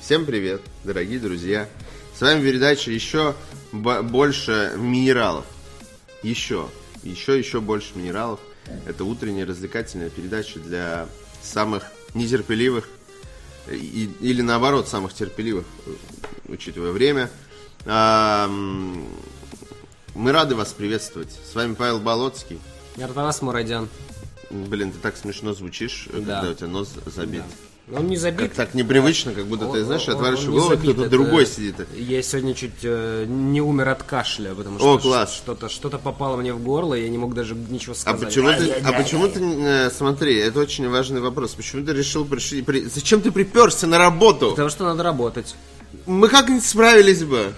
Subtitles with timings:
[0.00, 1.68] Всем привет, дорогие друзья.
[2.16, 3.34] С вами передача еще
[3.72, 5.44] бо- больше минералов.
[6.22, 6.68] Еще,
[7.02, 8.38] еще, еще больше минералов.
[8.86, 11.08] Это утренняя развлекательная передача для
[11.42, 11.82] самых
[12.14, 12.88] нетерпеливых
[13.68, 15.66] и- или наоборот самых терпеливых,
[16.46, 17.28] учитывая время.
[17.84, 18.48] А,
[20.14, 21.30] Мы рады вас приветствовать.
[21.32, 22.60] С вами Павел Болоцкий.
[23.00, 23.88] Артанас Мурадян.
[24.50, 26.40] Блин, ты так смешно звучишь, Да.
[26.42, 27.42] когда у тебя нос забит.
[27.96, 28.48] Он не забит.
[28.48, 31.46] Как так непривычно, как будто ты, Он- знаешь, он- отворачиваешь он голову, кто-то это- другой
[31.46, 31.76] сидит.
[31.96, 35.34] Я сегодня чуть э, не умер от кашля, потому что О, класс.
[35.34, 38.26] что-то что-то попало мне в горло, я не мог даже ничего А сказать.
[38.28, 41.54] почему ты, а почему ты, э, смотри, это очень важный вопрос.
[41.54, 44.50] Почему ты решил пришли, при- зачем ты приперся на работу?
[44.50, 45.54] Потому что надо работать.
[46.04, 47.54] Мы как-нибудь справились бы.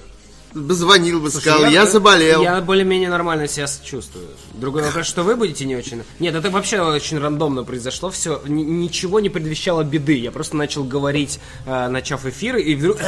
[0.52, 2.42] Бы Звонил бы, сказал, я, Я- заболел.
[2.42, 4.27] Я более-менее нормально себя чувствую.
[4.54, 6.02] Другой вопрос, что вы будете не очень...
[6.18, 8.10] Нет, это вообще очень рандомно произошло.
[8.10, 10.14] Все, ничего не предвещало беды.
[10.18, 12.98] Я просто начал говорить, э, начав эфир, и вдруг...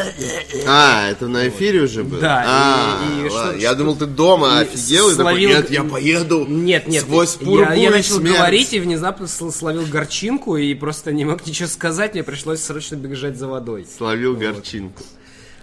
[0.69, 2.21] А, это на эфире уже было?
[2.21, 3.53] Да, и- А, и ладно.
[3.53, 7.03] что- Я что- думал, ты дома и офигел и такой, нет, я поеду Нет, нет,
[7.03, 8.37] сквозь я, я и начал смерть».
[8.37, 12.95] говорить и внезапно сл- словил горчинку и просто не мог ничего сказать, мне пришлось срочно
[12.95, 13.87] бежать за водой.
[13.99, 15.03] Словил горчинку.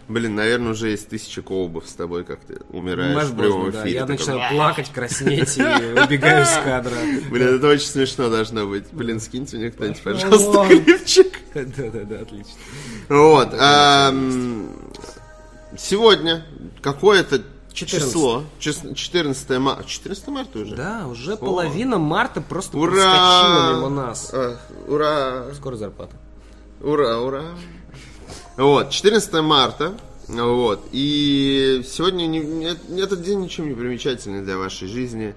[0.10, 3.82] Блин, наверное, уже есть тысяча коубов с тобой, как ты умираешь в Возможно, прямом да.
[3.84, 3.94] эфире.
[3.94, 6.96] Я такой, начинаю плакать, краснеть и убегаю из кадра.
[7.30, 8.86] Блин, это очень смешно должно быть.
[8.92, 11.40] Блин, скиньте мне кто-нибудь, пожалуйста, клипчик.
[11.54, 12.54] Да-да-да, отлично.
[13.08, 13.54] Вот.
[15.78, 16.44] Сегодня
[16.82, 18.10] какое-то 14.
[18.10, 18.44] число.
[18.60, 19.84] чис- 14 марта.
[19.88, 20.76] 14 марта уже?
[20.76, 22.92] Да, уже половина марта просто Ура!
[22.92, 24.32] проскочила мимо нас.
[24.34, 24.58] А,
[24.88, 25.46] Ура!
[25.56, 26.16] Скоро зарплата.
[26.82, 27.44] Ура, ура!
[28.58, 29.94] Вот, 14 марта.
[30.28, 30.88] Вот.
[30.92, 35.34] И сегодня не- этот день ничем не примечательный для вашей жизни,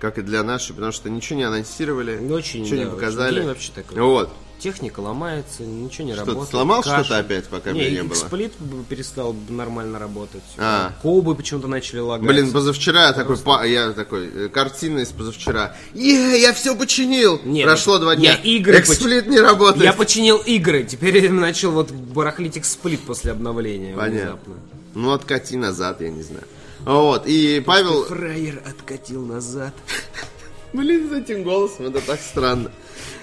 [0.00, 3.34] как и для нашей, потому что ничего не анонсировали, Очень, ничего да, не очень показали.
[3.40, 4.00] день вообще такой.
[4.00, 4.30] Вот.
[4.62, 6.50] Техника ломается, ничего не Что, работает.
[6.50, 8.14] сломал что-то опять, пока не, меня не было?
[8.14, 8.52] Xsplit
[8.88, 10.42] перестал нормально работать.
[10.56, 10.92] А.
[11.02, 12.28] Коубы почему-то начали лагать.
[12.28, 15.74] Блин, позавчера я такой, па- я такой, э, картина из позавчера.
[15.94, 17.40] Е, я все починил!
[17.44, 18.34] Нет, Прошло два дня.
[18.34, 19.82] я игры поч- Эксплит не работает.
[19.82, 23.96] Я починил игры, теперь я начал вот барахлить Xsplit после обновления.
[23.96, 24.18] Понятно.
[24.20, 24.54] внезапно.
[24.94, 26.44] Ну, откати назад, я не знаю.
[26.84, 28.04] Вот, и Павел...
[28.04, 29.74] Фраер откатил назад.
[30.72, 32.70] Блин, с этим голосом это так странно.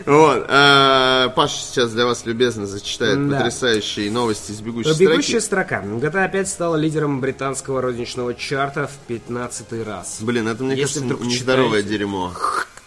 [0.05, 3.37] Вот, э, Паша сейчас для вас любезно зачитает Да.
[3.37, 5.67] потрясающие новости из бегущей Бегущая строки.
[5.69, 5.83] строка.
[5.85, 10.17] GTA опять стала лидером британского розничного чарта в 15 раз.
[10.21, 12.33] Блин, это, мне Если кажется, нездоровое читаете, дерьмо.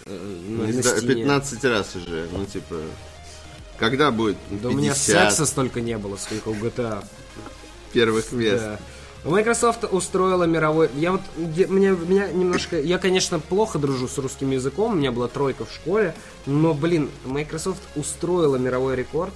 [0.07, 1.15] Ну, Не на зда- стене.
[1.15, 2.77] 15 раз уже, ну, типа...
[3.79, 7.05] Когда будет Да у меня 50 секса столько не было, сколько у GTA.
[7.93, 8.63] первых мест?
[8.63, 8.79] Да.
[9.25, 10.91] Microsoft устроила мировой...
[10.97, 11.21] Я вот...
[11.37, 12.81] Мне, меня немножко...
[12.81, 16.15] Я, конечно, плохо дружу с русским языком, у меня была тройка в школе,
[16.47, 19.33] но, блин, Microsoft устроила мировой рекорд.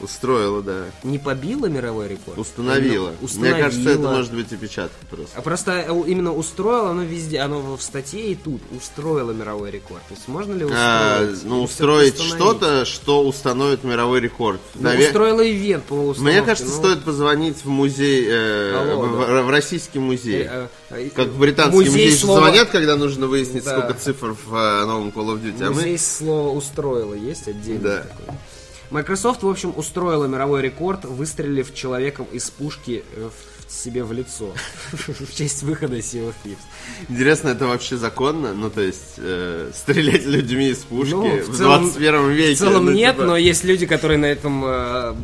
[0.00, 0.84] Устроила, да.
[1.04, 2.36] Не побила мировой рекорд.
[2.36, 3.08] Установила.
[3.10, 3.54] Именно установила.
[3.54, 5.38] Мне кажется, это может быть и печатка просто.
[5.38, 10.02] А просто э, именно устроила, оно везде, оно в статье и тут устроила мировой рекорд.
[10.08, 10.80] То есть можно ли устроить?
[10.82, 14.60] А, ну, устроить что-то, что установит мировой рекорд.
[14.74, 16.38] Ну, Наве- устроила ивент по установке.
[16.38, 19.42] Мне кажется, ну, стоит позвонить в музей, э, Алло, в, да.
[19.42, 20.46] в российский музей.
[20.50, 23.78] э, э, Как в британский музей, музей слова- звонят, когда нужно выяснить, Да.
[23.78, 25.64] сколько цифр в э, новом Call of Duty.
[25.64, 25.98] А Музей мы...
[25.98, 27.96] слова устроила есть отдельно Да.
[28.02, 28.34] такой.
[28.90, 34.52] Microsoft, в общем, устроила мировой рекорд, выстрелив человеком из пушки э, в себе в лицо
[34.92, 36.56] в честь выхода Sea of Thieves.
[37.08, 38.52] Интересно, это вообще законно?
[38.54, 42.54] Ну, то есть, э, стрелять людьми из пушки Ну, в в, целом- 21 веке.
[42.54, 45.14] В целом ну, нет, типа, но есть люди, которые на этом э,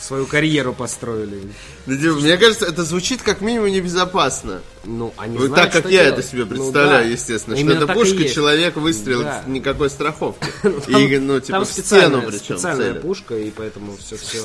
[0.00, 1.40] свою карьеру построили.
[1.86, 4.60] ну, типа, мне кажется, это звучит как минимум небезопасно.
[4.84, 6.20] Ну, они Вот знают, так, как я делать.
[6.20, 7.10] это себе Ну, представляю, да.
[7.10, 7.54] естественно.
[7.54, 9.44] Именно что это пушка, человек выстрелил, Да.
[9.46, 10.46] никакой страховки.
[10.62, 10.72] Там-
[11.02, 13.02] и, ну, типа, там в стену причем специальная целят.
[13.02, 14.38] пушка, и поэтому все, все,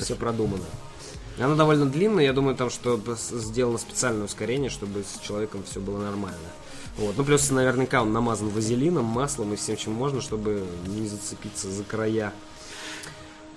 [0.00, 0.64] все продумано.
[1.38, 3.00] Она довольно длинная, я думаю, там что
[3.32, 6.38] сделано специальное ускорение, чтобы с человеком все было нормально.
[6.98, 7.14] Вот.
[7.16, 11.84] Ну, плюс наверняка он намазан вазелином, маслом и всем, чем можно, чтобы не зацепиться за
[11.84, 12.32] края.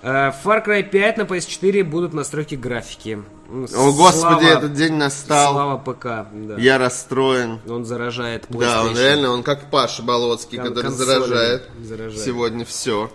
[0.02, 3.22] Э, Far Cry 5 на PS4 будут настройки графики.
[3.48, 5.52] О, господи, слава- этот день настал.
[5.54, 6.56] Слава ПК, да.
[6.58, 7.60] Я расстроен.
[7.68, 8.98] Он заражает Да, он PlayStation.
[8.98, 12.18] реально, он как Паша Болоцкий, Кон- который заражает, заражает.
[12.24, 13.10] сегодня все,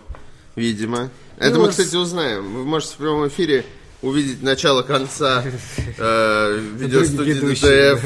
[0.56, 1.10] видимо.
[1.38, 2.54] Это Ну, мы, кстати, узнаем.
[2.54, 3.66] Вы можете в прямом эфире
[4.02, 5.44] увидеть начало конца
[5.98, 8.06] э, видеостудии ДТФ.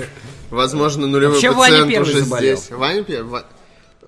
[0.51, 2.57] Возможно, нулевой Вообще, Ваня пациент первый уже заболел.
[2.57, 2.69] здесь.
[2.71, 3.30] Ваня первый?
[3.30, 3.45] Ва-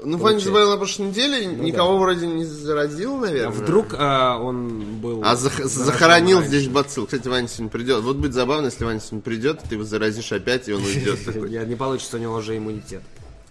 [0.04, 3.50] Ну, Ваня заболел на прошлой неделе, никого вроде не заразил, А наверное.
[3.52, 5.24] вдруг а, он был...
[5.26, 6.50] А зах- захоронил раньше?
[6.50, 7.06] здесь бацилл.
[7.06, 8.02] Кстати, Ваня сегодня придет.
[8.04, 11.20] Вот будет забавно, если Ваня сегодня придет, ты его заразишь опять, и он уйдет
[11.68, 13.02] Не получится у него уже иммунитет.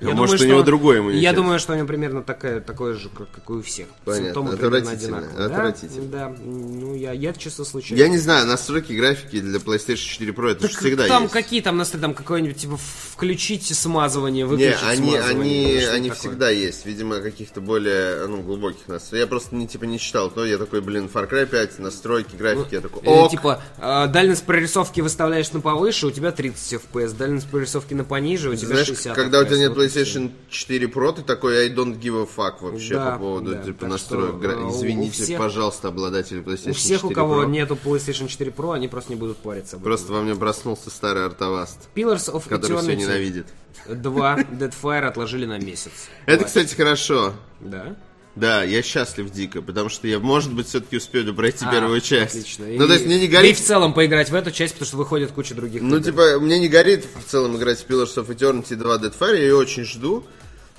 [0.02, 1.22] А может, у него другой иммунитет.
[1.22, 3.86] Я думаю, что у него примерно такая, такое же, как, как и у всех.
[4.04, 4.24] Понятно.
[4.26, 5.46] Симптомы Отвратительно, одинаковые.
[5.46, 6.06] отвратительно.
[6.08, 6.34] Да, да.
[6.44, 8.02] Ну, я, я чисто случайно.
[8.02, 11.32] Я не знаю, настройки графики для PlayStation 4 Pro это же Так всегда там есть.
[11.32, 15.30] какие там настройки, там какое-нибудь, типа, включить смазывание, Не, выключить они, смазывание.
[15.30, 16.20] они, или они такое.
[16.20, 16.84] всегда есть.
[16.86, 19.22] Видимо, каких-то более ну, глубоких настроек.
[19.24, 20.30] Я просто не, типа, не читал.
[20.30, 22.74] То я такой, блин, Far Cry 5, настройки, графики.
[22.74, 23.30] я такой, Или, ок.
[23.30, 28.50] типа, э, дальность прорисовки выставляешь на повыше, у тебя 30 FPS, дальность прорисовки на пониже,
[28.50, 29.58] у тебя Знаешь, 60 когда у тебя FPS.
[29.60, 29.85] нет.
[29.86, 33.62] PlayStation 4 Pro, ты такой, I don't give a fuck вообще Да, по поводу да,
[33.62, 34.36] типа настроек.
[34.40, 37.48] что, э, Извините, всех- пожалуйста, обладатели PlayStation 4 У всех, у кого Pro.
[37.50, 39.78] нету PlayStation 4 Pro, они просто не будут париться.
[39.78, 43.46] Просто во мне проснулся старый артоваст, Pillars of который все Eternity ненавидит.
[43.88, 45.92] 2 Deadfire отложили на месяц.
[46.26, 47.34] Это, кстати, хорошо.
[47.60, 47.96] Да?
[48.36, 52.36] Да, я счастлив дико, потому что я, может быть, все-таки успею пройти А, первую часть.
[52.36, 52.66] Отлично.
[52.68, 53.56] Ну, то есть мне не И горит...
[53.58, 56.04] в целом поиграть в эту часть, потому что выходит куча других Ну, игр.
[56.04, 59.56] типа, мне не горит в целом играть в Pillars of Eternity 2 Deadfire, я ее
[59.56, 60.24] очень жду.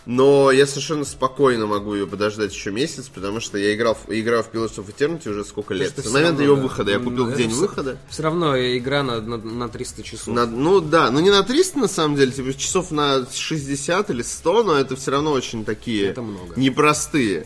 [0.10, 4.42] Но я совершенно спокойно могу ее подождать еще месяц, потому что я играл, в- играл
[4.42, 5.94] в Pillars of Eternity уже сколько лет.
[5.98, 6.54] С момента да.
[6.54, 6.92] выхода.
[6.92, 7.98] Я купил Ну, в это день всё- выхода.
[8.10, 10.28] Все равно игра на, на, на 300 часов.
[10.34, 14.22] На- ну да, ну не на 300 на самом деле, типа часов на 60 или
[14.22, 16.54] 100, но это все равно очень такие Это много.
[16.56, 17.46] непростые.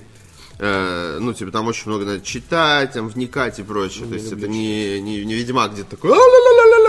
[0.64, 4.06] Э, ну, типа, там очень много надо читать, там, вникать и прочее.
[4.08, 6.12] То есть это не, не, не Ведьмак где-то такой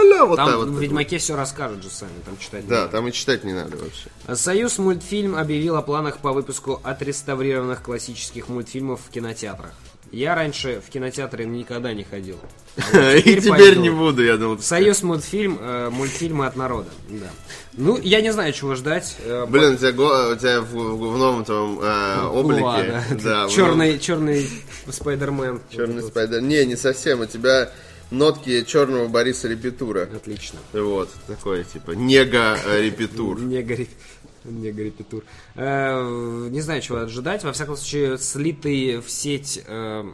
[0.03, 0.69] «А-ля-ля-ля-ля-ля», вот Там вот.
[0.69, 2.93] в Ведьмаке все расскажут же сами, там читать не Да, надо.
[2.93, 4.09] там и читать не надо вообще.
[4.41, 9.73] Союз мультфильм объявил о планах по выпуску отреставрированных классических мультфильмов в кинотеатрах.
[10.11, 12.37] Я раньше в кинотеатры никогда не ходил.
[12.77, 12.83] А
[13.15, 13.81] вот И теперь пойду.
[13.81, 14.59] не буду, я думал.
[14.59, 16.89] Союз мультфильм, э, мультфильмы от народа.
[17.09, 17.27] Да.
[17.75, 19.17] Ну, я не знаю, чего ждать.
[19.25, 22.63] Э, Блин, у тебя, го- у тебя в, в- в новом твоем э, облике.
[22.63, 23.05] ладно.
[23.25, 24.49] Да, черный, черный
[24.91, 25.61] Спайдермен.
[25.71, 26.41] Черный Вот спайдер.
[26.43, 27.21] Не, не совсем.
[27.21, 27.71] У тебя
[28.13, 30.03] нотки черного Бориса Репетура.
[30.15, 30.59] Отлично.
[30.73, 33.41] Вот, такой, типа, нега э, репетур.
[33.41, 33.91] Не горит.
[34.45, 35.23] Не горит и тур.
[35.55, 37.45] Э, Не знаю, чего ожидать.
[37.45, 40.05] Во всяком случае, слитые в сеть э,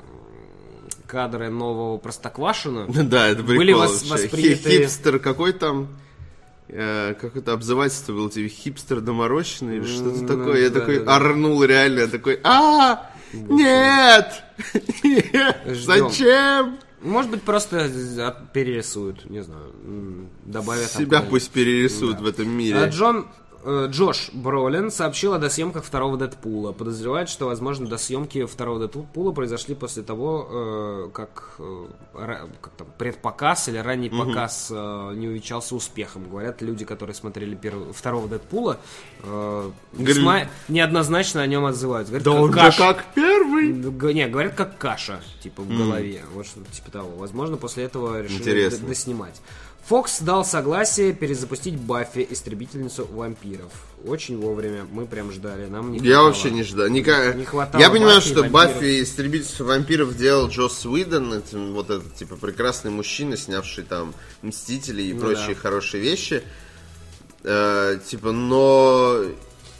[1.06, 2.86] кадры нового Простоквашина.
[3.04, 5.88] Да, это прикол Были вос- восприняты- Хи- Хипстер какой там?
[6.68, 10.62] э, Какое-то обзывательство было тебе хипстер доморощенный или что-то М, такое.
[10.64, 14.42] Я да, такой да, орнул реально, я такой, а, нет,
[15.02, 16.78] нет, зачем?
[17.00, 17.88] Может быть, просто
[18.52, 19.72] перерисуют, не знаю,
[20.44, 20.90] добавят.
[20.90, 22.88] Себя пусть перерисуют в этом А мире.
[22.88, 26.72] Джон э, Джош Бролин сообщил о досъемках второго Дэдпула.
[26.72, 31.86] Подозревает, что, возможно, досъемки второго Дэдпула произошли после того, э, как, э,
[32.60, 36.28] как там, предпоказ или ранний показ э, не увенчался успехом.
[36.28, 38.78] Говорят люди, которые смотрели первого, второго Дэдпула,
[39.24, 42.12] э, весьма неоднозначно о нем отзываются.
[42.12, 42.94] Говорят, Да как он каша.
[42.94, 43.68] как первый.
[44.14, 46.22] Не, говорят, как каша, типа, в голове.
[46.32, 47.10] Вот что-то типа того.
[47.16, 49.40] Возможно, после этого решили доснимать.
[49.88, 53.72] Фокс дал согласие перезапустить Баффи, истребительницу вампиров.
[54.04, 54.86] Очень вовремя.
[54.92, 55.64] Мы прям ждали.
[55.66, 56.26] Нам не Я хватало.
[56.26, 56.88] вообще не ждал.
[56.88, 58.52] Ника- Не хватало Я понимаю, Баффи что вампиров.
[58.74, 65.02] Баффи истребительство вампиров делал Джос Уидон, это вот этот типа прекрасный мужчина, снявший там Мстители
[65.02, 65.60] и Ну прочие да.
[65.60, 66.42] хорошие вещи.
[67.44, 69.22] Э, типа, но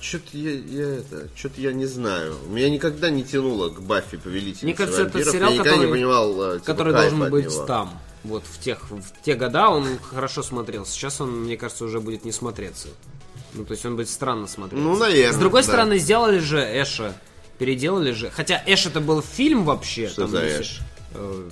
[0.01, 2.35] что-то я, я это, что-то я не знаю.
[2.49, 5.33] Меня никогда не тянуло к Баффи повелительнице Мне кажется, это вампиров.
[5.35, 7.65] сериал, я никогда который- не понимал, э, типа, который должен быть него.
[7.67, 8.01] там.
[8.25, 10.85] Вот в тех, в те года он хорошо смотрел.
[10.85, 12.89] Сейчас он, мне кажется, уже будет не смотреться.
[13.55, 14.85] Ну, то есть он будет странно смотреться.
[14.85, 15.69] Ну, наверное, С другой да.
[15.69, 17.15] стороны, сделали же Эша.
[17.59, 18.31] Переделали же.
[18.31, 20.09] Хотя Эш это был фильм вообще.
[20.09, 20.81] Что там, за Эш?
[21.15, 21.43] Э,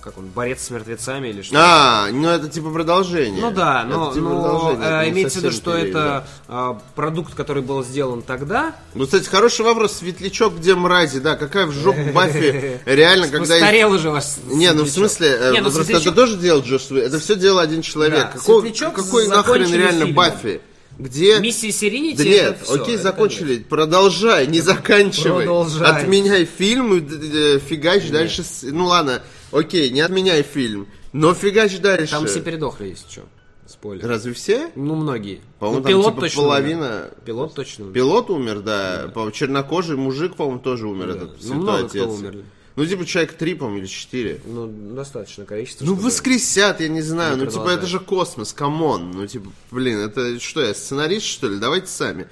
[0.00, 1.56] как он, борец с мертвецами или что?
[1.58, 3.40] А, ну это типа продолжение.
[3.40, 6.00] Ну да, Это но, типа но, продолжение, э, это имеется в виду, что перед, да.
[6.00, 8.76] это а, продукт, который был сделан тогда.
[8.94, 9.94] Ну, кстати, хороший вопрос.
[9.94, 11.20] Светлячок, где мрази?
[11.20, 13.54] Да, какая в жопу Баффи реально, когда...
[13.54, 16.98] Постарел уже ваш Не, ну в смысле, э, ну это тоже делал Уидон.
[16.98, 18.32] Это все делал один человек.
[18.32, 20.06] Какой нахрен реально.
[20.06, 20.60] Баффи?
[20.98, 21.38] Где...
[21.40, 23.58] Миссия Серенити Да нет, всё, окей, закончили.
[23.58, 25.44] Продолжай, не заканчивай.
[25.44, 25.90] Продолжай.
[26.02, 28.42] Отменяй фильм и д- фигач дальше.
[28.62, 29.22] Ну ладно,
[29.52, 30.86] окей, не отменяй фильм.
[31.12, 32.12] Но фигач дальше.
[32.12, 33.22] Там все передохли, если что.
[33.66, 34.06] Спойлер.
[34.06, 34.70] Разве все?
[34.76, 35.40] Ну, многие.
[35.58, 37.14] По-моему, ну, там пилот типа точно половина- умер.
[37.24, 37.94] Пилот точно умер.
[37.94, 39.10] Пилот умер, да.
[39.12, 41.10] По- Чернокожий мужик, по-моему, тоже умер.
[41.10, 42.02] Этот Ну, святой много отец.
[42.02, 42.44] кто умерли.
[42.76, 44.40] Ну, типа, человек три, по-моему, или четыре.
[44.44, 45.84] Ну, достаточно количество.
[45.84, 47.36] Ну, воскресят, я не знаю.
[47.36, 49.12] Не ну, типа, это же космос, come on.
[49.12, 51.58] Ну, типа, блин, это что, я сценарист, что ли?
[51.58, 52.28] Давайте сами.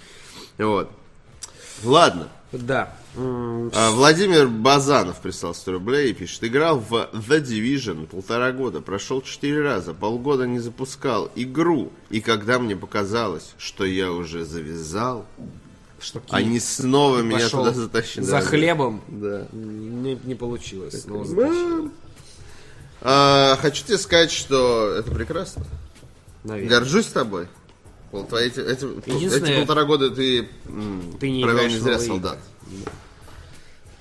[0.59, 0.91] Вот.
[1.83, 2.29] Ладно.
[2.53, 2.95] Да.
[3.17, 6.45] А, Владимир Базанов прислал 100 рублей и пишет.
[6.45, 11.93] Играл в The Division полтора года, прошел четыре раза, полгода не запускал игру.
[12.11, 15.27] И когда мне показалось, что я уже завязал,
[16.31, 18.25] они снова меня туда затащили.
[18.25, 19.03] За хлебом.
[19.09, 19.47] Да.
[19.53, 21.03] Не, не получилось.
[21.03, 21.91] снова затащили.
[23.01, 25.65] А, хочу тебе сказать, что это прекрасно.
[26.43, 26.79] Наверное.
[26.79, 27.49] Горжусь тобой.
[28.11, 28.85] Пол- твои эти, эти,
[29.37, 30.49] эти полтора года ты,
[31.21, 32.39] Ты не провел не зря солдат.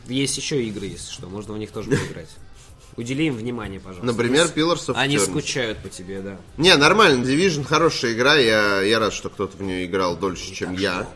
[0.07, 2.29] Есть еще игры, если что, можно в них тоже поиграть.
[2.95, 4.05] Удели им внимание, пожалуйста.
[4.05, 5.29] Например, Pillars of Они Eternity.
[5.29, 6.37] скучают по тебе, да.
[6.57, 10.73] Не, нормально, Division хорошая игра, я, я рад, что кто-то в нее играл дольше, чем
[10.73, 11.07] я.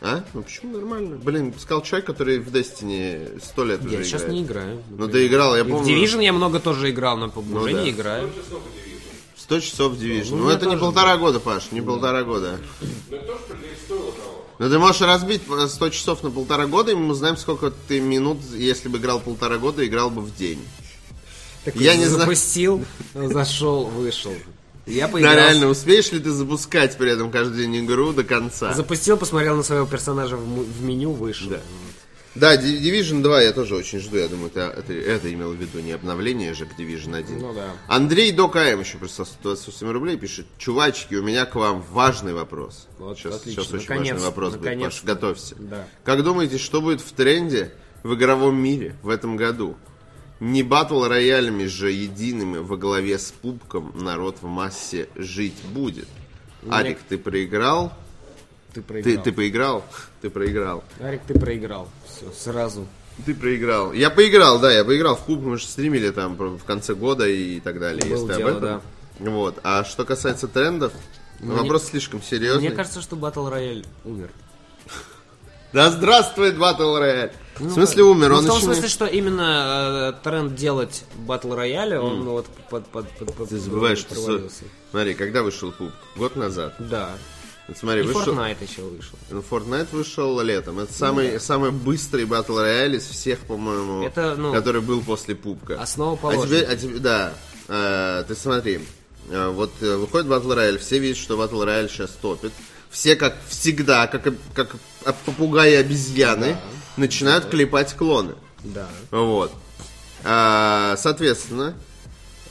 [0.00, 0.22] А?
[0.34, 1.16] Ну почему нормально?
[1.16, 4.34] Блин, сказал человек, который в Destiny сто лет уже Я сейчас играет.
[4.34, 4.82] не играю.
[4.90, 5.88] Ну ты играл, я И в помню.
[5.96, 7.82] Division я много тоже играл, но уже да.
[7.82, 8.30] не играю.
[9.36, 10.30] 100 часов Division.
[10.32, 12.58] Ну, Ну, это не полтора года, Паш, не полтора года.
[14.58, 18.38] Ну ты можешь разбить 100 часов на полтора года, и мы узнаем, сколько ты минут,
[18.54, 20.60] если бы играл полтора года, играл бы в день.
[21.64, 22.20] Так Я не знаю.
[22.20, 22.84] запустил,
[23.14, 24.32] зашел, вышел.
[24.86, 25.34] Я Да, поиграл.
[25.34, 28.74] реально, успеешь ли ты запускать при этом каждый день игру до конца?
[28.74, 31.50] Запустил, посмотрел на своего персонажа в, в меню, вышел.
[31.50, 31.60] Да.
[32.34, 34.16] Да, Di- Division 2 я тоже очень жду.
[34.16, 37.38] Я думаю, это, это, это имел в виду не обновление же к Division 1.
[37.38, 37.70] Ну да.
[37.86, 42.88] Андрей Докаем еще прислал 28 рублей, пишет, чувачки, у меня к вам важный вопрос.
[42.98, 43.62] Вот, сейчас, отлично.
[43.62, 45.54] сейчас очень Наконец-то, важный вопрос будет, Паш, готовься.
[45.60, 45.86] Да.
[46.04, 47.72] Как думаете, что будет в тренде
[48.02, 49.76] в игровом мире в этом году?
[50.40, 56.08] Не батл роялями же едиными во главе с пупком народ в массе жить будет.
[56.68, 57.92] Арик, ты проиграл?
[58.72, 59.22] Ты Ты, проиграл.
[59.22, 59.84] ты поиграл?
[60.20, 60.84] Ты проиграл.
[61.00, 61.88] Арик, ты проиграл.
[62.06, 62.86] Все, сразу.
[63.24, 63.92] Ты проиграл.
[63.92, 67.60] Я поиграл, да, я поиграл в клуб, мы же стримили там в конце года и
[67.60, 68.82] так далее, Было если дело, об этом.
[69.20, 69.60] Вот.
[69.62, 70.92] А что касается трендов,
[71.38, 72.68] вопрос слишком серьезный.
[72.68, 74.30] Мне кажется, что Battle Royale умер.
[75.72, 77.32] Да здравствует Battle Royale!
[77.60, 78.28] Ну, в смысле умер?
[78.30, 82.46] Ну, он в том еще смысле, не- что именно э, тренд делать Royale, он вот
[82.70, 84.14] под, под, под, под- Ты забываешь, что...
[84.14, 84.64] провалился.
[84.90, 85.92] Смотри, когда вышел клуб?
[86.16, 86.74] Год назад.
[86.78, 87.10] Да.
[87.68, 88.34] Вот смотри, И вышел...
[88.34, 89.18] Fortnite еще вышел.
[89.30, 90.80] Ну, Fortnite вышел летом.
[90.80, 95.80] Это самый, самый быстрый Battle Royale из всех, по-моему, Это, ну, который был после пупка.
[95.80, 96.46] основа А положена.
[96.46, 97.32] теперь, а теперь- да,
[97.66, 98.80] Э, ты смотри,
[99.30, 102.52] Э, вот э, выходит Battle Royale, все видят, что Battle Royale сейчас топит.
[102.90, 104.22] Все, как всегда, как,
[104.54, 104.76] как
[105.24, 106.58] попугаи и обезьяны,
[106.96, 108.34] начинают клепать клоны.
[108.62, 108.86] Да.
[109.10, 109.52] Вот.
[110.24, 111.74] А, соответственно,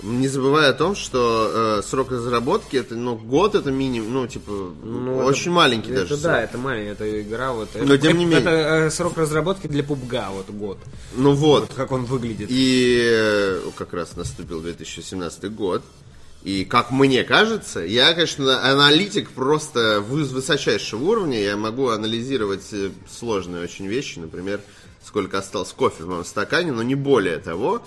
[0.03, 4.51] не забывая о том, что э, срок разработки это, ну, год это минимум, ну, типа,
[4.83, 6.17] Ну, очень это- маленький это даже.
[6.17, 6.43] да, срок.
[6.49, 7.51] это маленькая это игра.
[7.53, 8.39] Вот, Но это, тем не это- менее.
[8.41, 10.77] это, э, срок разработки для пубга, вот год.
[11.15, 11.71] Ну вот.
[11.73, 12.47] Как он выглядит.
[12.51, 15.81] И э, как раз наступил 2017 год.
[16.43, 21.41] И как мне кажется, я, конечно, аналитик просто вы- высочайшего уровня.
[21.41, 24.59] Я могу анализировать э, сложные очень вещи, например,
[25.05, 27.81] сколько осталось кофе в моем стакане, но не более того.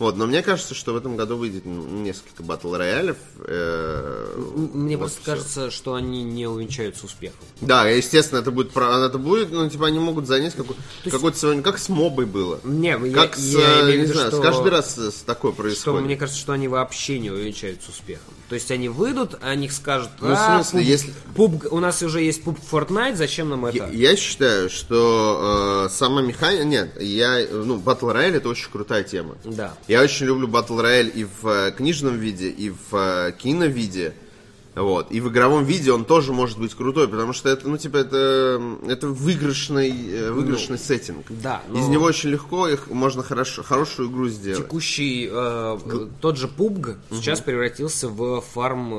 [0.00, 3.18] Вот, но мне кажется, что в этом году выйдет несколько батл роялев.
[3.46, 4.34] э,
[4.72, 5.30] Мне вот просто всё.
[5.30, 7.38] кажется, что они не увенчаются успехом.
[7.60, 11.62] Да, естественно, это будет, это будет, ну, типа, они могут занять какой- есть- какой-то сегодня,
[11.62, 12.60] как с мобой было.
[12.64, 15.10] Не, я- как с, я э, имею в не виду, знаю, что- каждый раз с,
[15.18, 16.02] с такое Что происходит.
[16.06, 18.32] мне кажется, что они вообще не увенчаются успехом.
[18.50, 21.78] То есть они выйдут, о них скажут, Ну, в «А, смысле, пуб- если- пубг- у
[21.78, 23.76] нас уже есть пуб Fortnite, зачем нам это?
[23.76, 26.64] Я, я считаю, что э, сама механика...
[26.64, 27.46] Нет, я...
[27.48, 29.36] Ну, Battle Royale это очень крутая тема.
[29.44, 29.74] Да.
[29.86, 34.14] Я очень люблю Battle Royale и в э, книжном виде, и в э, киновиде.
[34.80, 35.10] Вот.
[35.10, 38.60] И в игровом виде он тоже может быть крутой, потому что это, ну, типа, это,
[38.88, 41.26] это выигрышный, э, выигрышный сеттинг.
[41.30, 44.64] да, но- Из него очень легко их можно хорошо, хорошую игру сделать.
[44.64, 45.78] Текущий э,
[46.20, 48.90] тот же PUBG сейчас превратился в фарм,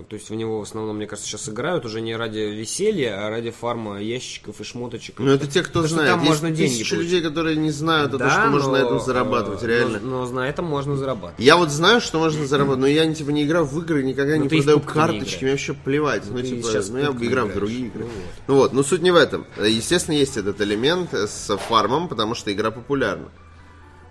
[0.00, 3.26] э, то есть в него в основном, мне кажется, сейчас играют уже не ради веселья,
[3.26, 5.16] а ради фарма ящиков и шмоточек.
[5.18, 6.10] Ну, это те, кто Потому что знает.
[6.10, 7.10] там Есть можно деньги тысячи получить.
[7.12, 10.00] людей, которые не знают о том, что можно на этом зарабатывать, э, реально.
[10.02, 11.38] Но, но на этом можно зарабатывать.
[11.44, 14.42] Я вот знаю, что можно заработать, но я типа не играю в игры, никогда Ну,
[14.44, 14.82] не продаю не
[15.22, 16.22] карточки, мне вообще плевать.
[16.28, 18.04] Ну, ты типа, сейчас ну, я в играю в другие игры.
[18.04, 18.24] Ну, вот.
[18.48, 19.46] Ну вот, но суть не в этом.
[19.58, 23.28] Естественно, есть этот элемент с фармом, потому что игра популярна.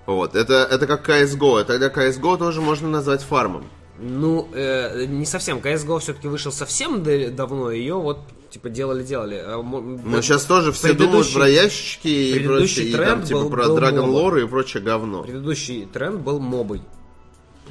[0.05, 3.65] Вот, это, это как CSGO, тогда CSGO тоже можно назвать фармом.
[3.99, 5.59] Ну, э, не совсем.
[5.59, 7.03] CSGO все-таки вышел совсем
[7.35, 9.35] давно, ее вот типа делали-делали.
[9.45, 13.67] А Но сейчас тоже все думают про ящики и прочее, и там типа был- про
[13.67, 14.05] был Dragon.
[14.07, 15.23] Lore и прочее говно.
[15.23, 16.81] Предыдущий тренд был мобой.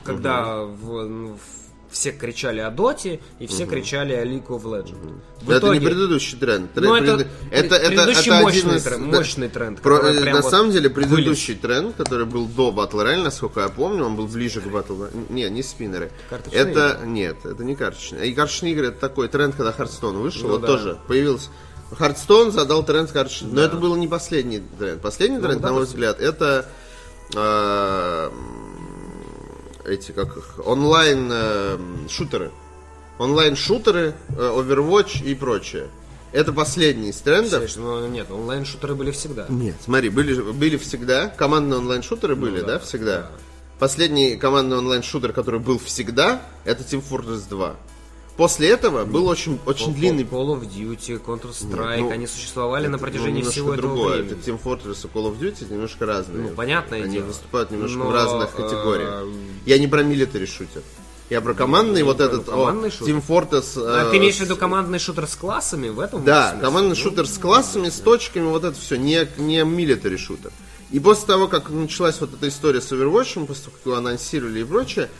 [0.05, 1.60] Когда в- ну, в-
[1.91, 5.21] все кричали о Доте и все кричали о League of Legends.
[5.43, 6.71] В это не предыдущий тренд.
[6.75, 9.19] Ну, Трен- это, это, это, предыдущий это мощный, из- тренд, да.
[9.19, 9.81] мощный тренд.
[9.81, 11.09] Про- э, на вот самом деле, вылез.
[11.09, 14.99] предыдущий тренд, который был до Battle Royale, насколько я помню, он был ближе к Battle
[15.11, 15.27] Royale.
[15.33, 16.11] Не, не спиннеры.
[16.29, 18.29] Карточные это, нет, это не карточные.
[18.29, 20.67] И карточные игры, это такой тренд, когда Hearthstone вышел, Ну вот да.
[20.69, 21.49] тоже появился.
[21.99, 23.51] Hearthstone задал тренд карточный.
[23.53, 25.01] Но это был не последний тренд.
[25.03, 26.67] Последний Ну, тренд, да, на мой взгляд, это
[27.35, 28.31] э,
[29.85, 32.51] эти как их, онлайн э, шутеры.
[33.19, 35.89] Онлайн шутеры, э, Overwatch и прочее.
[36.33, 37.65] Это последний из трендов.
[37.77, 39.47] Ну, нет, онлайн-шутеры были всегда.
[39.49, 43.31] Нет, смотри, были, были всегда, командные онлайн-шутеры были, да, да, всегда.
[43.81, 47.77] Последний командный онлайн-шутер, который был всегда, это Team Fortress 2.
[48.41, 50.23] После этого был очень, очень длинный...
[50.23, 54.23] Call of Duty, Counter-Strike, Ну, они существовали на Это, протяжении немножко всего этого другое.
[54.23, 54.39] времени.
[54.41, 56.49] Это Team Fortress и Call of Duty немножко разные.
[56.49, 57.27] Ну, понятное Они дело.
[57.27, 59.25] выступают немножко Но, в разных э, категориях.
[59.67, 60.81] Я не про милитари шутер.
[61.29, 63.15] Я про командный вот про этот о, командный шутер.
[63.15, 63.75] Team Fortress.
[63.77, 66.67] А э, ты имеешь в виду командный шутер с классами в этом Да, смысле?
[66.67, 70.51] командный шутер с классами, с точками, вот это все, не, не милитари шутер.
[70.91, 74.61] И после того, как началась вот эта история с Overwatch, после того, как его анонсировали
[74.61, 75.11] и прочее,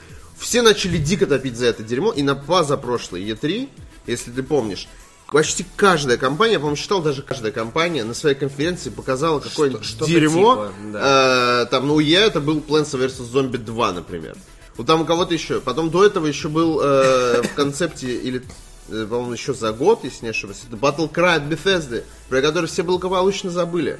[0.41, 3.69] все начали дико топить за это дерьмо, и на позапрошлой E3,
[4.07, 4.87] если ты помнишь,
[5.31, 10.11] почти каждая компания, я, по-моему, считал, даже каждая компания на своей конференции показала какое-нибудь что-то
[10.11, 10.67] дерьмо.
[10.67, 13.31] типа, Э, там, ну, я это был Plants vs.
[13.31, 14.35] Zombie 2, например.
[14.77, 15.61] Вот там у кого-то еще.
[15.61, 18.43] Потом до этого еще был э, в концепте, или,
[18.89, 22.65] э, по-моему, еще за год, если не ошибаюсь, это Battle Cry от Bethesda, про который
[22.65, 23.99] все благополучно забыли.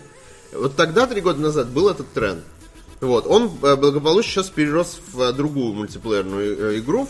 [0.53, 2.43] Вот тогда, три года назад, был этот тренд.
[3.01, 7.07] Вот, он э, благополучно сейчас перерос в э, другую мультиплеерную э, игру,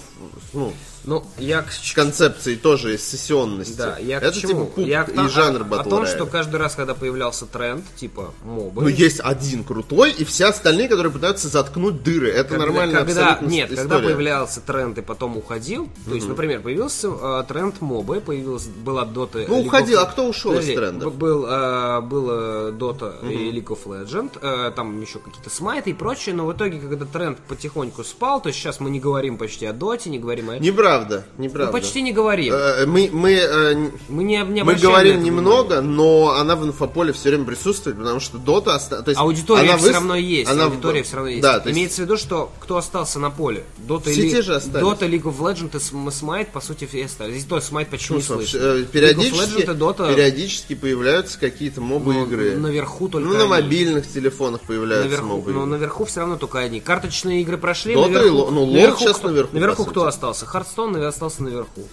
[0.53, 0.71] ну,
[1.03, 3.75] Ну, я к с концепцией тоже из сессионности.
[3.75, 4.48] Да, я к это чему?
[4.51, 7.83] типа пуп я к и жанр Battle о том, что каждый раз, когда появлялся тренд,
[7.95, 12.29] типа мобы, Ну, есть один крутой, и все остальные, которые пытаются заткнуть дыры.
[12.29, 13.89] Это когда, нормально когда- абсолютно нет, история.
[13.89, 19.03] когда появлялся тренд и потом уходил, то есть, например, появился э, тренд мобы, появилась была
[19.03, 19.43] Dota.
[19.48, 21.13] Ну, уходил, of- а кто ушел из Подожди, трендов?
[21.15, 25.93] б- Был, э, было Dota и League of Legends, э, там еще какие-то смайты и
[25.93, 29.65] прочее, но в итоге, когда тренд потихоньку спал, то есть сейчас мы не говорим почти
[29.65, 30.57] о Доте, не говорим о...
[30.59, 31.71] Неправда, Ну, неправда.
[31.71, 32.53] почти не говорим.
[32.53, 37.29] Э, Мы, мы, э, мы не, не мы говорим немного, но она в инфополе все
[37.29, 38.75] время присутствует, потому что Дота...
[38.75, 40.50] оста- То есть Аудитория она все выс- равно есть.
[40.51, 41.41] она аудитория все равно есть.
[41.41, 43.63] Да, есть Имеется в виду, что кто остался на поле?
[43.88, 44.83] Dota Все и те же остались.
[44.85, 47.33] Dota, League of Legends и Sm- Smite, по сути, все остались.
[47.35, 48.65] Здесь тоже Smite почти не Слушай, слышно.
[48.65, 52.57] э, периодически, Legends Dota периодически появляются какие-то мобы ну, игры.
[52.57, 55.70] наверху только Ну, на мобильных телефонах появляются Наверху, мобы но игры.
[55.71, 56.79] Наверху все равно только одни.
[56.79, 60.45] Карточные игры прошли, и наверху, Lo- ну, наверху сейчас кто, наверху, наверху кто остался?
[60.45, 61.87] Хардстоун остался наверху.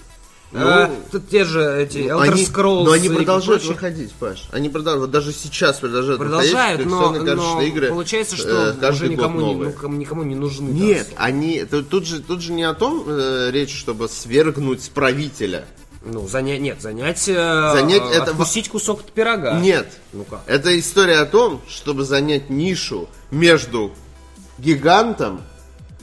[0.50, 2.84] Ну, А, тут те же эти Elder Они, Scrolls.
[2.84, 4.48] но они и продолжают выходить, Паш.
[4.50, 7.90] Они продолжают, даже сейчас продолжают, Продолжают, выходить но, но игры.
[7.90, 10.70] получается, что э, уже никому не, ну, кому- никому не нужны.
[10.70, 15.66] Нет, они тут, тут же тут же не о том э, речь, чтобы свергнуть правителя.
[16.10, 19.58] Ну, занять, нет, занять, э, Занять э, это откусить кусок пирога.
[19.60, 19.88] Нет.
[20.12, 20.42] Ну как?
[20.46, 23.92] Это история о том, чтобы занять нишу между
[24.58, 25.42] гигантом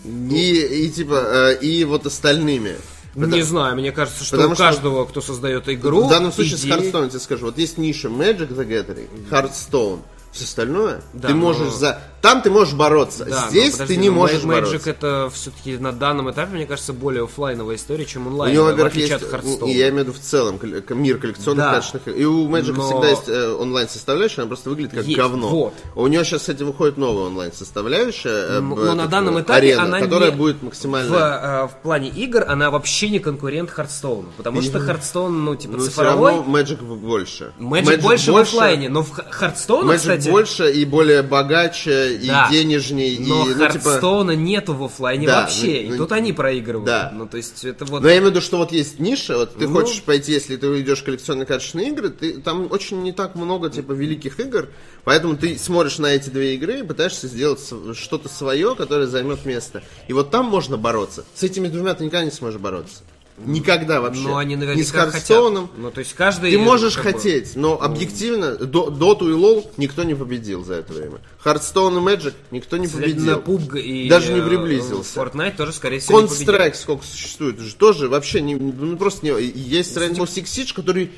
[0.05, 2.75] и, и типа и и вот остальными.
[3.15, 6.31] Ну, Не знаю, мне кажется, что Потому у что- каждого, кто создает игру, в данном
[6.33, 7.45] случае идеи- с Hearthstone я тебе скажу.
[7.45, 10.01] Вот есть ниша Magic the Gathering, Hearthstone.
[10.33, 12.01] Все остальное, Да, ты но- можешь за...
[12.25, 13.25] Там ты можешь бороться.
[13.25, 14.89] Да, Здесь подожди, ты не можешь Magic бороться.
[14.89, 18.53] это все-таки на данном этапе, мне кажется, более оффлайновая история, чем У онлайн.
[18.53, 19.21] него, в во-первых, есть, от
[19.67, 20.59] я имею в виду в целом
[20.89, 21.71] мир коллекционных Да.
[21.73, 22.07] карточных.
[22.17, 25.49] И у Magic Но- всегда есть э, онлайн составляющая, она просто выглядит как Есть, говно.
[25.49, 25.73] вот.
[25.95, 29.41] У нее сейчас, кстати, выходит новая онлайн составляющая, э, Но- б- но на данном э,
[29.41, 31.15] этапе арена, она которая не- будет В, максимально.
[31.15, 34.25] э, в плане игр она вообще не конкурент Hearthstone.
[34.37, 36.31] Потому что Hearthstone, ну, типа, Но все цифровой.
[36.31, 37.51] равно Magic больше.
[37.59, 42.27] Magic, больше в оффлайне, но в Х- Hearthstone, Magic кстати, больше и более богаче, и
[42.27, 42.49] Да.
[42.49, 44.33] денежней, но и, ну, типа...
[44.35, 45.65] Нету в оффлайне Да, вообще.
[45.65, 46.85] ну, и ну, тут они проигрывают.
[46.85, 47.11] да.
[47.13, 48.01] Ну, то есть, это вот...
[48.01, 49.73] Но я имею в виду, что вот есть ниша, вот ты Ну.
[49.73, 53.69] хочешь пойти, если ты идешь в коллекционные карточные игры, ты, там очень не так много,
[53.69, 54.69] типа, великих игр,
[55.03, 57.59] поэтому ты смотришь на эти две игры и пытаешься сделать
[57.93, 59.83] что-то свое, которое займет место.
[60.07, 61.25] И вот там можно бороться.
[61.35, 63.03] С этими двумя ты никогда не сможешь бороться.
[63.37, 64.21] Никогда вообще.
[64.21, 65.67] Но они Не с наверняка Hearthstone ом.
[65.67, 65.79] хотят.
[65.79, 66.51] Ну, то есть, каждый...
[66.51, 70.93] Ты можешь бы, хотеть, но объективно До- Доту и Лол никто не победил за это
[70.93, 71.17] время.
[71.39, 73.37] Hearthstone и Magic никто не победил.
[73.39, 75.19] PUBG и Даже не э, приблизился.
[75.19, 76.21] Fortnite тоже, скорее всего.
[76.21, 81.11] Counter-Strike сколько существует, уже тоже вообще не, ну, просто не, есть Rainbow Six Siege, который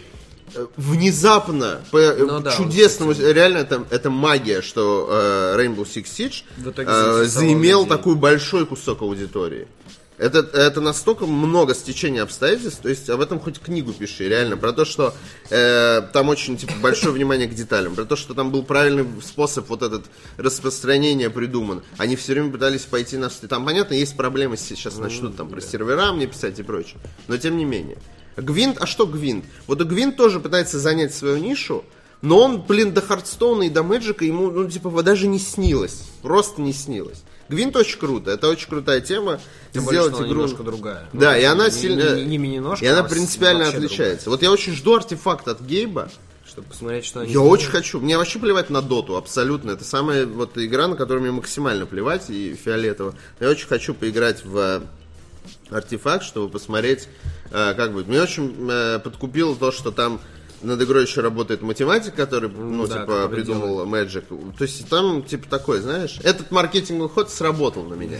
[0.55, 6.05] э, внезапно по э, Ну да, чудесному реально это, это магия что э, Rainbow Six
[6.05, 6.43] Siege
[6.77, 9.67] э, заимел такой большой кусок аудитории
[10.17, 14.73] это, это настолько много стечения обстоятельств, то есть об этом хоть книгу пиши, реально, про
[14.73, 15.13] то, что
[15.49, 19.69] э, там очень типа, большое внимание к деталям, про то, что там был правильный способ
[19.69, 20.05] вот этот
[20.37, 21.83] распространения придуман.
[21.97, 23.29] Они все время пытались пойти на...
[23.29, 27.57] Там, понятно, есть проблемы, сейчас начнут там про сервера мне писать и прочее, но тем
[27.57, 27.97] не менее.
[28.35, 29.45] Гвинт, а что Гвинт?
[29.65, 31.83] Вот Гвинт тоже пытается занять свою нишу,
[32.21, 36.03] но он, блин, до Хардстоуна и до Мэджика ему, ну, типа, даже не снилось.
[36.21, 37.21] Просто не снилось.
[37.49, 39.39] Гвинт очень круто, это очень крутая тема.
[39.71, 40.41] Тем более, сделать она игру...
[40.41, 41.07] немножко другая.
[41.13, 42.15] Ну, Да, то и она не- сильно...
[42.15, 44.29] не- не- не немножко, и она а принципиально отличается.
[44.29, 46.09] Вот я очень жду артефакт от Гейба.
[46.47, 47.99] Чтобы посмотреть, что они Я очень хочу.
[47.99, 49.71] Мне вообще плевать на доту, абсолютно.
[49.71, 53.13] Это самая вот игра, на которую мне максимально плевать, и фиолетово.
[53.39, 54.81] Я очень хочу поиграть в э,
[55.69, 57.09] артефакт, чтобы посмотреть,
[57.51, 58.07] э, как будет.
[58.07, 60.19] Мне очень э, подкупило то, что там
[60.61, 64.23] над игрой еще работает математик, который, ну, да, типа, придумал Magic.
[64.57, 68.19] То есть там, типа, такой, знаешь, этот маркетинговый ход сработал на меня.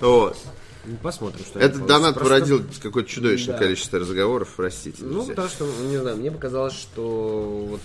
[0.00, 0.36] Вот.
[0.84, 3.64] Ну, Посмотрим, что Этот донат Просто- породил какое-то чудовищное Да.
[3.64, 5.04] количество разговоров, простите.
[5.04, 7.80] Ну, потому что, не знаю, мне показалось, что вот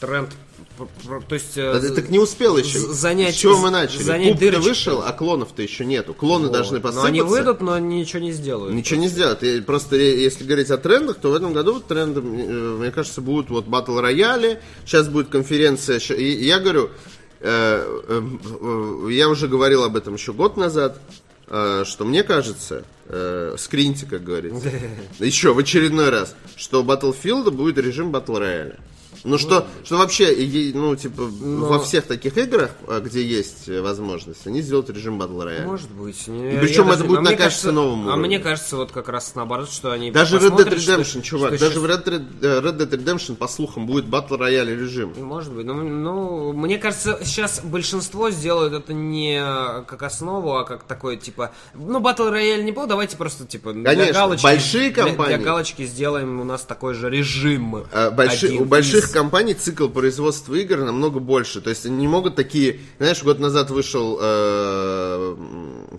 [0.00, 0.30] тренд,
[1.28, 1.56] то есть...
[1.56, 2.78] э, Да ты так не успел еще.
[2.78, 4.02] занять- С чего мы начали?
[4.02, 4.64] занять дырочку.
[4.68, 6.14] вышел, а клонов-то еще нету.
[6.14, 6.52] Клоны вот.
[6.52, 7.08] должны Но посыпаться.
[7.08, 8.74] они выйдут, но ничего не сделают.
[8.74, 9.42] Ничего не сделают.
[9.42, 12.42] И просто ре- если говорить о трендах, то в этом году трендом, э,
[12.78, 14.60] мне кажется, будут вот батл рояли.
[14.86, 15.98] Сейчас будет конференция.
[15.98, 16.90] И я говорю,
[17.40, 18.22] э, э,
[18.60, 20.98] э, я уже говорил об этом еще год назад,
[21.48, 24.70] э, что мне кажется, э, скриньте, как говорится,
[25.18, 28.78] еще в очередной раз, что у Battlefield будет режим батл рояля.
[29.24, 30.34] Ну что, что вообще,
[30.74, 35.40] ну типа во всех таких играх, э, где есть э, возможность, они сделают режим батл
[35.42, 35.66] рояля.
[35.66, 36.26] Может быть.
[36.28, 38.26] И причем это будет на качестве новому А уровню.
[38.26, 41.54] мне кажется, вот как раз наоборот, что они Даже Red Dead посмотрят, что- Redemption, чувак,
[41.54, 44.70] что даже щас- в Red Dead, э, Red Dead Redemption, по слухам, будет батл рояль
[44.70, 45.12] режим.
[45.18, 45.66] Может быть.
[45.66, 49.40] Ну, ну, мне кажется, сейчас большинство сделают это не
[49.86, 53.84] как основу, а как такое, типа, ну, батл рояль не было, давайте просто, типа, для
[53.84, 55.36] Конечно, галочки, большие для- компании.
[55.36, 57.84] Для, галочки сделаем у нас такой же режим.
[57.92, 59.14] А больши- у больших из.
[59.14, 61.60] компаний цикл производства игр намного больше.
[61.60, 62.80] То есть они не могут такие...
[62.98, 65.36] Знаешь, год назад вышел э,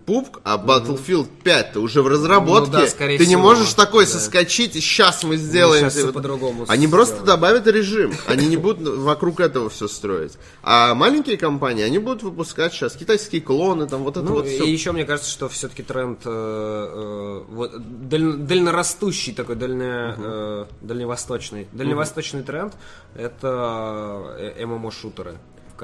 [0.06, 2.72] PUBG, а Battlefield 5 то уже в разработке.
[2.72, 4.12] Ну да, скорее Ты не всего, можешь такой да.
[4.12, 5.90] соскочить, и сейчас мы сделаем...
[5.90, 6.14] всё Вот.
[6.16, 7.40] по-другому Они просто сделаем.
[7.40, 8.14] добавят режим.
[8.28, 10.34] Они не будут вокруг этого все строить.
[10.64, 14.64] А маленькие компании, они будут выпускать сейчас китайские клоны, там вот это Ну, вот все.
[14.64, 17.72] и еще мне кажется, что все-таки тренд э, э, вот,
[18.10, 21.68] даль- дальнорастущий такой, дальне, э, дальневосточный.
[21.72, 22.74] Дальневосточный тренд
[23.16, 25.36] это э, ММО-шутеры,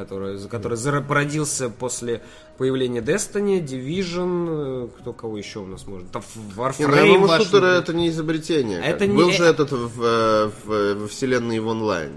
[0.06, 2.22] который зара- породился после
[2.58, 6.12] появления Destiny, Division, э, кто кого еще у нас может?
[6.12, 7.26] Там Не, ну, Warframe.
[7.28, 8.80] ваш- шутеры это не изобретение.
[8.80, 9.08] Это как.
[9.10, 12.12] не- Был же этот в, э, в, во вселенной в онлайн.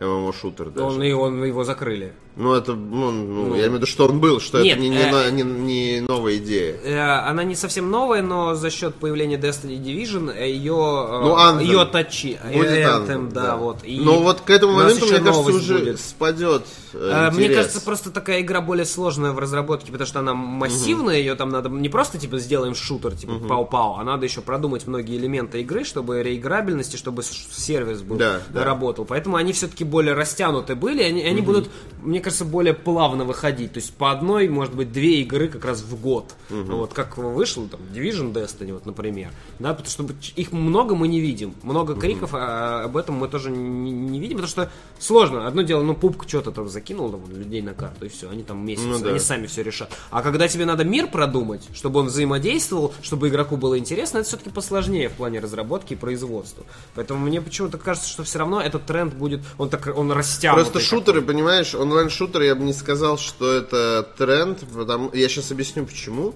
[0.00, 0.86] ММО-шутер даже.
[0.86, 2.14] Он, и он, его закрыли.
[2.40, 4.88] Ну, это, ну, ну, я имею в виду, что он был, что Нет, это не,
[4.88, 6.74] не, э, не- не новая идея.
[6.82, 11.62] Э, Она не совсем новая, но за счет появления Destiny Division э, ее, Ну, Anthem.
[11.64, 13.84] ее точи, Будет Anthem, Anthem, да, вот.
[13.84, 16.00] И Но вот к этому моменту, мне кажется, уже будет.
[16.00, 16.62] спадет
[16.94, 17.56] э, Э, Мне интерес.
[17.56, 21.68] кажется, просто такая игра более сложная в разработке, потому что она массивная, ее там надо
[21.68, 26.22] не просто типа сделаем шутер, типа пау-пау, а надо еще продумать многие элементы игры, чтобы
[26.22, 28.64] реиграбельности, чтобы сервис был, Да, да.
[28.64, 29.04] работал.
[29.04, 31.68] Поэтому они все-таки более растянуты были, они, они будут,
[32.02, 33.72] мне кажется, более плавно выходить.
[33.72, 36.34] То есть по одной, может быть, две игры как раз в год.
[36.48, 39.30] Вот как вышло там Division Destiny, вот, например.
[39.58, 41.54] Да, потому что их много мы не видим.
[41.62, 45.46] Много криков, а об этом мы тоже не, не видим, потому что сложно.
[45.46, 48.64] Одно дело, ну, пупка что-то там закинул там, людей на карту, и все, они там
[48.64, 49.10] месяц, Ну да.
[49.10, 49.90] они сами все решат.
[50.10, 54.50] А когда тебе надо мир продумать, чтобы он взаимодействовал, чтобы игроку было интересно, это все-таки
[54.50, 56.64] посложнее в плане разработки и производства.
[56.94, 60.64] Поэтому мне почему-то кажется, что все равно этот тренд будет, он так, он растянутый.
[60.64, 61.74] Просто шутеры, понимаешь,
[62.10, 65.10] онлайн-шутеры, я бы не сказал, что это тренд, потому...
[65.14, 66.34] я сейчас объясню почему.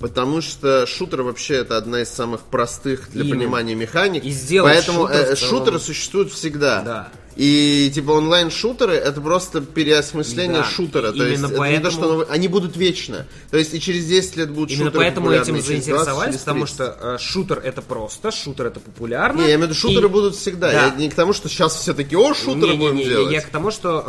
[0.00, 3.36] Потому что шутер вообще это одна из самых простых для Именно.
[3.36, 4.24] понимания механик.
[4.24, 4.30] И
[4.62, 6.82] Поэтому шутер э, шутеры существуют всегда.
[6.82, 7.08] Да.
[7.38, 10.64] И типа онлайн-шутеры это просто переосмысление Да.
[10.64, 11.12] шутера.
[11.12, 13.26] То есть это не то, поэтому- что оно- они будут вечно.
[13.52, 16.36] То есть и через 10 лет будут Именно шутеры поэтому этим и через 20, заинтересовались,
[16.38, 16.74] потому 30.
[16.74, 19.38] что э, шутер это просто, шутер это популярно.
[19.42, 20.72] Не, я имею в виду, шутеры И- будут всегда.
[20.72, 20.86] Да.
[20.86, 23.32] Я не к тому, что сейчас все таки о, шутеры Не-не-не, будем делать.
[23.32, 24.04] Я к тому, что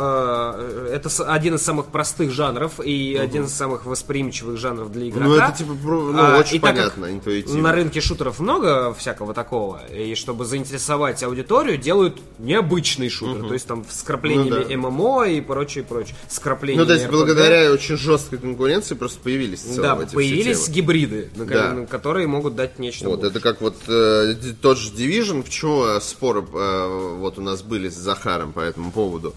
[0.58, 5.26] э, это один из самых простых жанров и один из самых восприимчивых жанров для игрока.
[5.26, 7.62] Ну, это типа ну, А, очень и так понятно, интуитивно.
[7.62, 13.66] На рынке шутеров много всякого такого, и чтобы заинтересовать аудиторию, делают необычный шутер, то есть
[13.66, 14.76] там с вкраплениями Ну да.
[14.90, 16.14] ММО и прочее, прочее.
[16.28, 17.10] С Ну, то есть, RPG.
[17.10, 21.86] благодаря очень жесткой конкуренции просто появились в Да, появились гибриды, Да.
[21.90, 23.30] которые могут дать нечто Вот, большее.
[23.30, 27.88] это как вот э, тот же Division, почему э, споры э, вот у нас были
[27.88, 29.34] с Захаром по этому поводу.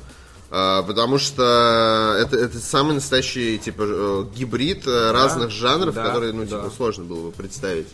[0.56, 6.32] А, потому что это, это самый настоящий типа э, гибрид э, разных жанров, да, которые,
[6.32, 6.62] ну, да.
[6.62, 7.88] типа, сложно было бы представить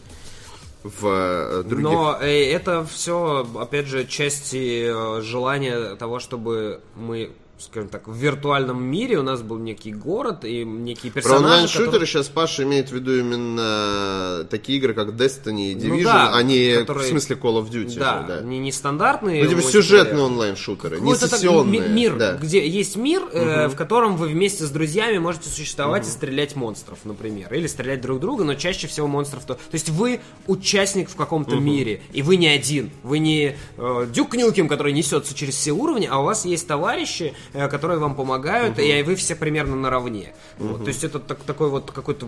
[0.84, 1.84] в э, других.
[1.84, 8.16] Но э, это все, опять же, части э, желания того, чтобы мы, скажем так, в
[8.16, 12.64] виртуальном мире у нас был некий город и некие Про персонажи, онлайн-шутеры которые- сейчас Паша
[12.64, 17.06] имеет в виду именно такие игры, как Destiny и Division, Ну да, а не которые-
[17.08, 18.00] в смысле Call of Duty.
[18.00, 18.42] Да, да.
[18.42, 19.44] Не, не стандартные.
[19.44, 21.82] Ну, типа сюжетные онлайн-шутеры, не так сессионные.
[21.82, 22.34] ми- мир, да.
[22.34, 27.00] где есть мир, э, в котором вы вместе с друзьями можете существовать и стрелять монстров,
[27.04, 29.56] например, или стрелять друг друга, но чаще всего монстров то.
[29.56, 34.36] То есть вы участник в каком-то мире, и вы не один, вы не э, Дюк
[34.36, 38.78] Нюкем, который несется через все уровни, а у вас есть товарищи, э, которые вам помогают,
[38.80, 40.34] и вы все примерно наравне.
[40.58, 42.28] Вот, то есть это так- такой вот какой-то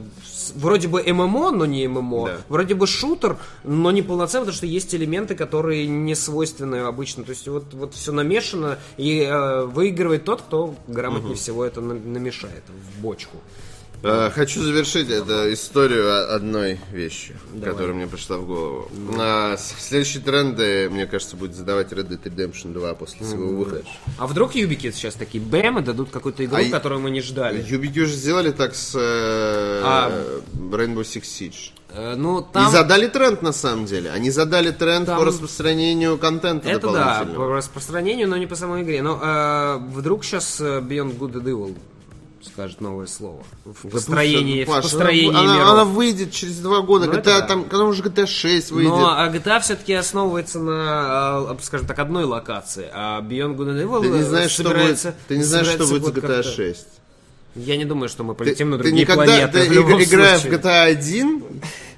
[0.56, 2.38] вроде бы ММО, но не ММО, Да.
[2.50, 7.24] вроде бы шутер, но не полноценный, потому что есть элементы, которые не свойственны обычно.
[7.24, 11.94] То есть вот, вот все намешано, и э, выигрывает тот, кто грамотнее всего это на-
[11.94, 13.38] намешает в бочку.
[14.04, 18.90] Э, Хочу завершить эту историю одной вещью, которая мне пришла в голову.
[19.20, 23.84] А, с- Следующие тренды, мне кажется, будет задавать Red Dead Redemption 2 после своего выхода.
[24.18, 27.22] А вдруг Юбики сейчас такие бэм и дадут какую-то игру, А и- которую мы не
[27.22, 27.64] ждали?
[27.68, 30.12] Юбики уже сделали так с э, А.
[30.56, 31.72] Rainbow Six Siege.
[31.94, 32.72] Э, ну, И там...
[32.72, 34.10] задали тренд на самом деле.
[34.10, 38.82] Они задали тренд Там- по распространению контента Это да, по распространению, но не по самой
[38.82, 39.04] игре.
[39.04, 41.76] Но э, вдруг сейчас Beyond Good and Evil
[42.44, 43.44] скажет новое слово.
[43.66, 45.70] В Да построении, пусть, в построении она, миров.
[45.70, 47.06] она выйдет через два года.
[47.06, 47.42] Ну, GTA, это да.
[47.48, 48.92] там, когда уже GTA 6 выйдет.
[48.92, 54.02] Но а GTA все-таки основывается на, скажем так, одной локации, а Beyond Good and Evil
[54.02, 56.88] Ты не знаешь, что будет, ты не знаешь, что будет с GTA как-то- 6.
[57.56, 59.64] Я не думаю, что мы Ты, полетим на ты другие никогда, планеты.
[59.64, 60.58] ты, в любом иг- играя случае.
[60.58, 61.44] в GTA 1,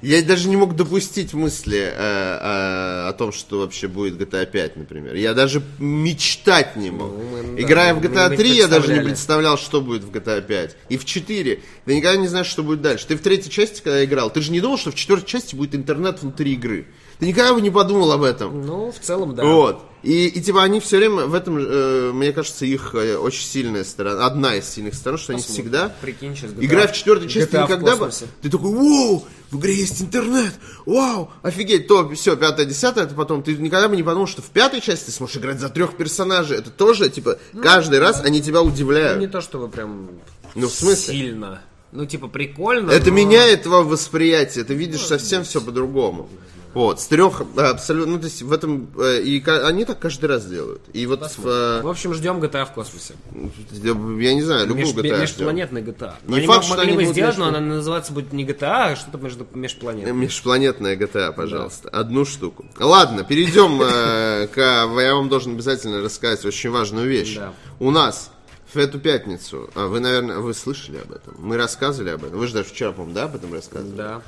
[0.02, 4.76] я даже не мог допустить мысли э, э, о том, что вообще будет GTA 5,
[4.76, 5.14] например.
[5.14, 7.12] Я даже мечтать не мог.
[7.12, 10.02] Ну, мы, да, Играя в мы GTA не 3, я даже не представлял, что будет
[10.02, 10.76] в GTA 5.
[10.88, 11.60] И в 4.
[11.84, 13.06] Ты никогда не знаешь, что будет дальше.
[13.06, 15.74] Ты в третьей части, когда играл, ты же не думал, что в четвертой части будет
[15.76, 16.86] интернет внутри игры.
[17.18, 18.66] Ты никогда бы не подумал об этом.
[18.66, 19.44] Ну, в целом, да.
[19.44, 19.82] Вот.
[20.02, 23.84] И, и типа они все время в этом, э, мне кажется, их э, очень сильная
[23.84, 27.54] сторона, одна из сильных сторон, что они всегда, Прикинь, сейчас GTA играя в четвертой части,
[27.54, 28.10] GTA никогда бы,
[28.42, 30.52] ты такой, вау, в игре есть интернет,
[30.84, 34.50] вау, офигеть, то все, пятое, десятое, это потом, ты никогда бы не подумал, что в
[34.50, 38.60] пятой части ты сможешь играть за трех персонажей, это тоже, типа, каждый раз они тебя
[38.60, 39.20] Ну, удивляют.
[39.20, 40.10] не то, чтобы прям
[40.54, 41.14] Ну, в смысле?
[41.14, 41.62] сильно.
[41.92, 42.90] Ну, типа, прикольно.
[42.90, 46.28] Это но- меняет твое восприятие, ты видишь совсем все по-другому.
[46.74, 50.44] Вот, с трех абсолютно, ну, то есть в этом, э, и они так каждый раз
[50.44, 50.82] делают.
[50.92, 53.14] И вот в, э, В общем, ждем GTA в космосе.
[53.72, 55.20] Я не знаю, любую Меж- GTA.
[55.20, 56.14] межпланетный GTA.
[56.26, 58.44] Не Они факт, мог- что могли они бы сделать, но межплан- она называться будет не
[58.44, 60.20] GTA, а что-то между межпланетным.
[60.20, 61.88] Межпланетная GTA, пожалуйста.
[61.90, 62.64] Одну штуку.
[62.78, 64.56] Ладно, перейдем э, к...
[64.58, 67.36] Я вам должен обязательно рассказать очень важную вещь.
[67.36, 67.52] Да.
[67.78, 68.30] У нас
[68.72, 71.34] в эту пятницу, а вы, наверное, вы слышали об этом?
[71.38, 72.38] Мы рассказывали об этом.
[72.38, 73.96] Вы же даже вчера, по-моему, да, об этом рассказывали?
[73.96, 74.22] Да.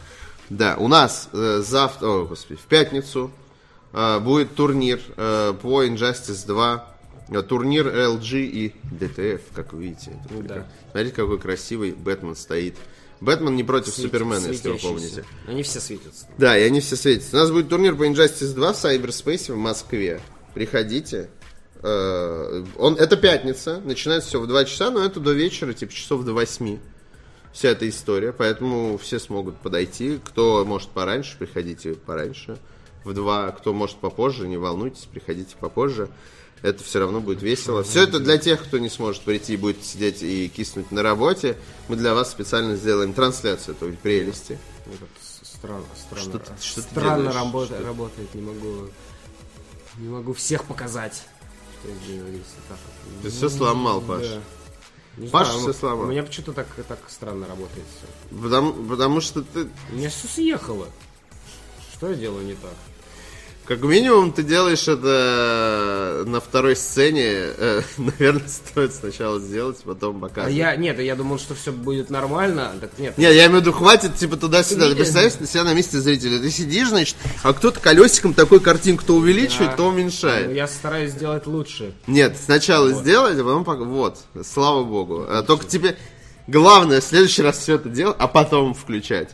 [0.51, 3.31] Да, у нас э, завтра, о, господи, в пятницу
[3.93, 6.93] э, будет турнир э, по Injustice 2.
[7.31, 10.13] Э, Турнир LG и DTF, как вы видите.
[10.25, 10.67] Это Ну да.
[10.93, 12.77] Смотрите, какой красивый Бэтмен стоит.
[13.21, 15.25] Бэтмен не против Свет- Супермена, если вы помните.
[15.49, 16.27] Они все светятся.
[16.39, 17.37] Да, и они все светятся.
[17.37, 20.21] У нас будет турнир по Injustice 2 в Cyberspace в Москве.
[20.55, 21.29] Приходите.
[21.83, 26.25] Э, Он, это пятница, начинается все в 2 часа, но это до вечера, типа часов
[26.25, 26.79] до 8.
[27.57, 30.21] Вся эта история, поэтому все смогут подойти.
[30.23, 32.59] Кто может пораньше, приходите пораньше.
[33.03, 36.11] В 2, кто может попозже, не волнуйтесь, приходите попозже.
[36.61, 37.83] Это все равно будет весело.
[37.83, 41.57] Все это для тех, кто не сможет прийти и будет сидеть и киснуть на работе.
[41.89, 44.59] Мы для вас специально сделаем трансляцию этой прелести.
[45.43, 46.23] Странно, странно.
[46.25, 47.35] Что ты- что ты странно делаешь?
[47.37, 47.87] работает, Что?
[47.89, 48.35] работает.
[48.35, 48.89] Не могу,
[49.97, 51.23] не могу всех показать.
[51.81, 52.79] Что я делаю, если так.
[53.23, 54.27] Ты все сломал, Паш.
[54.29, 54.41] Да.
[55.17, 56.07] Не Паша знаю, всё у- сломал.
[56.07, 58.37] У меня почему-то так, так странно работает все.
[58.43, 60.89] Потому, потому что ты, У меня все съехало.
[61.95, 62.75] Что я делаю не так?
[63.67, 67.25] Как минимум, ты делаешь это на второй сцене.
[67.27, 70.55] Э, наверное, стоит сначала сделать, потом А показывать.
[70.57, 72.73] я, нет, я думал, что все будет нормально.
[72.81, 73.19] Так нет.
[73.19, 74.89] Не, я имею в виду, хватит, типа, туда-сюда.
[74.91, 76.39] Ты представляешь себя на месте зрителя.
[76.39, 79.77] Ты сидишь, значит, а кто-то колесиком такой картинку то увеличивает, Да.
[79.77, 80.53] то Ну, уменьшает.
[80.55, 81.93] Я стараюсь сделать лучше.
[82.07, 85.25] Нет, сначала сделать, а потом вот, слава богу.
[85.29, 85.97] А только тебе
[86.47, 89.31] главное в следующий раз все это делать, а потом включать.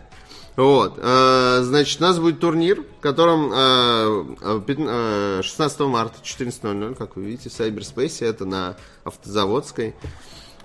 [0.54, 6.16] Вот, э, значит, у нас будет турнир, в котором э, э, пят- э, 16 марта
[6.22, 9.94] 14.00, как вы видите, в Cyberspace, это на Автозаводской.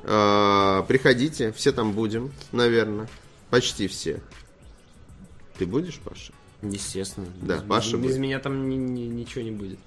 [0.03, 3.09] Приходите, все там будем, наверное,
[3.49, 4.21] почти все.
[5.57, 6.31] Ты будешь, Паша?
[6.61, 7.27] Естественно.
[7.41, 8.17] Да, без, Паша без будет.
[8.19, 9.79] меня там ни- ни- ничего не будет.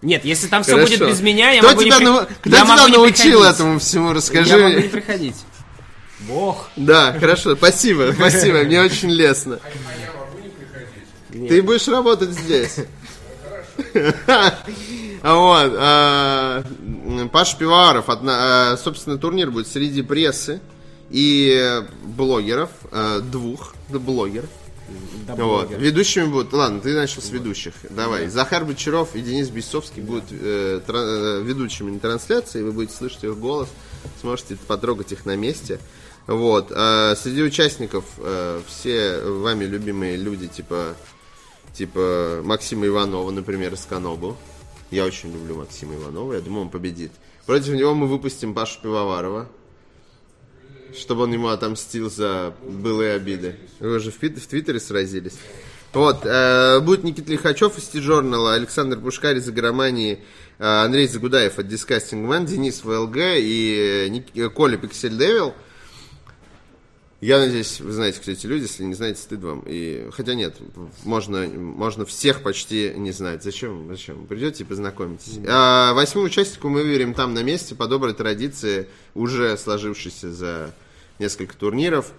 [0.00, 0.96] Нет, если там все Хорошо.
[0.98, 3.78] будет без меня, я кто могу тебя, не, нау- кто я тебя могу научил этому
[3.80, 4.12] всему?
[4.12, 4.56] Расскажи.
[4.56, 5.36] Я могу не приходить.
[6.20, 6.68] Бог.
[6.76, 9.60] Да, хорошо, спасибо, спасибо, мне очень лестно.
[11.30, 12.76] Ты будешь работать здесь.
[15.22, 16.64] А Вот, а,
[17.32, 20.60] Паша Пивоваров, одна- а, собственно, турнир будет среди прессы
[21.10, 22.70] и блогеров,
[23.30, 24.48] двух блогеров.
[25.26, 25.70] Да, Вот.
[25.70, 27.74] Ведущими будут, ладно, ты начал с ведущих.
[27.90, 28.28] Давай.
[28.28, 33.22] Захар Бочаров и Денис Бесовский будут э, тра- э, ведущими на трансляции, вы будете слышать
[33.24, 33.68] их голос,
[34.22, 35.78] сможете потрогать их на месте.
[36.28, 36.70] Вот.
[36.74, 40.94] А среди участников э, все вами любимые люди, типа,
[41.72, 44.36] типа Максима Иванова, например, из Канобу.
[44.90, 47.12] Я очень люблю Максима Иванова, я думаю, он победит.
[47.46, 49.48] Против него мы выпустим Пашу Пивоварова,
[50.94, 53.56] чтобы он ему отомстил за былые обиды.
[53.80, 55.38] Вы уже в, в Твиттере сразились.
[55.94, 60.18] Вот, э, будет Никита Лихачев из T-Journal, Александр Пушкарь из игромании,
[60.58, 65.54] э, Андрей Загудаев от Disgusting Man, Денис ВЛГ и э, э, Коля Пиксель Девил.
[67.20, 69.64] Я надеюсь, вы знаете, кто эти люди, если не знаете, стыд вам.
[69.66, 70.56] И, хотя нет,
[71.04, 73.42] можно, можно всех почти не знать.
[73.42, 73.88] Зачем?
[73.88, 74.26] Зачем?
[74.26, 75.40] Придете и познакомитесь.
[75.48, 80.74] А, восьмому участнику мы выберем там на месте, по доброй традиции, уже сложившейся за
[81.18, 82.12] несколько турниров.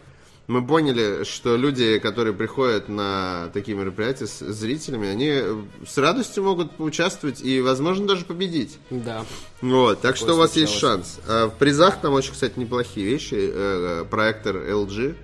[0.50, 5.44] Мы поняли, что люди, которые приходят на такие мероприятия с зрителями, они
[5.88, 8.80] с радостью могут поучаствовать и, возможно, даже победить.
[8.90, 9.28] Да.
[9.62, 11.20] Вот, так что у вас есть шанс.
[11.28, 13.36] А в призах там очень, кстати, неплохие вещи.
[13.38, 15.16] Э, Проектор LG,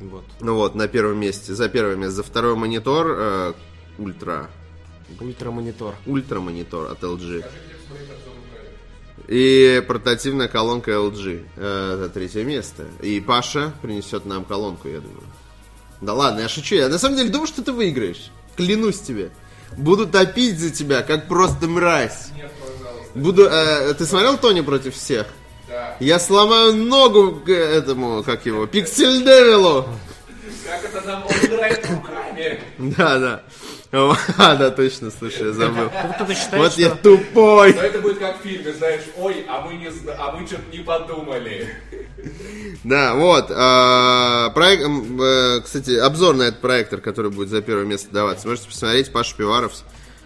[0.00, 0.24] Вот.
[0.40, 2.16] ну вот, на первом месте, за первое место.
[2.16, 3.52] За второй монитор э,
[3.98, 4.48] Ультра,
[5.20, 5.94] Ультрамонитор.
[6.06, 7.44] Ультра монитор от LG.
[9.28, 12.84] И портативная колонка LG э, за третье место.
[13.02, 15.24] И Паша принесет нам колонку, я думаю.
[16.00, 16.76] Да ладно, я шучу.
[16.76, 18.30] Я на самом деле думаю, что ты выиграешь.
[18.56, 19.30] Клянусь тебе.
[19.76, 22.28] Буду топить за тебя, как просто мразь.
[23.14, 23.46] Буду.
[23.50, 25.26] э, ты смотрел Тони против всех?
[25.68, 25.96] Да.
[25.98, 29.86] Я сломаю ногу к этому, как его, Пиксель Девилу.
[30.64, 32.60] Как это нам он руками?
[32.96, 33.42] Да, да.
[34.38, 35.90] А, да, точно, слушай, я забыл.
[36.52, 37.74] Вот я тупой.
[37.74, 40.78] Но это будет как в фильме, знаешь, ой, а мы не а мы что-то не
[40.82, 41.68] подумали.
[42.84, 43.46] Да, вот.
[43.50, 48.48] а, проект, э, кстати, обзор на этот проектор, который будет за первое место даваться.
[48.48, 49.12] Можете посмотреть.
[49.12, 49.72] Паша Пиваров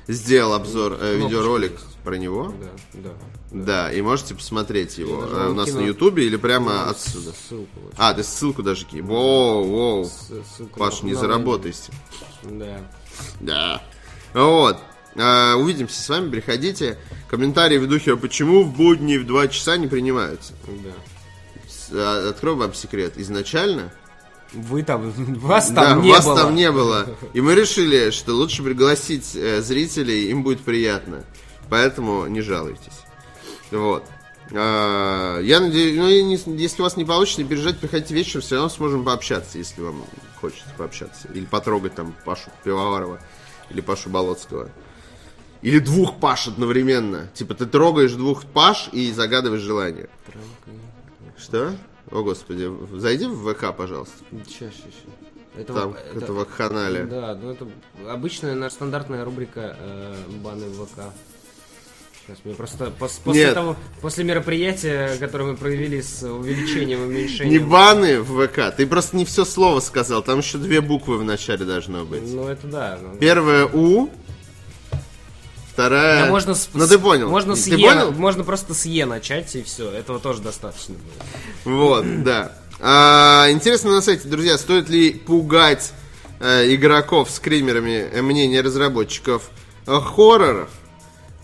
[0.09, 1.72] сделал обзор, э, видеоролик
[2.04, 2.54] про него.
[2.92, 3.11] Да, да.
[3.52, 7.33] Да, и можете посмотреть его э, у нас на Ютубе или прямо отсюда.
[7.96, 9.02] А, ты ссылку даже кинь.
[9.02, 10.04] Воу, воу.
[10.04, 11.90] С- ссылку Паш, на- не заработайся.
[12.44, 12.78] Да.
[13.40, 13.83] Да.
[14.35, 14.78] Вот.
[15.16, 16.98] А, увидимся с вами, приходите.
[17.28, 20.52] Комментарии в духе, а почему в будни в 2 часа не принимаются?
[20.66, 20.90] Да.
[21.92, 23.14] А, Открою вам секрет.
[23.16, 23.92] Изначально
[24.52, 26.37] Вы там, вас да, там не вас было.
[26.37, 27.06] там не было.
[27.35, 31.24] И мы решили, что лучше пригласить э, зрителей, им будет приятно.
[31.68, 33.00] Поэтому не жалуйтесь.
[33.70, 34.04] Вот.
[34.52, 35.96] А, я надеюсь,
[36.46, 39.80] ну, если у вас не получится, не переживайте, приходите вечером, все равно сможем пообщаться, если
[39.80, 40.04] вам
[40.40, 41.28] хочется пообщаться.
[41.32, 43.20] Или потрогать там Пашу Пивоварова,
[43.70, 44.70] или Пашу Болоцкого.
[45.62, 47.28] Или двух Паш одновременно.
[47.34, 50.08] Типа ты трогаешь двух Паш и загадываешь желание.
[51.38, 51.74] Что?
[52.10, 54.16] О, господи, зайди в ВК, пожалуйста.
[54.46, 54.94] Сейчас, сейчас,
[55.54, 57.04] Это, Там, это- это вакханалия.
[57.06, 57.68] Да, ну это
[58.08, 61.00] обычная наша стандартная рубрика э, баны в ВК.
[62.44, 63.54] Мне просто пос- после Нет.
[63.54, 67.68] того, после мероприятия, которое мы провели с увеличением и Не уменьшением.
[67.68, 71.64] баны в ВК, ты просто не все слово сказал, там еще две буквы в начале
[71.64, 72.22] должно быть.
[72.24, 72.98] Ну это да.
[73.02, 73.16] ну.
[73.18, 74.10] Первая У,
[75.72, 76.24] вторая...
[76.24, 77.28] Да можно с, Ну ты понял.
[77.28, 78.12] Можно с Ты Е, понял?
[78.12, 79.90] можно просто с Е начать и все.
[79.90, 80.94] Этого тоже достаточно
[81.64, 81.74] было.
[81.76, 82.52] Вот, да.
[82.80, 85.92] А, интересно на сайте, друзья, стоит ли пугать
[86.40, 89.50] э, игроков скримерами э, мнения разработчиков
[89.86, 90.70] э, хорроров?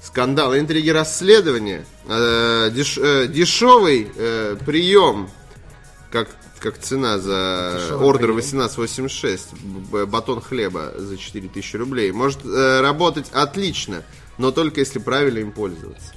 [0.06, 5.28] Скандалы, интриги, расследования, э, деш- э, дешевый э, прием,
[6.12, 6.28] как,
[6.60, 8.38] как цена за Дешевый ордер прием.
[8.38, 14.04] 1886, б- батон хлеба за 4000 рублей, может э, работать отлично,
[14.38, 16.12] но только если правильно им пользоваться.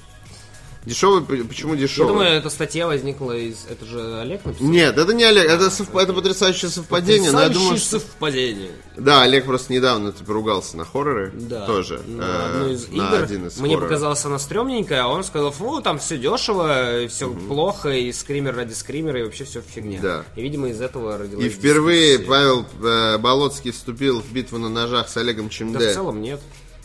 [0.86, 2.12] Дешевый, почему Я дешевый?
[2.12, 3.66] думаю, эта статья возникла из...
[3.68, 4.66] Это же Олег написал?
[4.66, 8.08] Нет, это не Олег, это, совп- это потрясающее совпадение, но я думаю, Потрясающее что...
[8.08, 8.70] совпадение.
[8.96, 11.32] Да, Олег просто недавно типа, ругался на хорроры.
[11.34, 11.66] Да.
[11.66, 12.00] Тоже.
[12.06, 13.22] На э, одну из на игр.
[13.24, 13.88] один из Мне хорроров.
[13.90, 18.72] показалась она стрёмненькая, а он сказал, фу, там все дешево, все плохо, и скример ради
[18.72, 19.98] скримера, и вообще все фигня.
[20.00, 20.24] Да.
[20.34, 22.28] И, видимо, из этого родилась И впервые дискуссия.
[22.30, 25.90] Павел э, Болоцкий вступил в битву на ножах с Олегом Да, Чемде.
[25.90, 26.40] в целом нет.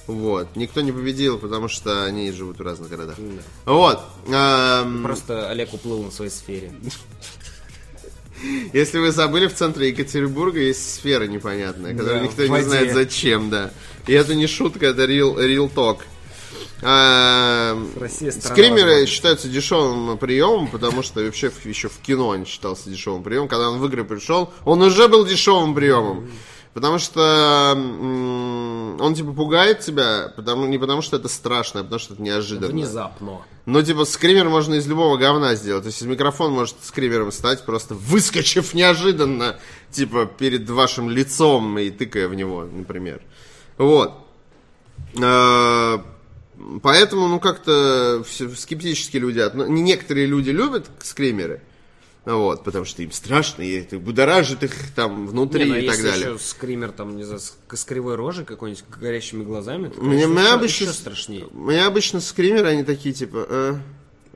[0.07, 0.55] Вот.
[0.55, 3.15] Никто не победил, потому что они живут в разных городах.
[3.65, 3.99] Вот.
[4.27, 6.71] Эм, Просто Олег уплыл на своей сфере.
[8.73, 13.49] Если вы забыли, в центре Екатеринбурга есть сфера непонятная, которую Да, никто не знает зачем,
[13.49, 13.71] да.
[14.07, 15.99] И это не шутка, это real, real talk.
[16.83, 19.15] А, Россия Скримеры возможностей.
[19.15, 23.47] считаются дешевым приемом, потому что вообще еще в кино он считался дешевым приемом.
[23.47, 26.29] Когда он в игры пришел, он уже был дешевым приемом.
[26.75, 32.15] Потому что он типа пугает тебя, потому, не потому что это страшно, а потому что
[32.15, 32.67] это неожиданно.
[32.67, 33.41] Внезапно.
[33.65, 35.83] Ну, типа, скример можно из любого говна сделать.
[35.83, 39.55] То есть микрофон может скримером стать, просто выскочив неожиданно,
[39.89, 43.21] типа, перед вашим лицом и тыкая в него, например.
[43.77, 44.11] Вот.
[45.17, 45.99] Э,
[46.81, 49.41] Поэтому, ну, как-то скептически люди...
[49.69, 51.61] Некоторые люди любят скримеры,
[52.25, 55.97] вот, потому что им страшно, и это будоражит их там внутри Не, ну, и так
[56.01, 56.29] далее.
[56.33, 60.53] еще скример там, не знаю, с, кривой рожей какой-нибудь, горящими глазами, то, Мне, конечно, еще-
[60.53, 61.47] обычно, еще страшнее.
[61.51, 63.75] Мне обычно скримеры, они такие, типа, э,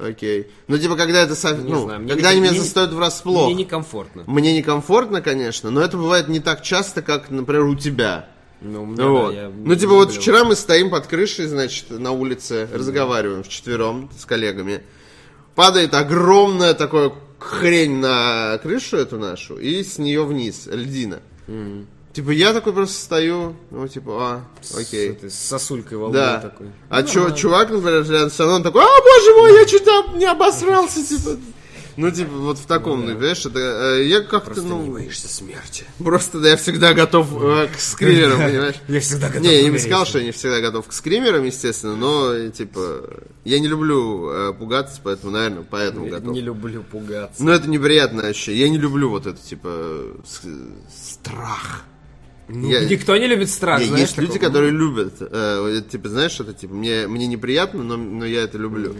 [0.10, 0.52] окей.
[0.68, 2.92] Ну, типа, когда это, со- Не ну, знаю, мне когда не- они меня мне- застают
[2.94, 3.46] врасплох.
[3.48, 4.24] Мне некомфортно.
[4.28, 8.30] Мне некомфортно, конечно, но это бывает не так часто, как, например, у тебя.
[8.62, 9.34] Ну, у меня, да, Вот.
[9.34, 10.22] я Ну, типа, вот люблю.
[10.22, 14.84] вчера мы стоим под крышей, значит, на улице, разговариваем вчетвером с коллегами.
[15.56, 21.20] Падает огромная такая хрень на крышу эту нашу, и с нее вниз, льдина.
[22.12, 25.10] Типа, я такой просто стою, ну, типа, а, С окей.
[25.12, 26.40] этой- С сосулькой во Да.
[26.40, 26.68] такой.
[26.90, 30.26] А чё, чувак, например, рядом со мной, он такой, а, боже мой, я что-то не
[30.26, 31.38] обосрался, типа.
[32.00, 33.60] Ну, типа, вот в таком, ну, понимаешь, это,
[34.00, 35.84] э, я как-то, ну, не боишься смерти.
[35.98, 38.76] просто, да, я всегда готов э, к скримерам, понимаешь?
[38.88, 41.98] Я всегда готов Не, я не сказал, что я не всегда готов к скримерам, естественно,
[41.98, 43.02] но, э, типа,
[43.44, 46.34] я не люблю э, пугаться, поэтому, наверное, поэтому Я готов.
[46.34, 47.44] не люблю пугаться.
[47.44, 48.62] Но это неприятное ощущение.
[48.62, 50.02] Я не люблю вот это, типа,
[50.96, 51.84] страх.
[52.48, 54.48] Ну, я- Никто не любит страх, Не, знаешь, есть люди, такого.
[54.48, 55.16] которые любят.
[55.20, 58.96] э, типа, знаешь, это типа мне, мне неприятно, но, но я это люблю.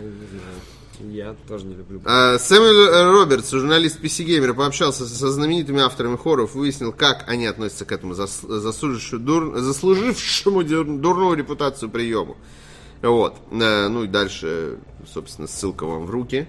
[1.00, 2.02] Я тоже не люблю.
[2.06, 7.86] А, Сэмюэл Робертс, журналист PC Gamer, пообщался со знаменитыми авторами хорроров, выяснил, как они относятся
[7.86, 12.36] к этому дур- заслужившему дур- дурную репутацию приему.
[13.02, 13.38] Вот.
[13.52, 14.78] Э, Ну и дальше,
[15.12, 16.48] собственно, ссылка вам в руки.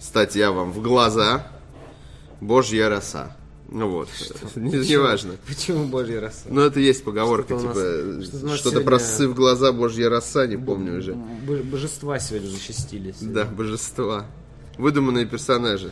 [0.00, 1.46] Статья вам в глаза.
[2.40, 3.36] Божья роса.
[3.68, 4.08] Ну вот.
[4.56, 5.32] Не- Неважно.
[5.46, 6.46] Почему божья роса?
[6.48, 10.98] Ну, это есть поговорка, Что-то типа, что-то про ссы в глаза, божья роса, не помню
[10.98, 11.12] уже.
[11.14, 13.16] Божества сегодня зачастились.
[13.20, 14.26] Да, божества.
[14.78, 15.90] Выдуманные персонажи.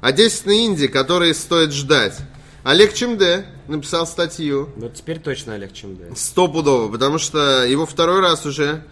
[0.00, 2.18] А 10 на Инди, которые стоит ждать.
[2.64, 4.70] Олег Чемде написал статью.
[4.76, 6.10] Вот теперь точно Олег Чемде.
[6.16, 8.84] Стопудово, потому что его второй раз уже,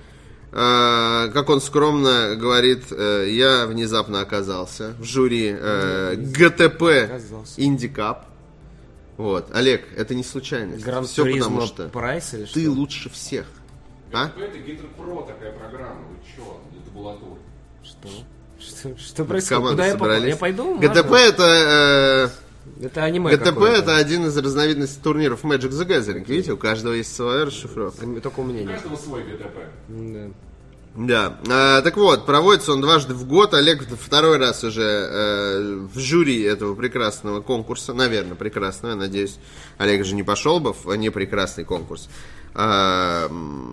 [0.52, 7.10] как он скромно говорит, э, я внезапно оказался в жюри э, GTP.
[7.56, 8.26] Indie Cup.
[9.16, 10.84] Вот, Олег, это не случайность.
[10.84, 12.54] Grand Все потому что Прайс или что?
[12.54, 13.46] ты лучше всех.
[14.12, 14.30] А?
[14.38, 17.40] Это Guitar Pro такая программа, вы чё, для табулатуры.
[17.82, 18.08] Что?
[18.58, 19.70] Что, что происходит?
[19.70, 20.22] Куда я попал?
[20.22, 20.78] Я пойду?
[20.78, 21.16] GTP Можно?
[21.16, 22.28] это э,
[22.80, 23.82] Это аниме GTP какое-то.
[23.82, 26.24] это один из разновидностей турниров Magic the Gathering.
[26.26, 28.06] Видите, у каждого есть своя расшифровка.
[28.20, 28.72] Только у меня У нет.
[28.74, 29.58] каждого свой ГТП.
[29.88, 30.28] Да.
[30.94, 31.38] Да.
[31.48, 33.54] А, так вот, проводится он дважды в год.
[33.54, 37.94] Олег второй раз уже э, в жюри этого прекрасного конкурса.
[37.94, 39.38] Наверное, прекрасного, я надеюсь.
[39.78, 42.08] Олег же не пошел бы в непрекрасный конкурс.
[42.54, 43.28] А,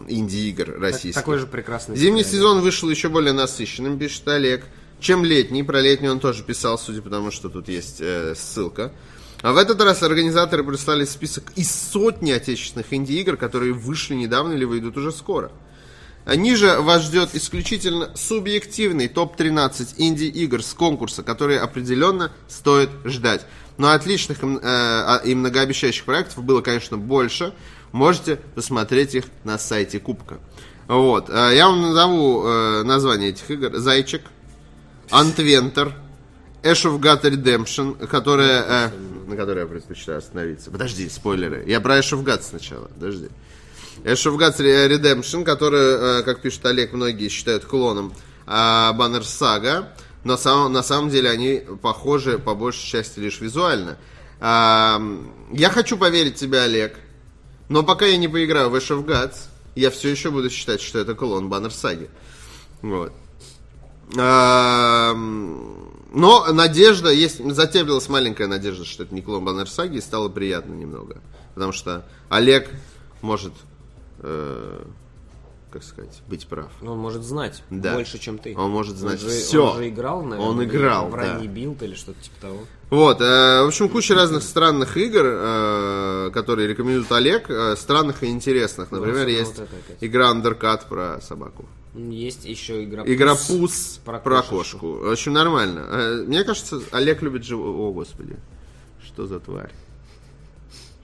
[0.08, 1.20] инди-игр российских.
[1.20, 1.98] Такой же прекрасный.
[1.98, 4.64] Зимний сезон вышел еще более насыщенным, пишет Олег,
[5.00, 5.64] чем летний.
[5.64, 8.92] Про летний он тоже писал, судя по тому, что тут есть э, ссылка.
[9.42, 14.66] А в этот раз организаторы прислали список из сотни отечественных инди-игр, которые вышли недавно или
[14.66, 15.52] выйдут уже скоро.
[16.26, 23.46] Ниже вас ждет исключительно субъективный топ-13 инди-игр с конкурса, которые определенно стоит ждать.
[23.78, 27.54] Но отличных э, а- и многообещающих проектов было, конечно, больше.
[27.94, 30.40] Можете посмотреть их на сайте Кубка.
[30.88, 31.30] Вот.
[31.30, 33.78] Э, Я вам назову э, название этих игр.
[33.78, 34.22] Зайчик,
[35.12, 35.94] Антвентер,
[36.64, 38.90] Ash of God Redemption, которая, э,
[39.28, 40.72] на которой я предпочитаю остановиться.
[40.72, 41.64] Подожди, спойлеры.
[41.68, 42.86] Я про Ash of God сначала.
[42.88, 43.30] Подожди.
[44.04, 48.14] Ash of Gods Redemption, который, э, как пишет Олег, многие считают клоном
[48.52, 49.88] а, Banner Saga,
[50.24, 53.98] но сам- на самом деле они похожи по большей части лишь визуально.
[54.40, 55.02] А,
[55.52, 56.96] Я хочу поверить тебе, Олег,
[57.68, 59.36] но пока я не поиграю в Ash of Gods,
[59.76, 62.10] я все еще буду считать, что это клон Banner Saga.
[62.82, 63.12] Вот.
[64.18, 65.14] А,
[66.12, 70.74] Но надежда, есть, затеплилась маленькая надежда, что это не клон Баннер Саги, и стало приятно
[70.74, 71.18] немного.
[71.54, 72.70] Потому что Олег
[73.22, 73.54] может,
[74.20, 74.82] э,
[75.72, 76.72] как сказать, быть прав.
[76.82, 77.94] Он может знать Да.
[77.94, 78.56] больше, чем ты.
[78.58, 79.72] Он может знать же, всё.
[79.72, 80.50] Он же играл, наверное.
[80.52, 81.18] Он играл, в да.
[81.18, 82.60] ранний билд или что-то типа того.
[82.90, 88.28] Вот, э, в общем, куча разных странных игр, э, которые рекомендует Олег, э, странных и
[88.28, 88.90] интересных.
[88.92, 89.98] Например, особенно есть вот это опять.
[90.02, 91.66] игра Undercut про собаку.
[91.96, 93.48] Есть еще игра Игра Puss.
[93.48, 94.80] Puss про про, кошечку.
[94.80, 95.06] кошку.
[95.06, 95.86] В общем, нормально.
[95.90, 97.64] Э, Мне кажется, Олег любит живо...
[97.64, 98.36] О, господи.
[99.04, 99.72] Что за тварь?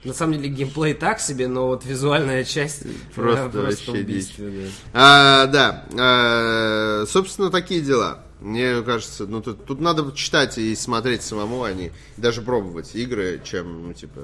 [0.04, 2.84] На самом деле геймплей так себе, но вот визуальная часть
[3.14, 4.70] Просто э, вообще убийственная.
[4.92, 8.22] А, да, а, собственно, такие дела.
[8.40, 13.40] Мне кажется, ну тут, тут надо читать и смотреть самому, а не даже пробовать игры,
[13.42, 14.20] чем, ну, типа,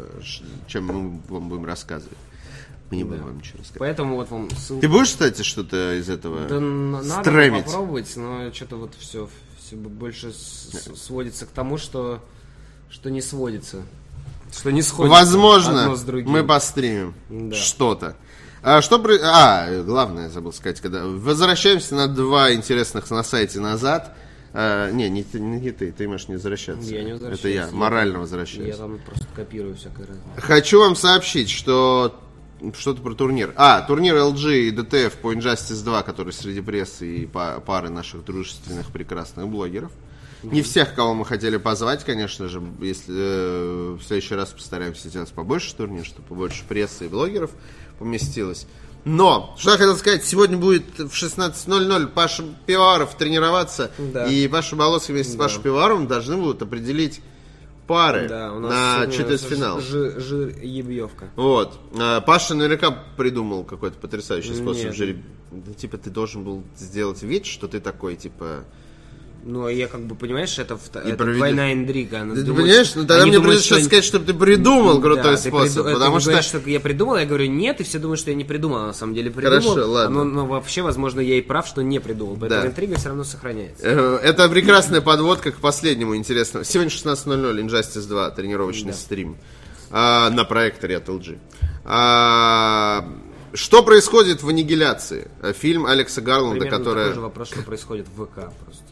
[0.68, 2.18] чем мы вам будем рассказывать.
[2.92, 3.78] Мы не будем вам ничего рассказывать.
[3.78, 4.82] Поэтому вот вам ссылка.
[4.82, 7.64] Ты будешь, кстати, что-то из этого Да н- надо стремить?
[7.64, 9.28] попробовать, но что-то вот все,
[9.58, 12.22] все больше с- сводится к тому, что,
[12.90, 13.82] что не сводится.
[14.52, 16.30] Что не сходится Возможно, одно с другим.
[16.30, 17.56] мы постримим Да.
[17.56, 18.16] что-то.
[18.62, 24.14] А, что а, главное, забыл сказать, когда возвращаемся на два интересных на сайте назад.
[24.52, 26.90] А, не, не, ты- не ты, ты можешь не возвращаться.
[26.94, 27.40] Я не возвращаюсь.
[27.40, 28.76] Это я, Я- морально Я возвращаюсь.
[28.76, 30.24] там просто копирую всякое разное.
[30.36, 32.20] Хочу вам сообщить, что
[32.78, 33.52] что-то про турнир.
[33.56, 38.24] А, турнир LG и DTF по Injustice 2, который среди прессы и па- пары наших
[38.24, 39.90] дружественных прекрасных блогеров.
[40.42, 42.60] Не всех, кого мы хотели позвать, конечно же.
[42.80, 47.50] Если э, в следующий раз постараемся сделать побольше турнир, чтобы побольше прессы и блогеров
[47.98, 48.66] поместилось.
[49.04, 54.26] Но, что я хотел сказать, сегодня будет в 16.00 Паша Пиваров тренироваться, Да.
[54.26, 57.20] и Паша Болоцкий вместе с Пашей Пиваровым должны будут определить
[57.86, 59.80] пары Да, у нас на четвертьфинал.
[59.80, 61.30] жир, жир ебьевка.
[61.36, 61.78] Вот.
[61.98, 64.94] А, Паша наверняка придумал какой-то потрясающий способ Нет.
[64.94, 65.16] жереб...
[65.50, 68.64] Да, Типа ты должен был сделать вид, что ты такой, типа...
[69.44, 72.20] Ну, я как бы, понимаешь, это, это проведет- двойная интрига.
[72.20, 75.22] Она Ты, думает, понимаешь, ну тогда мне придется сейчас что- сказать, чтобы ты придумал крутой
[75.24, 75.84] Да, ты способ.
[75.86, 76.30] приду- потому ты что...
[76.30, 78.86] говоришь, что я придумал, я говорю нет, и все думают, что я не придумал, а
[78.86, 79.60] на самом деле придумал.
[79.60, 80.22] Хорошо, ладно.
[80.22, 82.36] Но, но вообще, возможно, я и прав, что не придумал.
[82.38, 82.68] Поэтому Да.
[82.68, 83.82] интрига все равно сохраняется.
[83.84, 86.64] Э, Это прекрасная подводка к последнему интересному.
[86.64, 89.36] Сегодня 16.00 Injustice 2, тренировочный стрим
[89.90, 91.38] а, на проекторе от LG.
[91.84, 93.04] А,
[93.54, 95.28] что происходит в аннигиляции?
[95.42, 97.04] А, Фильм Алекса Гарланда, Примерно которая...
[97.06, 98.34] такой же вопрос, что происходит в ВК
[98.64, 98.82] просто.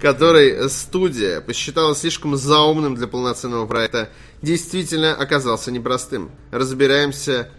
[0.00, 4.10] Который студия посчитала слишком заумным для полноценного проекта,
[4.42, 6.30] действительно оказался непростым.
[6.50, 7.50] Разбираемся,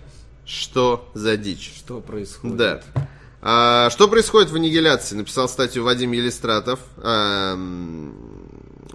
[0.45, 1.73] что за дичь.
[1.75, 2.57] Что происходит?
[2.57, 2.81] Да.
[3.41, 5.15] А, что происходит в аннигиляции?
[5.15, 6.79] Написал статью Вадим Елистратов.
[6.97, 8.28] Ам,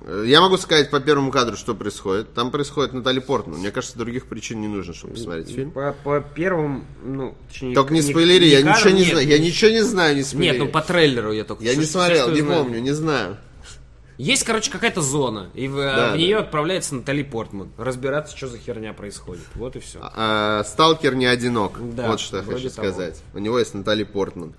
[0.07, 2.35] я могу сказать по первому кадру, что происходит.
[2.35, 3.59] Там происходит Натали Портман.
[3.61, 5.71] Мне кажется, других причин не нужно, чтобы посмотреть фильм.
[5.71, 9.09] По, по первым, ну, точнее, Только не не- спойлери, не я кадрам, ничего не нет.
[9.11, 9.27] знаю.
[9.29, 10.59] Я ничего не знаю, не Нет, спойлери.
[10.59, 11.65] ну по трейлеру я только...
[11.65, 12.63] Я всё, не смотрел, что не знаю.
[12.65, 13.37] помню, не знаю.
[14.17, 16.17] Есть, короче, какая-то зона, и в, Да, в да.
[16.17, 17.71] нее отправляется Натали Портман.
[17.79, 19.43] Разбираться, что за херня происходит.
[19.57, 19.99] Вот и все.
[20.03, 21.79] А, Сталкер не одинок.
[21.97, 22.89] Да, вот что я хочу того.
[22.91, 23.21] сказать.
[23.33, 24.55] У него есть Натали Портман.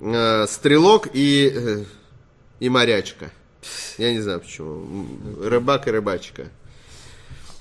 [0.00, 1.84] А, Стрелок и, э,
[2.58, 3.30] и морячка.
[3.98, 5.06] Я не знаю почему.
[5.42, 6.48] Рыбак и рыбачка.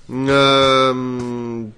[0.09, 1.73] Эм,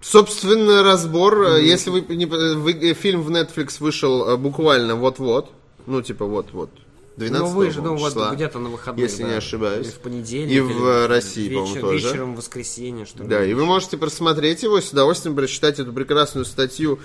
[0.00, 1.42] Собственно, разбор.
[1.42, 5.50] Э, Если вы, не, вы- э, фильм в Netflix вышел э, буквально вот-вот,
[5.86, 6.70] ну типа вот-вот,
[7.16, 8.34] 12 Ну, вы же, ну, по-моему, вот числа.
[8.34, 9.04] где-то на выходных.
[9.04, 9.36] если не да.
[9.38, 9.86] ошибаюсь.
[9.86, 10.52] Или в понедельник.
[10.56, 12.06] И в, э, России, вечер- по-моему, тоже.
[12.08, 13.28] Вечером в воскресенье, что ли.
[13.28, 17.00] Да, и вы можете просмотреть его, с удовольствием прочитать эту прекрасную статью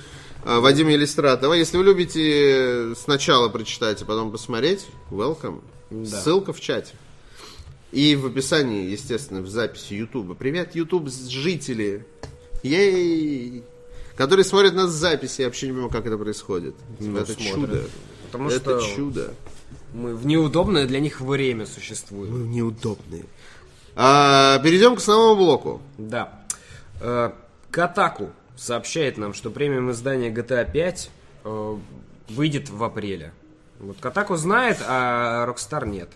[0.46, 1.54] Вадима Елистратова.
[1.54, 5.62] Если вы любите сначала прочитать, а потом посмотреть, welcome.
[5.94, 6.22] Да.
[6.22, 6.94] Ссылка в чате.
[7.92, 10.34] И в описании, естественно, в записи Ютуба.
[10.34, 12.06] Привет, Ютуб, жители.
[12.64, 13.64] Ей!
[14.16, 16.76] Которые смотрят нас в записи, я вообще не понимаю, как это происходит.
[17.00, 17.54] Ну, это смотрят.
[17.54, 17.84] чудо.
[18.26, 19.34] Потому это что чудо.
[19.94, 22.32] мы в неудобное для них время существуем.
[22.32, 23.26] Мы неудобные.
[23.96, 25.82] А, перейдем к основному блоку.
[26.00, 26.44] Да.
[27.00, 27.32] Э,
[27.70, 31.10] Катаку сообщает нам, что премиум издание GTA 5
[31.44, 31.78] э,
[32.30, 33.34] выйдет в апреле.
[33.84, 36.10] Вот Катаку знает, а Rockstar нет.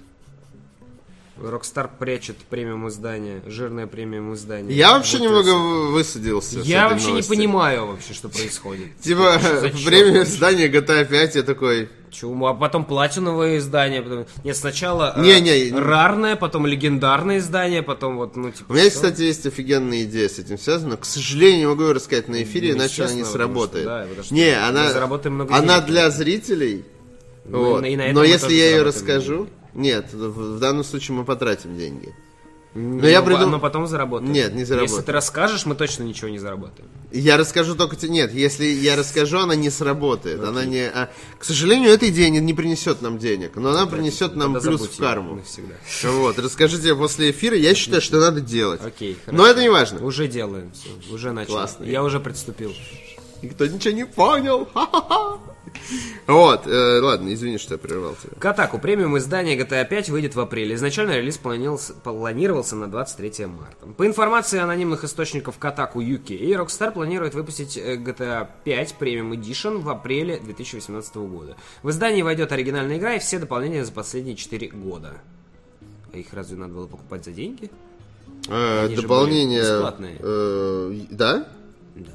[1.40, 4.76] Rockstar прячет премиум издание, жирное премиум издание.
[4.76, 6.60] Я вообще Вот немного в- высадился.
[6.62, 7.30] Я вообще новости.
[7.30, 8.98] не понимаю вообще, что происходит.
[9.02, 10.24] Типа, Что вообще?
[10.24, 11.90] издания GTA 5, я такой...
[12.10, 12.48] Чему?
[12.48, 14.02] А потом платиновое издание.
[14.02, 14.26] Потом...
[14.44, 15.78] Нет, сначала э, Не-не.
[15.78, 18.72] рарное, потом легендарное издание, потом вот, ну, типа...
[18.72, 18.96] У меня, всё.
[18.96, 20.98] кстати, есть офигенная идея с этим связана.
[20.98, 23.86] К сожалению, не могу ее рассказать на эфире, Ну, иначе она не потому что, сработает.
[23.86, 25.86] да, что не, она, заработаем много она денег.
[25.88, 26.86] для зрителей.
[27.48, 27.86] Ну, Вот.
[27.86, 29.48] и на этом Но если я ее расскажу...
[29.74, 32.14] Нет, в, в данном случае мы потратим деньги.
[32.74, 34.32] Но я придум- Но потом заработаем.
[34.32, 34.92] Нет, не заработаем.
[34.98, 36.90] Если ты расскажешь, мы точно ничего не заработаем.
[37.12, 37.96] Я расскажу только...
[37.96, 40.44] те- Нет, если я расскажу, она не сработает.
[40.44, 40.86] Она не...
[40.88, 44.82] а, К сожалению, эта идея не, не принесет нам денег, но она принесет нам плюс
[44.82, 45.36] в карму.
[45.36, 45.76] Навсегда.
[46.04, 48.82] Вот, расскажите после эфира, я считаю, что надо делать.
[48.84, 50.04] Окей, Но это не важно.
[50.06, 51.14] Уже делаем все.
[51.14, 51.54] Уже начали.
[51.54, 51.84] Классно.
[51.86, 52.74] Я уже приступил.
[53.42, 54.68] Никто ничего не понял.
[54.74, 55.40] Ха-ха-ха.
[56.28, 58.34] Вот, э, ладно, извини, что я прервал тебя.
[58.40, 58.80] Катаку.
[58.80, 60.76] Премиум издание GTA 5 выйдет в апреле.
[60.76, 63.86] Изначально релиз планировался, планировался на 23 марта.
[63.96, 70.38] По информации анонимных источников Катаку UK, Rockstar планирует выпустить GTA 5 Premium Edition в апреле
[70.38, 71.56] 2018 года.
[71.82, 75.22] В издании войдет оригинальная игра и все дополнения за последние 4 года.
[76.14, 77.70] А их разве надо было покупать за деньги?
[78.50, 79.62] Э, дополнение...
[80.20, 81.48] э, да?
[81.96, 82.12] Да.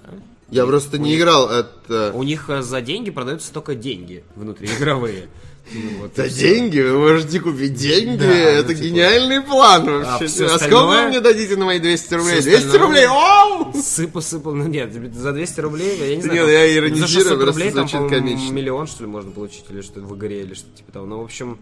[0.53, 2.13] Я просто не играл это...
[2.15, 5.29] У них э, за деньги продаются только деньги внутриигровые.
[5.73, 6.81] Ну, вот За деньги?
[6.81, 8.17] Вы можете купить деньги?
[8.19, 8.85] Да, ну, это типа.
[8.85, 10.25] гениальный план вообще.
[10.25, 12.41] А всё А, сколько вы мне дадите на мои 200 рублей?
[12.41, 13.07] Всё 200 остальное- рублей?
[13.07, 13.73] Оу!
[13.81, 16.41] Сыпу, сыпу, ну нет, за 200 рублей, я не знаю.
[16.41, 18.53] Нет, я иронизирую, За 600 просто рублей там, звучит по-моему, комично.
[18.53, 21.07] миллион, что ли, можно получить, или что в игре, или что-то типа того.
[21.07, 21.59] Ну, в общем,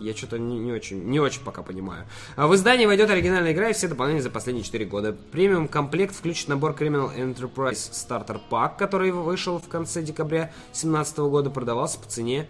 [0.00, 2.06] я что-то не, не очень, не очень пока понимаю.
[2.36, 5.16] А в издании войдет оригинальная игра и все дополнения за последние 4 года.
[5.32, 11.50] Премиум комплект включит набор Criminal Enterprise Starter Pack, который вышел в конце декабря 2017 года,
[11.50, 12.48] продавался по цене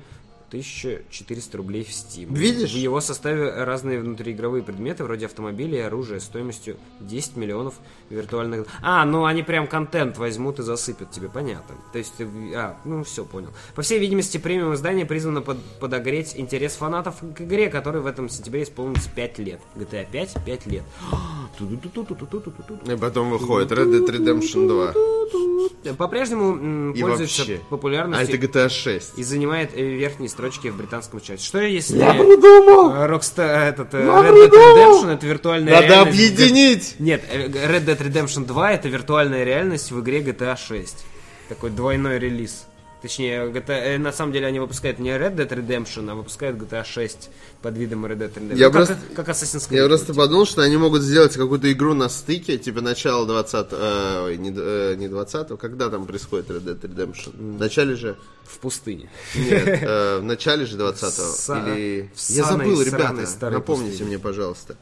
[0.51, 2.35] 1400 рублей в Steam.
[2.35, 2.73] Видишь?
[2.73, 7.75] В его составе разные внутриигровые предметы, вроде автомобилей и оружия, стоимостью 10 миллионов
[8.11, 8.67] виртуальных...
[8.83, 11.77] А, ну они прям контент возьмут и засыпят тебе, понятно.
[11.93, 12.27] То есть, ты...
[12.57, 13.51] а, ну все, понял.
[13.77, 18.29] По всей видимости, премиум издание призвано под- подогреть интерес фанатов к игре, которой в этом
[18.29, 19.61] сентябре исполнится 5 лет.
[19.77, 20.83] GTA 5, 5 лет.
[21.61, 25.95] И потом выходит Red Dead Redemption 2.
[25.95, 27.61] По-прежнему пользуется вообще.
[27.63, 29.19] А популярностью это GTA 6.
[29.19, 31.45] и занимает э, верхние строчки в британском чате.
[31.45, 32.95] Что если Я придумал!
[32.95, 35.05] э, Rockstar, этот, э, Я Red Dead придумал!
[35.05, 36.09] Redemption это виртуальная Надо реальность.
[36.19, 36.95] объединить!
[36.99, 41.05] Нет, э, Red Dead Redemption 2 это виртуальная реальность в игре GTA 6.
[41.51, 42.65] Такой двойной релиз.
[43.03, 46.85] Точнее, GTA, э, на самом деле они выпускают не Red Dead Redemption, а выпускают GTA
[46.85, 47.31] 6
[47.63, 48.57] под видом Red Dead Redemption.
[48.57, 49.77] Я Ну, как, просто- как Assassin's Creed.
[49.77, 50.19] Я просто типа.
[50.19, 54.53] подумал, что они могут сделать какую-то игру на стыке, типа начала 20 э, ой, не,
[54.55, 57.57] э, не 20 когда там происходит Red Dead Redemption?
[57.57, 58.17] В начале же?
[58.45, 59.09] В пустыне.
[59.35, 61.09] Нет, э, в начале же 20-го.
[61.09, 62.11] Са- Или...
[62.15, 63.15] в Я забыл, ребята,
[63.51, 64.09] напомните пустыне.
[64.09, 64.77] мне, пожалуйста.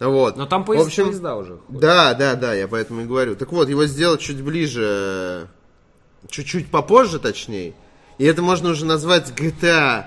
[0.00, 0.36] Вот.
[0.36, 1.56] Но там В поезд, общем, поезда уже.
[1.66, 1.80] ходят.
[1.80, 3.34] Да, да, да, я поэтому и говорю.
[3.34, 5.48] Так вот, его сделать чуть ближе,
[6.30, 7.74] чуть-чуть попозже, точнее.
[8.18, 10.06] И это можно уже назвать GTA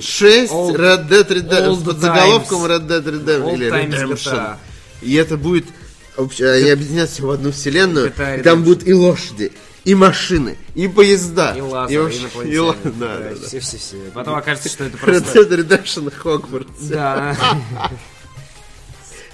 [0.00, 2.64] 6 Old- Red Dead Redemption под заголовком.
[2.66, 4.56] Red Dead Redemption или Redemption.
[5.00, 5.64] И это будет
[6.16, 8.10] вообще, они объединятся в одну вселенную.
[8.10, 9.52] GTA и там будут и лошади,
[9.84, 11.54] и машины, и поезда.
[11.56, 12.60] И лазер, вообще- и и инопланетяне.
[12.60, 13.46] ла- да, да, да.
[13.48, 13.96] Все-все-все.
[14.14, 15.40] Потом окажется, что это Red просто...
[15.40, 16.88] Dead Redemption Hogwarts.
[16.88, 17.36] Да.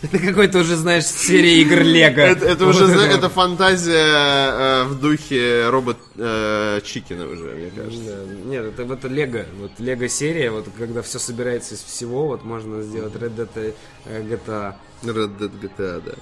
[0.03, 2.21] Это какой-то уже, знаешь, серия игр Лего.
[2.21, 8.05] Это, это уже, это фантазия э, в духе робот э, Чикина уже, мне кажется.
[8.05, 12.45] Да, Нет, это вот Лего, вот Лего серия, вот когда все собирается из всего, вот
[12.45, 13.75] можно сделать Red Dead
[14.07, 14.75] э, GTA.
[15.03, 16.13] Red Dead GTA, да.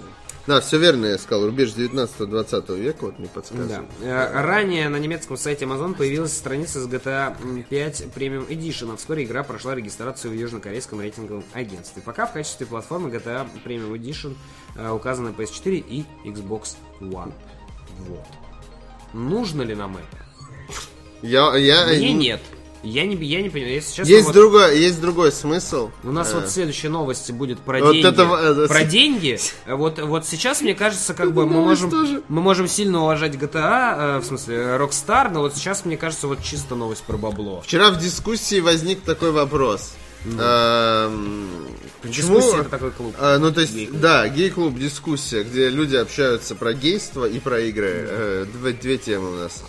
[0.46, 1.46] Да, все верно я сказал.
[1.46, 3.34] Рубеж 19-20 века, вот мне Да.
[3.34, 3.88] подсказывает.
[4.00, 7.36] Э, Ранее на немецком сайте Amazon появилась страница с GTA
[7.68, 12.00] 5 Premium Edition, а вскоре игра прошла регистрацию в южнокорейском рейтинговом агентстве.
[12.00, 14.36] Пока в качестве платформы GTA Premium Edition
[14.94, 17.32] указаны PS4 и Xbox One.
[18.08, 18.24] Вот.
[19.12, 20.26] Нужно ли нам это?
[21.22, 22.40] Я, я, Мне нет.
[22.82, 23.74] Я не, я не понимаю.
[23.74, 25.90] Если честно, Есть, вот- другой, есть другой смысл.
[26.04, 28.06] У нас Э, вот следующая новость будет про Вот деньги.
[28.06, 29.38] это это- Про деньги.
[29.66, 32.22] Вот, вот сейчас, мне кажется, как бы мы можем, тоже.
[32.28, 36.42] мы можем сильно уважать GTA, э, в смысле, Rockstar, но вот сейчас, мне кажется, вот
[36.42, 37.62] чисто новость про бабло.
[37.62, 39.92] Вчера в дискуссии возник такой вопрос.
[40.26, 41.48] Эм,
[42.02, 42.36] Почему?
[42.38, 43.14] Дискуссия это такой клуб.
[43.18, 44.00] А, ну, то есть, Гей-клуб.
[44.00, 47.92] да, гей-клуб, дискуссия, где люди общаются про гейство и про игры.
[47.94, 49.62] Э, две, две темы у нас.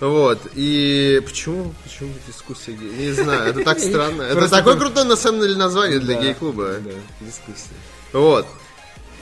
[0.00, 2.90] Вот, и почему, почему дискуссия гей?
[3.08, 4.22] Не знаю, это так странно.
[4.22, 6.76] Это такое крутое, на самом деле, название для гей-клуба.
[6.80, 6.90] Да,
[7.20, 7.74] дискуссия.
[8.14, 8.46] Вот.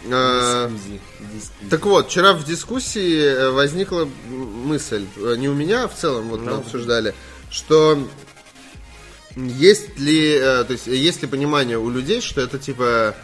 [0.04, 1.68] Дискуссия.
[1.70, 6.28] Так вот, вчера в дискуссии э, возникла мысль, э, не у меня, а в целом,
[6.28, 6.58] вот мы Ну.
[6.58, 7.14] обсуждали,
[7.50, 7.98] что
[9.34, 13.14] есть ли, э, то есть, есть ли понимание у людей, что это типа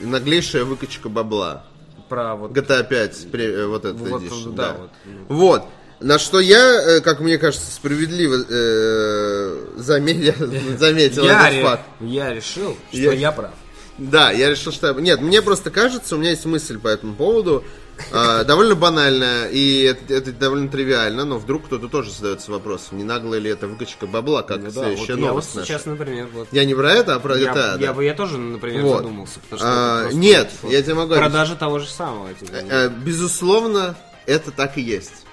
[0.00, 1.64] наглейшая выкачка бабла.
[2.08, 2.50] Про вот...
[2.52, 4.76] GTA 5, при- э, вот этот Вот, да, да.
[4.76, 4.90] вот.
[5.28, 5.62] Вот.
[6.00, 6.58] На что я,
[6.98, 10.34] э, как мне кажется, справедливо э, заметил,
[10.78, 11.82] заметил Я, этот факт.
[12.00, 13.50] я решил, что Я- я, прав.
[13.98, 14.92] Да, я решил, что...
[14.92, 17.64] Нет, мне просто кажется, у меня есть мысль по этому поводу,
[18.12, 23.02] а, довольно банальная, и это, это довольно тривиально, но вдруг кто-то тоже задается вопросом, не
[23.02, 25.66] наглая ли это выкачка бабла, как Ну да, следующая вот я вот новость наша.
[25.66, 26.46] сейчас, например, вот...
[26.52, 27.92] Я не про это, а про Я, GTA, я да.
[27.92, 28.96] бы я тоже, например, Вот.
[28.98, 29.40] задумался.
[29.40, 31.14] Потому что А, это нет, вот я тебе могу.
[31.16, 32.32] Продажи того же самого.
[32.34, 33.96] типа, Э, Безусловно,
[34.26, 35.24] это так и есть.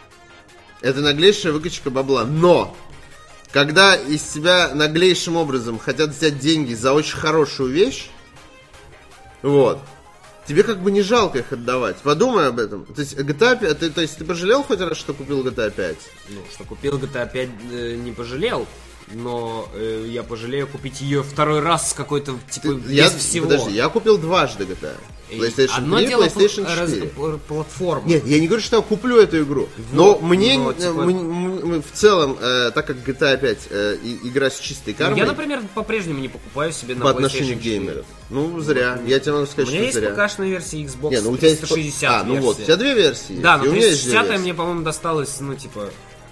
[0.81, 2.25] Это наглейшая выкачка бабла.
[2.25, 2.75] Но,
[3.51, 8.09] когда из тебя наглейшим образом хотят взять деньги за очень хорошую вещь,
[9.41, 9.79] вот,
[10.47, 11.97] тебе как бы не жалко их отдавать.
[11.97, 12.85] Подумай об этом.
[12.85, 15.97] То есть, GTA 5, ты, то есть, ты пожалел хоть раз, что купил GTA 5?
[16.29, 18.67] Ну, что купил GTA 5 э, не пожалел,
[19.13, 23.45] но э, я пожалею купить ее второй раз с какой-то, типа, без я, всего.
[23.47, 24.95] Подожди, я купил дважды GTA.
[25.31, 27.05] PlayStation Одно 3, дело PlayStation пл- раз- 4.
[27.17, 28.07] пл- платформа.
[28.07, 29.67] Нет, я не говорю, что я куплю эту игру.
[29.91, 33.67] но мне, но, э, типа- м- м- м- в целом, э, так как GTA 5
[33.71, 37.09] э, и- игра с чистой Ну, кармой я, например, по-прежнему не покупаю себе на по
[37.09, 37.77] отношению к 4.
[37.79, 38.05] геймерам.
[38.29, 38.99] Ну, зря.
[39.07, 40.09] Я тебе могу У сказать, меня что есть зря.
[40.11, 41.61] ПК-шная версия Xbox Не, ну у тебя есть...
[41.61, 44.11] 360 А, ну вот, у тебя две версии есть, Да, но у меня есть две
[44.11, 44.41] 360 версии.
[44.43, 45.89] мне, по-моему, досталось, ну, типа...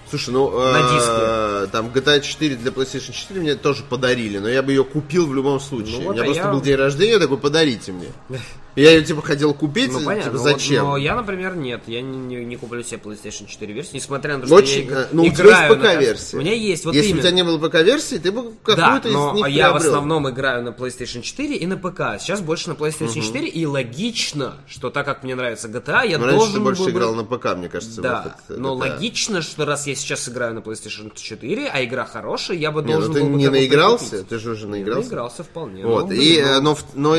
[0.08, 4.62] Слушай, ну, на э, там GTA 4 для PlayStation 4 мне тоже подарили, но я
[4.62, 5.96] бы ее купил в любом случае.
[5.98, 8.08] Ну у вот, меня а просто я- был день рождения, такой, подарите мне.
[8.76, 10.32] Я ее, типа, хотел купить, Ну, типа, понятно.
[10.32, 10.84] но вот- зачем?
[10.84, 11.82] но я, например, нет.
[11.86, 14.80] Я не, не- не куплю себе PlayStation 4 версию, несмотря на то, что я Очень,
[14.84, 16.36] иг- э, ну, у тебя играю есть на- ПК-версия.
[16.36, 17.20] У меня есть, вот Если именно.
[17.20, 19.76] у тебя не было ПК-версии, ты бы Да, какую-то но из них я в приобрел.
[19.92, 22.18] основном играю на PlayStation 4 и на ПК.
[22.20, 26.26] Сейчас больше на PlayStation 4, и логично, что так как мне нравится GTA, я Но
[26.26, 28.00] раньше ты должен больше был бы- играл на ПК, мне кажется.
[28.02, 28.78] Да, выход но GTA.
[28.94, 32.92] логично, что раз я сейчас играю на PlayStation 4, а игра хорошая, я бы Не,
[32.94, 35.00] должен ну ты был бы не наигрался, ты же уже Я наигрался.
[35.08, 35.84] наигрался вполне.
[35.86, 37.14] Вот, Ну, и, э, ну, но, в- но, но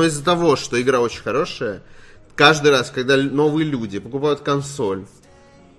[0.00, 1.82] но из-за того, что игра очень хорошая,
[2.34, 5.04] каждый раз, когда новые люди покупают консоль,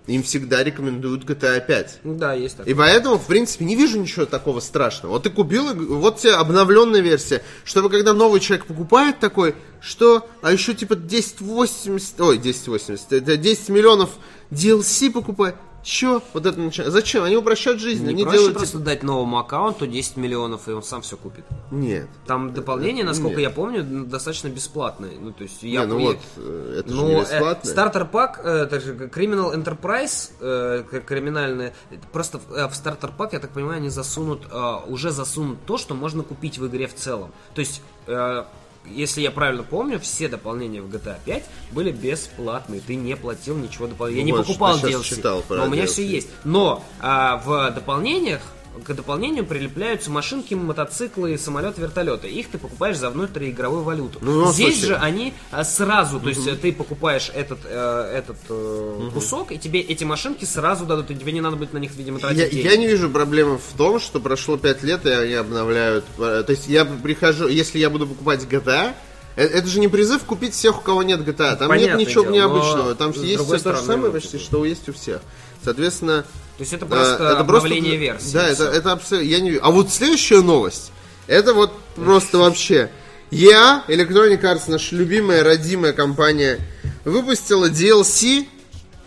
[0.07, 1.99] им всегда рекомендуют GTA 5.
[2.03, 2.67] Да, есть так.
[2.67, 5.13] И поэтому, в принципе, не вижу ничего такого страшного.
[5.13, 10.51] Вот ты купил, вот тебе обновленная версия, чтобы когда новый человек покупает такой, что, а
[10.51, 14.11] еще типа 1080, ой, 1080, это 10 миллионов
[14.51, 15.55] DLC покупает.
[15.83, 16.21] Че?
[16.33, 16.93] Вот это начинает.
[16.93, 17.23] Зачем?
[17.23, 18.03] Они упрощают жизнь.
[18.03, 18.57] Не они проще делают...
[18.57, 21.43] просто дать новому аккаунту 10 миллионов, и он сам все купит.
[21.71, 22.07] Нет.
[22.27, 23.49] Там дополнение, насколько Нет.
[23.49, 25.11] я помню, достаточно бесплатное.
[25.19, 27.69] Ну, то есть, я Не, ну я- вот, э, это же Ну, не э, бесплатно.
[27.71, 31.73] стартер пак, э, так же, как Criminal Enterprise, э, криминальное,
[32.11, 35.77] просто в, э, в стартер пак, я так понимаю, они засунут, э, уже засунут то,
[35.77, 37.31] что можно купить в игре в целом.
[37.55, 38.43] То есть, э,
[38.85, 42.81] если я правильно помню, все дополнения в GTA 5 были бесплатные.
[42.81, 44.17] Ты не платил ничего дополнительного.
[44.17, 45.87] Я Ну, не вот, покупал DLC, читал но у меня DLC.
[45.87, 46.29] все есть.
[46.43, 48.41] Но а, в дополнениях
[48.85, 52.27] к дополнению прилепляются машинки, мотоциклы, самолет, вертолеты.
[52.29, 54.19] Их ты покупаешь за внутриигровую валюту.
[54.21, 54.87] Ну, в любом Здесь случае.
[54.87, 59.57] же они а, сразу, то есть э, ты покупаешь этот, э, этот э, кусок, и
[59.59, 62.49] тебе эти машинки сразу дадут, и тебе не надо будет на них, видимо, тратить Я,
[62.49, 62.65] деньги.
[62.67, 66.05] я не вижу проблемы в том, что прошло 5 лет, и они обновляют.
[66.17, 68.93] э, То есть я прихожу, если я буду покупать GTA,
[69.35, 71.55] это же не призыв купить всех, у кого нет GTA.
[71.55, 72.89] Там Понятное нет ничего дело, необычного.
[72.89, 75.21] но Там есть все то же самое ну, почти, типа- что есть у всех.
[75.63, 76.23] Соответственно,
[76.57, 78.33] То есть это э, просто обновление версии.
[78.33, 79.27] Да, это, это абсолютно.
[79.27, 79.57] Я не.
[79.57, 80.91] А вот следующая новость.
[81.27, 82.89] Это вот просто вообще.
[83.29, 86.59] Я, Electronic Arts, наша любимая, родимая компания,
[87.05, 88.45] выпустила DLC,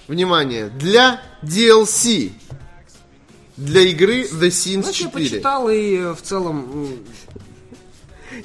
[0.08, 2.32] внимание, для DLC.
[3.56, 5.10] Для игры The Sims я 4.
[5.10, 6.98] почитал и э, в целом...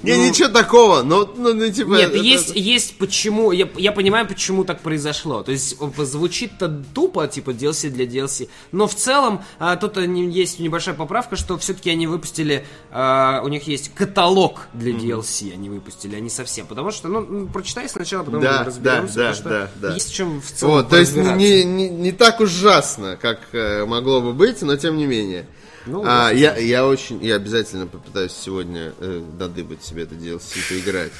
[0.03, 1.89] Не, ну- ничего такого, но, ну, ну, типа...
[1.95, 5.43] Нет, это- есть, это- есть почему, я, я понимаю, почему так произошло.
[5.43, 10.29] То есть э, звучит-то тупо, типа DLC для DLC, но в целом а, тут они-
[10.29, 15.69] есть небольшая поправка, что все-таки они выпустили, а, у них есть каталог для DLC, они
[15.69, 16.67] выпустили, а не совсем.
[16.67, 19.93] Потому что, ну, прочитай сначала, потом Да, разберемся, да, потому что да, да.
[19.93, 23.85] есть в чем в целом Вот, то есть не, не, не так ужасно, как э,
[23.85, 25.47] могло бы быть, но тем не менее.
[25.89, 30.69] Ну, А, я, я очень, я обязательно попытаюсь сегодня э, додыбать себе это DLC и
[30.73, 31.11] поиграть.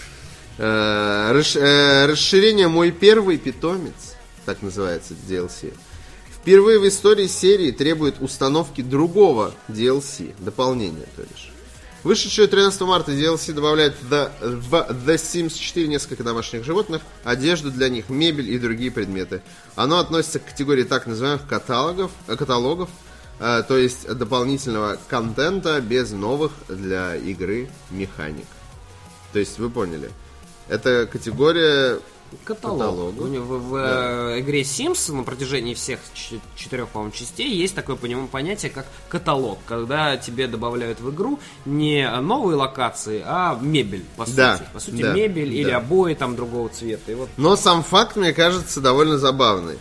[0.58, 4.16] Э, расш- э, расширение «Мой первый питомец»,
[4.46, 5.74] так называется DLC,
[6.42, 11.52] впервые в истории серии требует установки другого DLC, дополнения, то бишь.
[12.04, 17.90] Вышедшее 13 марта DLC добавляет The, в The Sims 4 несколько домашних животных, одежду для
[17.90, 19.42] них, мебель и другие предметы.
[19.76, 22.90] Оно относится к категории так называемых каталогов, э, каталогов
[23.40, 28.46] то есть дополнительного контента без новых для игры механик.
[29.34, 30.12] То есть вы поняли.
[30.68, 32.00] Это категория
[32.44, 33.20] Каталог.
[33.20, 36.00] У него в, в, э, игре Sims на протяжении всех
[36.56, 42.56] четырех, по-моему, частей есть такое понятие, как каталог, когда тебе добавляют в игру не новые
[42.56, 44.36] локации, а мебель, по сути.
[44.36, 45.78] Да, По сути, да, мебель или да.
[45.78, 47.12] обои там другого цвета.
[47.12, 49.80] И вот Но сам факт, мне кажется, довольно забавный.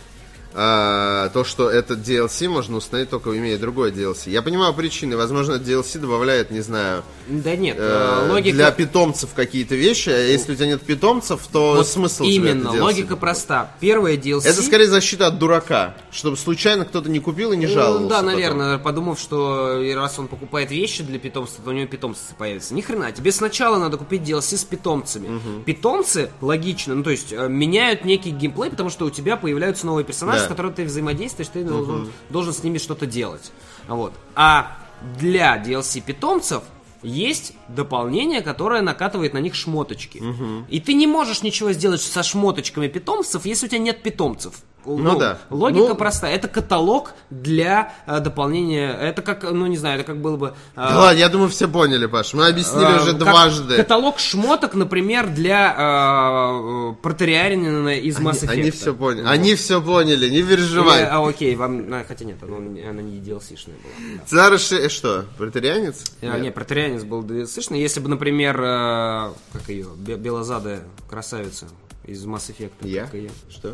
[0.53, 4.29] А, то, что этот DLC можно установить только имея другой DLC.
[4.31, 5.15] Я понимаю причины.
[5.15, 10.09] Возможно, DLC добавляет, не знаю, да нет, э, э, логика для питомцев какие-то вещи.
[10.09, 13.71] А если у тебя нет питомцев, то вот смысл именно логика проста.
[13.79, 14.47] Первое DLC.
[14.47, 18.09] Это скорее защита от дурака, чтобы случайно кто-то не купил и не Ну, жаловался.
[18.09, 18.31] Да, потом.
[18.31, 22.73] наверное, подумав, что раз он покупает вещи для питомства, то у него питомцы появятся.
[22.73, 25.63] Ни хрена, тебе сначала надо купить DLC с питомцами.
[25.65, 30.03] Питомцы, логично, ну то есть э, меняют некий геймплей, потому что у тебя появляются новые
[30.03, 30.45] персонажи, Да.
[30.45, 33.51] с которыми ты взаимодействуешь, ты должен, должен с ними что-то делать.
[33.87, 34.13] Вот.
[34.35, 34.77] А
[35.19, 36.63] для DLC питомцев
[37.01, 40.21] есть дополнение, которое накатывает на них шмоточки.
[40.69, 44.55] И ты не можешь ничего сделать со шмоточками питомцев, если у тебя нет питомцев.
[44.85, 45.37] Ну да.
[45.49, 46.35] Логика Ну- простая.
[46.35, 48.91] Это каталог для э, дополнения.
[48.93, 50.47] Это как, ну не знаю, это как было бы.
[50.47, 52.33] э, Да ладно, я думаю, все поняли, Паш.
[52.33, 53.75] Мы объяснили э, уже как дважды.
[53.77, 58.49] Каталог шмоток, например, для э, протерианина из Mass Effect.
[58.51, 59.25] Они все поняли.
[59.27, 60.99] Они все поняли, не переживай.
[61.01, 61.93] Или, а, окей, вам.
[61.93, 64.25] а, хотя нет, оно, она не DLC-шная была.
[64.25, 66.03] Цена расши- э, что, протарианец?
[66.21, 67.79] А, нет, протерианец был DLC-шный.
[67.79, 71.67] Если бы, например, э, как ее, белозадая красавица
[72.05, 72.71] из Mass Effect.
[72.81, 73.05] Я?
[73.05, 73.31] Как ее?
[73.49, 73.73] Что?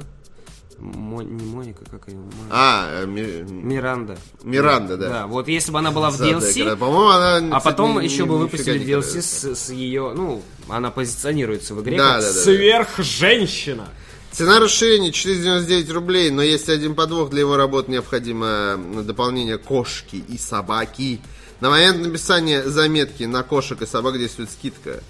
[0.77, 2.17] Мо- не Моника, как ее?
[2.17, 4.17] Мо- А, э, Ми- Миранда.
[4.43, 5.09] Миранда, да.
[5.09, 7.57] Да, вот если бы она была в DLC, По-моему, она...
[7.57, 11.81] а потом ни- еще бы выпустили не DLC с, с ее, ну, она позиционируется в
[11.81, 13.87] игре Да, как да, да, сверхженщина.
[14.31, 17.29] Цена расширения 499 рублей, но есть один подвох.
[17.29, 21.21] Для его работы необходимо дополнение кошки и собаки.
[21.61, 25.01] На момент написания заметки на кошек и собак действует скидка.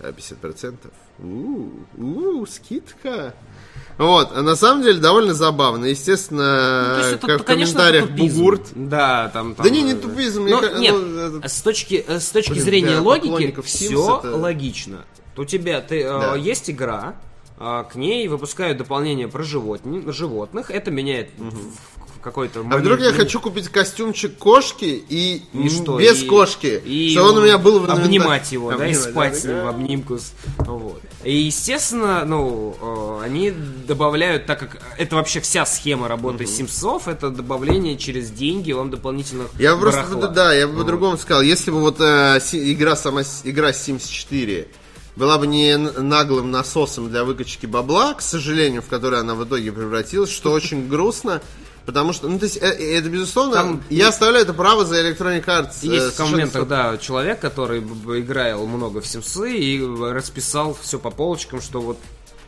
[0.00, 0.76] А, 50%.
[1.18, 3.34] У, у, скидка.
[3.98, 5.84] Вот, а на самом деле довольно забавно.
[5.86, 8.36] Естественно, Ну, То есть это, как в конечно, комментариях это тупизм.
[8.38, 8.62] бугурт.
[8.74, 11.62] Да, там, там, Да не, не э, тупизм, мне но ка- нет, ну, это- с
[11.62, 15.04] точки, э, с точки Блин, зрения логики, все это- логично.
[15.36, 16.34] У тебя ты, э, Да.
[16.36, 17.14] есть игра,
[17.58, 23.00] а, к ней выпускают дополнение про животни- животных, это меняет в- в какой-то А вдруг
[23.00, 25.98] я хочу купить костюмчик кошки и, И что?
[25.98, 29.10] без и- кошки, И чтобы он у меня был в обнимать его, да, и Обнимать,
[29.10, 29.64] спать да, с ним да.
[29.64, 30.18] в обнимку.
[30.58, 31.02] Вот.
[31.22, 32.76] И, естественно, ну,
[33.20, 33.50] э, они
[33.86, 39.48] добавляют, так как это вообще вся схема работы Симсов, это добавление через деньги вам дополнительных
[39.58, 40.28] Я бы просто, барахла.
[40.28, 41.42] да, я бы по-другому сказал.
[41.42, 44.66] Если бы вот э, игра сама, игра Sims 4
[45.16, 49.70] была бы не наглым насосом для выкачки бабла, к сожалению, в который она в итоге
[49.72, 51.40] превратилась, что очень грустно,
[51.86, 55.00] потому что, ну, то есть, э, э, это безусловно, Там я оставляю это право за
[55.00, 55.78] Electronic Arts.
[55.82, 61.10] э, Есть в комментах, да, человек, который играл много в Симсы и расписал все по
[61.10, 61.98] полочкам, что вот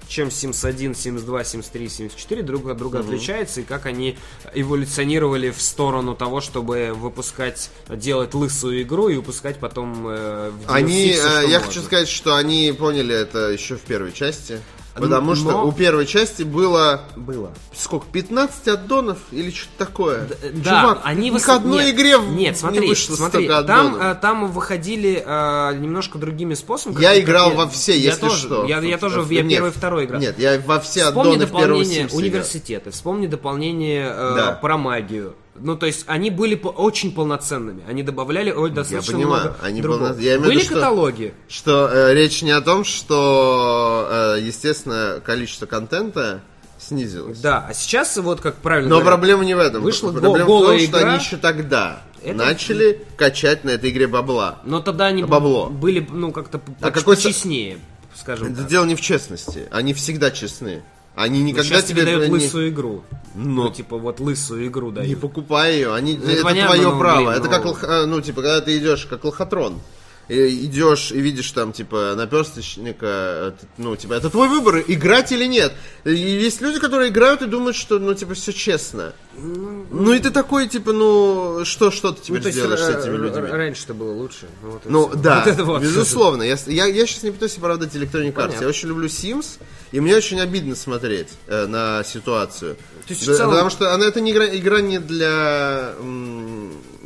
[0.08, 3.86] чем Sims 1, Sims 2, Sims 3, Sims 4 друг от друга отличаются, и как
[3.86, 4.16] они
[4.54, 10.74] эволюционировали в сторону того, чтобы выпускать, делать лысую игру и выпускать потом э, в DLC
[10.74, 11.60] Они, что я можно.
[11.60, 14.60] хочу сказать, что они поняли это еще в первой части.
[14.98, 17.50] Потому Но- что у первой части было Было.
[17.74, 20.28] сколько, 15 аддонов или что-то такое?
[20.64, 23.96] Да, Чувак, они ни выс- к одной нет, игре Нет, смотри, не вышло смотри, там,
[23.96, 27.02] э, там выходили э, немножко другими способами.
[27.02, 28.64] Я играл как во все, я если тоже, что.
[28.66, 30.20] Я, я тоже, я Нет, первый, второй играл.
[30.20, 32.18] Нет, я во все Вспомни аддоны первого дополнение Sims играл.
[32.18, 34.52] университеты, вспомни дополнение э, Да.
[34.52, 35.34] про магию.
[35.60, 37.82] Ну, то есть, они были по- очень полноценными.
[37.88, 40.08] Они добавляли ой, достаточно понимаю, много они другого.
[40.10, 41.34] полно- я имею в Были виду, что- каталоги.
[41.48, 46.40] Что э, речь не о том, что, э, естественно, количество контента
[46.78, 47.38] снизилось.
[47.40, 49.82] Да, а сейчас вот как правильно Но говорят, проблема не в этом.
[49.82, 51.08] Вышла проблема в голая том, что игра.
[51.12, 54.58] они еще тогда Это- начали качать на этой игре бабла.
[54.64, 55.66] Но тогда они Бабло.
[55.70, 57.78] были, ну, как-то А какой почестнее,
[58.14, 58.66] скажем Это так.
[58.68, 59.68] дело не в честности.
[59.70, 60.82] Они всегда честны.
[61.16, 63.02] Они Ну, никогда тебе дают не- лысую игру.
[63.34, 63.64] Ну.
[63.64, 65.08] Ну, типа, вот лысую игру дают.
[65.08, 67.16] Не покупай ее, они, это это понятно, твое но, право.
[67.16, 69.80] блин, это ну- как, а, ну, типа, когда ты идешь как лохотрон,
[70.28, 73.06] идешь и видишь там, типа, наперсточника,
[73.54, 75.72] это, ну, типа, это твой выбор, играть или нет.
[76.04, 79.12] И есть люди, которые играют и думают, что, ну, типа, все честно.
[79.38, 82.98] Ну, и ты такой, типа, ну, что, что ты теперь Ну, есть, сделаешь с р-
[82.98, 83.42] этими людьми?
[83.48, 84.46] Раньше-то было лучше.
[84.62, 85.16] Ну, вот Ну, всё.
[85.18, 85.82] да, Вот это вот.
[85.82, 86.42] безусловно.
[86.42, 88.56] Я, я, я сейчас не пытаюсь оправдать Electronic Arts.
[88.60, 89.58] Я очень люблю Sims,
[89.92, 92.76] и мне очень обидно смотреть э, на ситуацию.
[93.06, 95.94] То есть, Да, целом- Потому что она это не игра, игра не для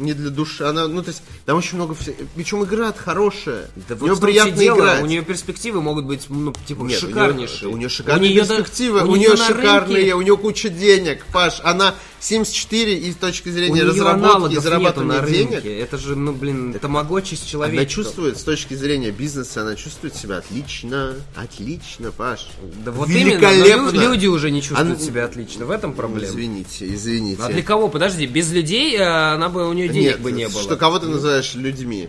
[0.00, 0.64] не для души.
[0.64, 2.16] Она, ну, то есть, там очень много всего.
[2.34, 3.68] Причем игра хорошая.
[3.88, 5.02] Да вот нее приятно дело, играть.
[5.02, 7.68] У нее перспективы могут быть, ну, типа, Нет, у неё- шикарнейшие.
[7.68, 10.68] У нее шикарные неё да- перспективы, у, у нее на шикарные, рынке- у нее куча
[10.68, 11.60] денег, Паш.
[11.62, 15.60] Она Sims 4 и с точки У зрения нее разработки и зарабатывания на рынке.
[15.62, 15.64] денег.
[15.82, 17.78] Это же, ну, блин, это могочий человек.
[17.78, 21.14] Она чувствует, с точки зрения бизнеса, она чувствует себя отлично.
[21.34, 22.48] Отлично, Паш.
[22.84, 25.64] Да вот именно, люди уже не чувствуют Она- себя отлично.
[25.64, 26.26] В этом проблема.
[26.26, 27.42] Извините, извините.
[27.42, 27.88] А для кого?
[27.88, 30.62] Подожди, без людей э, она бы у нее денег Нет, бы не было.
[30.62, 32.08] что кого ты называешь людьми?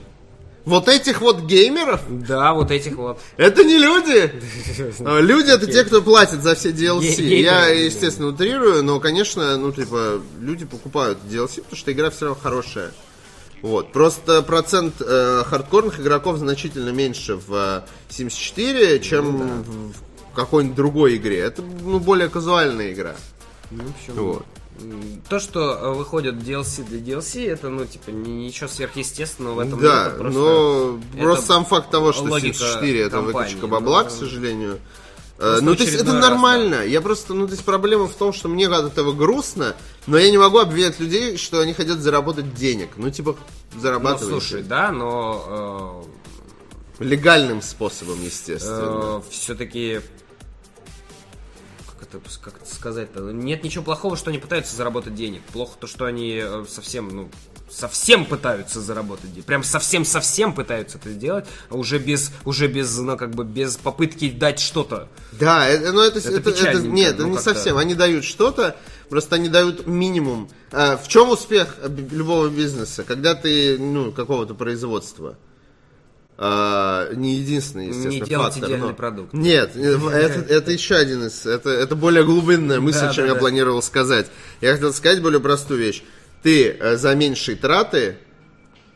[0.65, 2.01] Вот этих вот геймеров?
[2.07, 3.19] Да, вот этих вот.
[3.37, 4.31] Это не люди!
[5.05, 7.23] А, Люди это те, кто платит за все DLC.
[7.23, 12.39] Я, естественно, утрирую, но, конечно, ну, типа, люди покупают DLC, потому что игра все равно
[12.41, 12.91] хорошая.
[13.61, 13.91] Вот.
[13.91, 20.35] Просто процент э, хардкорных игроков значительно меньше в э, Sims 4, чем Ну в, в
[20.35, 21.39] какой-нибудь другой игре.
[21.39, 23.15] Это, ну, более казуальная игра.
[23.69, 24.45] Ну, в общем, Вот.
[25.29, 29.79] То, что э, выходит DLC для DLC, это, ну, типа, ни- ничего сверхъестественного в этом
[29.79, 30.17] Да, нет.
[30.17, 34.79] просто- но просто сам факт того, что Sims 4 это выкачка бабла, но- к сожалению.
[35.37, 36.85] Э, Просто Ну, то есть это раз, нормально.
[36.85, 39.75] Я просто, ну, то есть проблема в том, что мне от этого грустно,
[40.07, 42.89] но я не могу обвинять людей, что они хотят заработать денег.
[42.95, 43.35] Ну, типа,
[43.73, 44.29] Ну, зарабатывать.
[44.31, 46.05] слушай, да, но
[46.99, 49.21] Легальным способом, естественно.
[49.31, 50.20] все-таки как
[52.13, 53.31] это, как это сказать-то?
[53.31, 55.41] Нет ничего плохого, что они пытаются заработать денег.
[55.53, 57.29] Плохо то, что они э, совсем, ну,
[57.69, 59.45] совсем пытаются заработать денег.
[59.45, 64.29] Прям совсем-совсем пытаются это сделать, а уже без, уже без, ну, как бы, без попытки
[64.29, 65.07] дать что-то.
[65.33, 67.77] Да, это, ну, это, Это это- это- печальненько, нет, это ну, не совсем.
[67.77, 68.75] Они дают что-то,
[69.09, 70.49] просто они дают минимум.
[70.71, 75.37] А, в чем успех э, любого бизнеса, когда ты, ну, какого-то производства?
[76.37, 79.33] А, не единственный, естественно, Не делать фактор, идеальный но- продукт.
[79.33, 81.45] Нет, э, это, это еще один из...
[81.45, 83.39] Это, это более глубинная мысль, Да, чем да, я да.
[83.39, 84.27] планировал сказать.
[84.59, 86.01] Я хотел сказать более простую вещь.
[86.41, 88.17] Ты э, за меньшие траты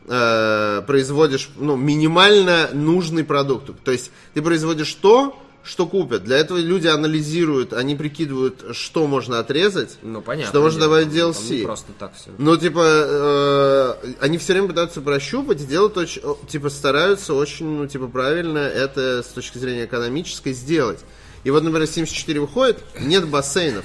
[0.08, 3.70] э, производишь ну, минимально нужный продукт.
[3.84, 6.22] То есть ты производишь то, что купят.
[6.24, 10.50] Для этого люди анализируют, они прикидывают, что можно отрезать, Ну, понятно.
[10.50, 11.58] что можно добавить Там DLC.
[11.58, 12.30] не просто так все.
[12.38, 17.86] Ну, типа, э, они все время пытаются прощупать и делают очень, типа, стараются очень, ну,
[17.86, 21.00] типа, правильно это с точки зрения экономической сделать.
[21.44, 23.84] И вот, например, 74 выходит, нет бассейнов.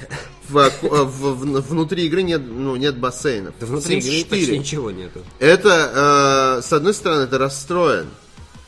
[0.49, 3.53] В, э, в- в- внутри игры нет, ну, нет бассейнов.
[3.59, 4.41] Да внутри игры 74.
[4.41, 5.23] почти ничего нету.
[5.39, 8.07] Это, э, с одной стороны, это расстроен.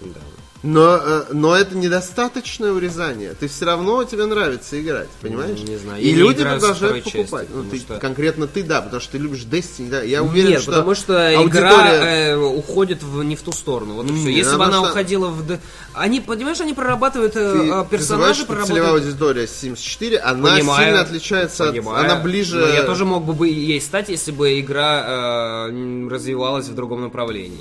[0.02, 0.20] Да.
[0.64, 3.34] Но, э, но это недостаточное урезание.
[3.38, 5.60] Ты все равно тебе нравится играть, понимаешь?
[5.60, 7.48] Не знаю, И я не люди продолжают покупать.
[7.50, 10.02] ну, потому ты, что- Конкретно ты, да, потому что ты любишь Destiny, да.
[10.04, 13.96] Я уверен, Нет, что потому что игра аудитория- э, уходит в, не в ту сторону.
[13.96, 14.16] Вот и все.
[14.30, 15.60] Не, Если бы она что- уходила в...
[15.94, 18.68] Они, понимаешь, они прорабатывают, э, Ты- э, ты персонажи что прорабатывают...
[18.84, 21.72] целевая аудитория 74, она Понимаю, сильно отличается от...
[21.72, 22.06] понимаю.
[22.06, 22.60] Она ближе...
[22.62, 27.60] Но я тоже мог бы ей стать, если бы игра э, развивалась в другом направлении.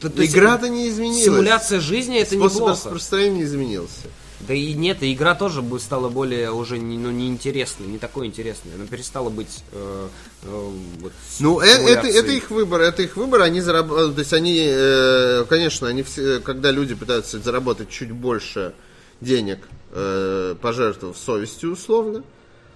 [0.00, 1.24] То- то Игра-то не изменилась.
[1.24, 2.72] Симуляция жизни это Способ неплохо.
[2.72, 4.06] распространения изменился.
[4.40, 8.26] Да и нет, и игра тоже бы стала более уже не, ну, неинтересной, не такой
[8.28, 8.72] интересной.
[8.76, 10.08] Она перестала быть э,
[10.44, 10.70] э,
[11.00, 14.64] вот, Ну, э- это, это их выбор, это их выбор, они зарабатывают, то есть они,
[14.70, 18.74] э, конечно, они все, когда люди пытаются заработать чуть больше
[19.20, 19.58] денег,
[19.90, 22.22] э, пожертвовав совестью условно,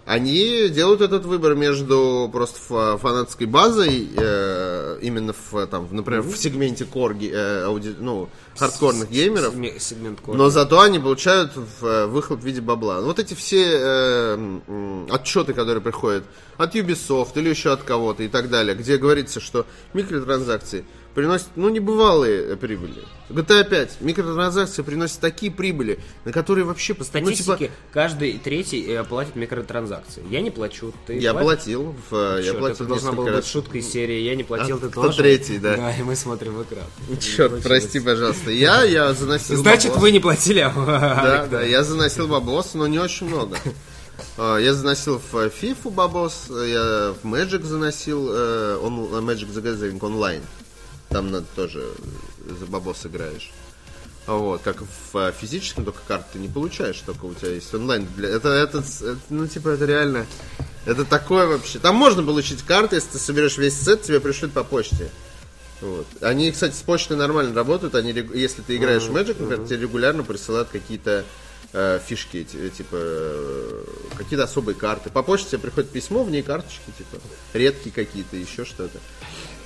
[0.04, 6.36] они делают этот выбор между просто фа- фанатской базой, э, именно в, там, например, в
[6.36, 10.36] сегменте корги, э, ауди- ну, хардкорных геймеров, Сегме- сегмент кора.
[10.38, 13.00] но зато они получают в, э, выхлоп в виде бабла.
[13.00, 14.60] Вот эти все э,
[15.10, 16.24] отчеты, которые приходят
[16.58, 20.84] от Ubisoft или еще от кого-то и так далее, где говорится, что микротранзакции
[21.14, 23.02] приносят, ну, небывалые э, прибыли.
[23.28, 26.94] GTA 5 микротранзакции приносят такие прибыли, на которые вообще...
[26.94, 30.22] По ну, статистике, типа, каждый третий э, платит микротранзакции.
[30.30, 31.44] Я не плачу, ты я платишь?
[31.74, 33.36] платил, в, э, я платил это должна была раз.
[33.36, 35.18] быть шутка из серии «Я не платил, А ты кто тоже».
[35.18, 35.76] третий, да.
[35.76, 36.84] Да, и мы смотрим в экран.
[37.20, 38.41] Черт, прости, пожалуйста.
[38.46, 40.02] Я, я заносил Значит, бабос.
[40.02, 43.56] вы не платили, а Да, да, я заносил бабос, но не очень много.
[44.36, 50.04] А, Я заносил в FIFA бабос, я в Magic заносил, э, он, Magic the Gathering
[50.04, 50.42] онлайн.
[51.08, 51.84] Там надо тоже
[52.46, 53.50] за бабос играешь.
[54.26, 57.74] А Вот, как в э, физическом, только карты ты не получаешь, только у тебя есть
[57.74, 58.06] онлайн.
[58.18, 60.26] Это, это, это, ну, типа, это реально...
[60.84, 61.78] Это такое вообще.
[61.78, 65.10] Там можно получить карты, если ты соберешь весь сет, тебе пришлют по почте.
[65.82, 66.06] Вот.
[66.22, 67.94] Они, кстати, с почтой нормально работают.
[67.94, 71.24] Они, если ты играешь в Magic, например, тебе регулярно присылают какие-то
[71.72, 73.84] э, фишки, эти, типа э,
[74.16, 75.10] какие-то особые карты.
[75.10, 77.20] По почте тебе приходит письмо, в ней карточки, типа
[77.52, 78.98] редкие какие-то, еще что-то.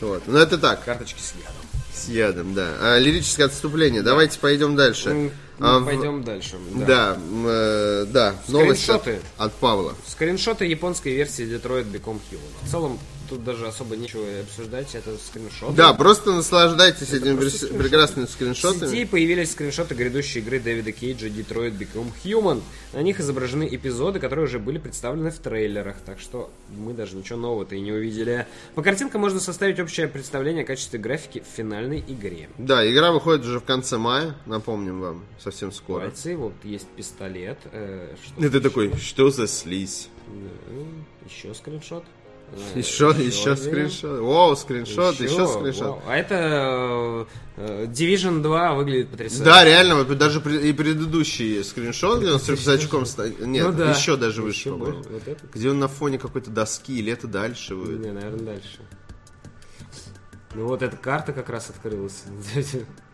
[0.01, 0.23] Вот.
[0.27, 1.55] Но это так, Карточки с ядом.
[1.95, 2.69] с ядом, да.
[2.81, 4.03] А, лирическое отступление.
[4.03, 5.13] Давайте пойдем дальше.
[5.13, 6.57] Ну, А, в- Пойдем дальше.
[6.87, 8.35] Да, м, э, да.
[8.49, 9.21] Новость от, Скриншоты.
[9.39, 9.95] от Павла.
[10.07, 12.41] Скриншоты японской версии Detroit Become Human.
[12.67, 12.99] В целом,
[13.29, 15.75] тут даже особо нечего обсуждать, это скриншоты.
[15.77, 17.83] Да, просто наслаждайтесь этими просто скриншоты.
[17.83, 18.91] прекрасными В скриншотами.
[18.91, 22.63] сети появились скриншоты грядущей игры Дэвида Кейджа Detroit Become Human.
[22.93, 27.39] На них изображены эпизоды, которые уже были представлены в трейлерах, так что мы даже ничего
[27.39, 28.47] нового-то и не увидели.
[28.75, 32.49] По картинкам можно составить общее представление о качестве графики в финальной игре.
[32.59, 36.03] Да, игра выходит уже в конце мая, напомним вам, совсем скоро.
[36.05, 37.59] Пальцы, вот есть пистолет.
[37.73, 40.09] э, что ты такой, что за слизь?
[41.29, 42.05] Еще скриншот.
[42.75, 44.21] Еще, еще скриншот.
[44.21, 45.83] Воу, скриншот, еще, скриншот.
[45.83, 46.03] вау.
[46.07, 47.27] А это
[47.57, 49.45] э, Division 2 выглядит потрясающе.
[49.45, 53.41] Да, реально, вот даже и предыдущий скриншот, где он с рюкзачком стоит.
[53.41, 53.91] Нет, Ну да.
[53.91, 55.03] еще даже выше, Еще больше.
[55.11, 55.47] Вот это?
[55.53, 58.01] Где он на фоне какой-то доски или это дальше будет.
[58.01, 58.79] Не, наверное, дальше.
[60.55, 62.25] Ну вот эта карта как раз открылась.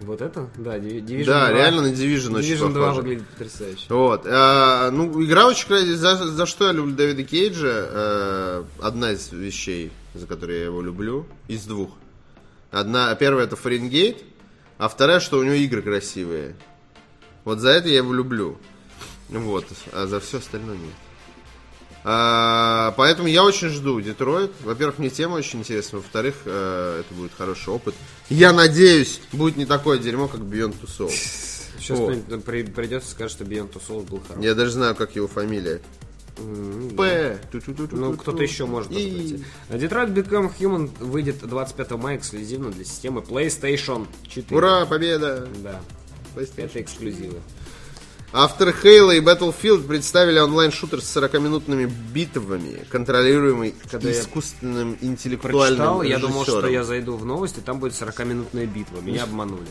[0.00, 0.48] Вот это?
[0.56, 1.52] Да, Divi- Division Да, 2.
[1.58, 3.00] реально на Division очень Division 2 похоже.
[3.02, 3.86] выглядит потрясающе.
[3.88, 4.26] Вот.
[4.26, 5.96] а, ну, игра очень красивая.
[5.96, 7.68] За, за что я люблю Дэвида Кейджа?
[7.90, 11.90] э, одна из вещей, за которые я его люблю, из двух.
[12.70, 14.22] Одна, первая это Фаренгейт,
[14.78, 16.56] а вторая, что у него игры красивые.
[17.44, 18.58] Вот за это я его люблю.
[19.28, 19.64] Вот.
[19.92, 20.92] А за все остальное нет.
[22.06, 24.52] А, поэтому я очень жду Детройт.
[24.62, 25.98] Во-первых, мне тема очень интересна.
[25.98, 27.94] Во-вторых, э, это будет хороший опыт.
[28.28, 31.10] Я надеюсь, будет не такое дерьмо, как Beyond Two Souls.
[31.78, 32.44] Сейчас Вот.
[32.44, 34.44] при- придет и скажет, что Beyond Two Souls был хороший.
[34.46, 35.80] Я даже знаю, как его фамилия.
[36.96, 37.38] П.
[37.92, 39.44] Ну, кто-то еще может прийти.
[39.70, 44.56] Detroit Become Human выйдет 25 мая эксклюзивно для системы PlayStation 4.
[44.56, 45.48] Ура, победа!
[45.62, 45.80] Да,
[46.36, 47.38] это эксклюзивы.
[48.36, 56.18] Авторы Halo и Battlefield представили онлайн-шутер с 40-минутными битвами, контролируемый Когда искусственным интеллектуальным Прочитал, я
[56.18, 59.00] думал, что я зайду в новости, там будет 40-минутная битва.
[59.02, 59.68] Меня обманули.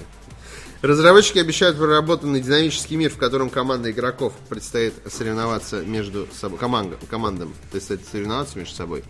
[0.82, 7.53] Разработчики обещают проработанный динамический мир, в котором команда игроков предстоит соревноваться между собой, командам, командам
[7.70, 9.03] предстоит соревноваться между собой.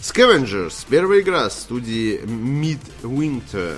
[0.00, 3.74] Scavengers, первая игра студии Midwinter,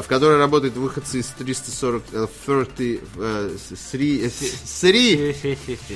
[0.00, 5.32] в которой работают выходцы из 340, э, 30, э, с- сри- э, с- сри-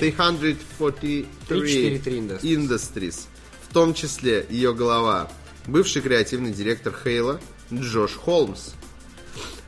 [0.00, 3.20] 343 343 Industries.
[3.68, 5.30] В том числе ее глава,
[5.66, 7.40] бывший креативный директор Halo
[7.72, 8.70] Джош Холмс.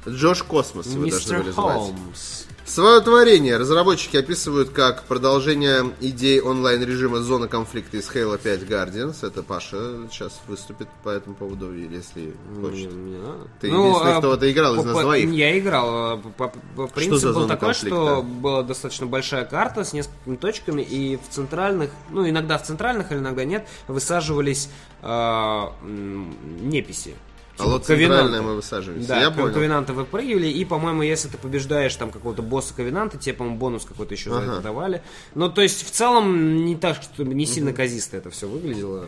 [0.07, 1.76] Джош Космос его должны были звать.
[1.76, 2.38] Холмс.
[2.69, 9.27] Свое творение разработчики описывают как продолжение идей онлайн-режима «Зона конфликта» из Halo 5 Guardians.
[9.27, 12.93] Это Паша сейчас выступит по этому поводу, если хочет.
[12.93, 13.49] Не надо.
[13.61, 15.31] Ты единственный, кто в это играл из нас по- двоих.
[15.33, 15.89] Я играл.
[15.89, 17.97] а, по- по- Принцип за был такой, конфликта?
[17.97, 23.11] что была достаточно большая карта с несколькими точками, и в центральных, ну иногда в центральных,
[23.12, 24.69] а иногда нет, высаживались
[25.01, 26.37] а, м,
[26.69, 27.14] неписи.
[27.59, 29.09] А центральное мы высаживаемся.
[29.09, 29.52] Да, Я понял.
[29.52, 34.14] ковенанты выпрыгивали, и, по-моему, если ты побеждаешь там какого-то босса ковенанта, тебе, по-моему, бонус какой-то
[34.14, 35.02] еще за это давали.
[35.34, 39.06] Ну, то есть, в целом, не так, что не сильно казисто это все выглядело.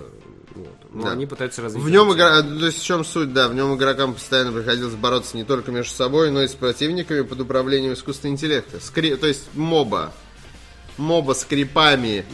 [0.55, 0.69] Вот.
[0.93, 1.13] Но Да.
[1.13, 1.83] они пытаются развить.
[1.83, 2.43] В нем игра...
[2.43, 5.95] То есть в чем суть, да, в нем игрокам постоянно приходилось бороться не только между
[5.95, 8.79] собой, но и с противниками под управлением искусственного интеллекта.
[8.79, 10.13] Скри- То есть моба.
[11.01, 12.25] Моба с крипами.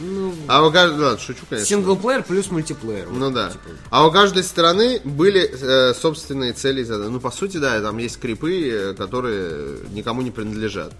[0.47, 1.11] а у каждого...
[1.11, 1.67] Да, шучу, конечно.
[1.67, 3.07] Синглплеер плюс мультиплеер.
[3.09, 3.49] Ну Вот, да.
[3.49, 3.63] типа.
[3.89, 7.11] А у каждой страны были э, собственные цели и задания.
[7.11, 10.93] Ну, по сути, да, там есть крипы, э, которые никому не принадлежат.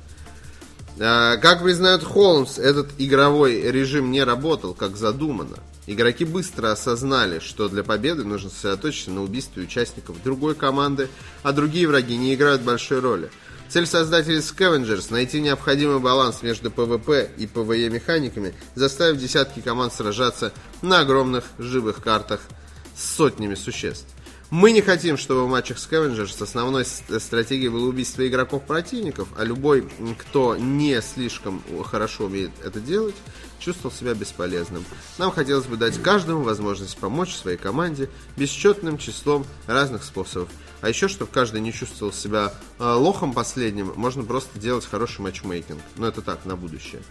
[0.99, 5.57] А, Как признает Холмс, этот игровой режим не работал, как задумано.
[5.85, 11.07] Игроки быстро осознали, что для победы нужно сосредоточиться на убийстве участников другой команды,
[11.43, 13.29] а другие враги не играют большой роли.
[13.69, 20.53] Цель создателей Scavengers– найти необходимый баланс между PvP и PvE механиками, заставив десятки команд сражаться
[20.81, 22.39] на огромных живых картах
[22.95, 24.07] с сотнями существ.
[24.49, 29.89] Мы не хотим, чтобы в матчах Scavengers основной стратегией было убийство игроков противников, а любой,
[30.17, 33.15] кто не слишком хорошо умеет это делать,
[33.59, 34.85] чувствовал себя бесполезным.
[35.17, 40.47] Нам хотелось бы дать каждому возможность помочь своей команде бесчетным числом разных способов.
[40.79, 45.81] А еще, чтобы каждый не чувствовал себя э, лохом последним, можно просто делать хороший матчмейкинг.
[45.97, 47.01] Но это так, на будущее.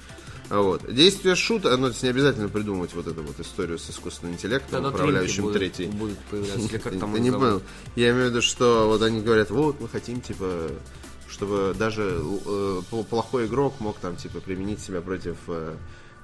[0.49, 0.92] Вот.
[0.92, 5.53] Действие шута, ну, не обязательно придумывать вот эту вот историю с искусственным интеллектом, Тогда управляющим
[5.53, 5.86] третий.
[5.86, 7.62] Будут появляться, или как Ты, там ты их не понял.
[7.97, 10.70] Я имею в виду, что вот они говорят, вот мы хотим, типа,
[11.28, 15.74] чтобы даже э, пл- плохой игрок мог там, типа, применить себя против э,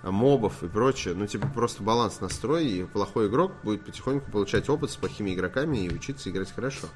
[0.05, 1.15] мобов и прочее.
[1.15, 5.79] Ну, типа, просто баланс настрой, и плохой игрок будет потихоньку получать опыт с плохими игроками
[5.79, 6.87] и учиться играть хорошо.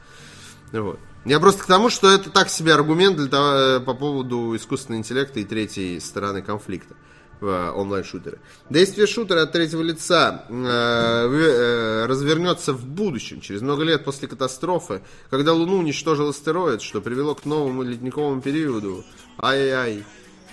[0.71, 0.99] Вот.
[1.25, 5.01] Я просто к тому, что это так себе аргумент для того, э, по поводу искусственного
[5.01, 6.95] интеллекта и третьей стороны конфликта
[7.41, 8.39] э, онлайн-шутере.
[8.71, 15.03] Действие шутера от третьего лица э, э, развернется в будущем, через много лет после катастрофы,
[15.31, 19.05] когда Луну уничтожил астероид, что привело к новому ледниковому периоду.
[19.39, 20.05] Ай-яй-яй.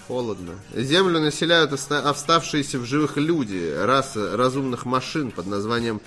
[0.08, 0.60] Холодно.
[0.76, 6.02] Землю населяют оста- оставшиеся в живых люди, раса разумных машин под названием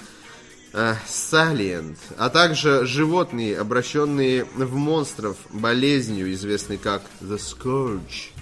[1.08, 8.35] Салиент, а также животные, обращенные в монстров болезнью, известной как The Scourge.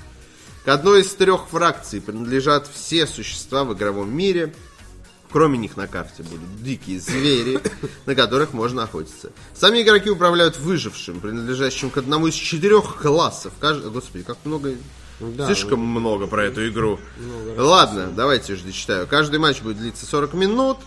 [0.65, 4.55] К одной из трех фракций принадлежат все существа в игровом мире.
[5.31, 7.59] Кроме них на карте будут дикие звери,
[8.07, 9.33] на которых можно охотиться.
[9.53, 13.53] Сами игроки управляют выжившим, принадлежащим к одному из четырех классов.
[13.61, 14.75] Кажд- Господи, как много...
[15.21, 16.99] Да, Слишком много про эту игру.
[17.57, 19.07] Ладно, давайте же дочитаю.
[19.07, 20.79] Каждый матч будет длиться 40 минут.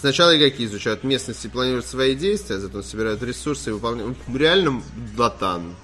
[0.00, 4.16] Сначала игроки изучают местность и планируют свои действия, затем собирают ресурсы и выполняют...
[4.32, 4.82] Реально
[5.16, 5.74] датан.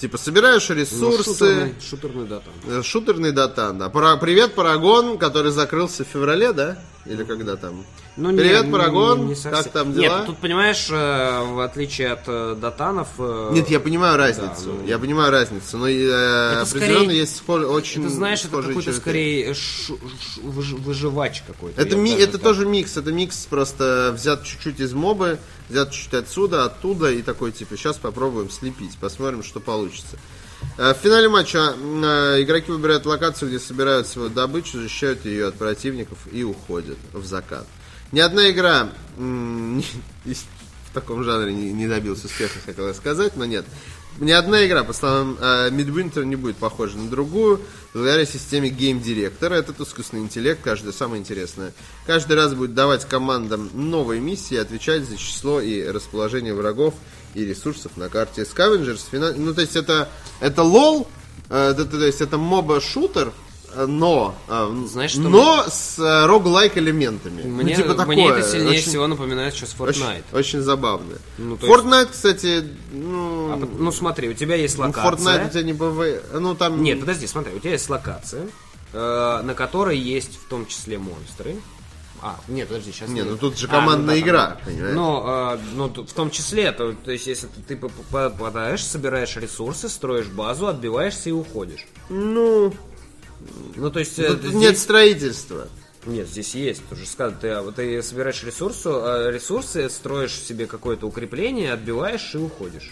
[0.00, 1.24] Типа, собираешь Ну, ресурсы...
[1.24, 2.44] шутерный, шутерный дата.
[2.68, 3.88] Э, Шутерный датан, да.
[3.88, 6.78] Пара- Привет, Парагон, который закрылся в феврале, да?
[7.04, 7.84] Или когда там?
[8.16, 9.62] Ну, Привет, не- Парагон, не- не совсем.
[9.64, 10.18] как там дела?
[10.18, 13.08] Нет, тут, понимаешь, э, в отличие от э, датанов...
[13.18, 14.74] э, Нет, я понимаю разницу.
[14.80, 14.86] ну.
[14.86, 19.54] Я понимаю разницу, но э, Это определенно скорее- есть очень Ты знаешь, это какой-то скорее
[19.54, 19.98] шу-
[20.42, 21.80] выж- выживач какой-то.
[21.80, 25.38] Это, ми- это тоже микс, это микс просто взят чуть-чуть из мобы,
[25.68, 30.18] взят чуть-чуть отсюда, оттуда и такой типа, сейчас попробуем слепить, посмотрим, что получится.
[30.76, 35.54] Э, В финале матча э, игроки выбирают локацию, где собирают свою добычу, защищают ее от
[35.56, 37.66] противников и уходят в закат.
[38.12, 43.66] Ни одна игра в таком жанре не добилась успеха, хотел я сказать, но нет.
[44.20, 47.60] Ни одна игра, по словам э, Midwinter, не будет похожа на другую,
[47.94, 49.52] благодаря системе Game Director.
[49.54, 51.72] Этот искусственный интеллект, каждое самое интересное,
[52.06, 56.94] каждый раз будет давать командам новые миссии, отвечать за число и расположение врагов
[57.34, 59.00] и ресурсов на карте Scavengers.
[59.10, 60.08] фина- Ну, то есть это,
[60.40, 61.06] это лол,
[61.50, 63.30] Э, то есть это моба-шутер, э,
[63.86, 67.42] но, э, Знаешь, что но с э, роглайк элементами.
[67.42, 68.38] Мне, ну, типа мне такое.
[68.40, 70.24] это сильнее очень, всего напоминает сейчас очень, Fortnite.
[70.32, 71.14] очень забавно.
[71.38, 75.10] Ну, то есть- Fortnite, кстати, ну, А ну смотри, у тебя есть ну, локация.
[75.12, 76.24] Fortnite у тебя не бывает.
[76.32, 76.82] Ну там.
[76.82, 78.46] Нет, подожди, смотри, у тебя есть локация,
[78.92, 81.56] э, на которой есть в том числе монстры.
[82.20, 83.26] А, нет, подожди, сейчас Не, нет.
[83.30, 84.94] ну тут же А, командная ну да, игра, там, понимаешь?
[84.96, 89.36] Но, э, ну, в том числе, то, то есть, если ты, ты поп- попадаешь, собираешь
[89.36, 91.86] ресурсы, строишь базу, отбиваешься и уходишь.
[92.08, 92.74] Ну,
[93.76, 95.68] Ну, то есть, э, тут здесь- нет строительства.
[96.06, 96.82] Нет, здесь есть.
[96.88, 102.34] Ты же сказал, ты, а, ты собираешь ресурсы, э, ресурсы, строишь себе какое-то укрепление, отбиваешь
[102.34, 102.90] и уходишь.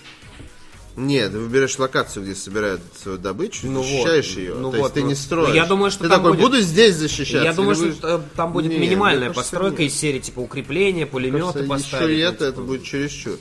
[0.96, 4.54] Нет, ты выбираешь локацию, где собирают свою добычу, Ну защищаешь вот, ее.
[4.54, 5.54] ну То вот, есть ты ну, не строишь.
[5.54, 7.44] я думаю, что ты там такой, будет- буду здесь защищаться.
[7.44, 9.92] Я думаю, что будешь- э, там будет Не, минимальная кажется, постройка нет.
[9.92, 12.08] из серии типа укрепления, пулеметы Кажется, поставить.
[12.10, 13.38] Еще и ну, это, это типа, будет чересчур.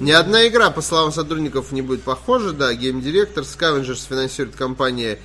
[0.00, 2.52] Ни одна игра, по словам сотрудников, не будет похожа.
[2.52, 5.18] Да, геймдиректор Scavengers финансирует компания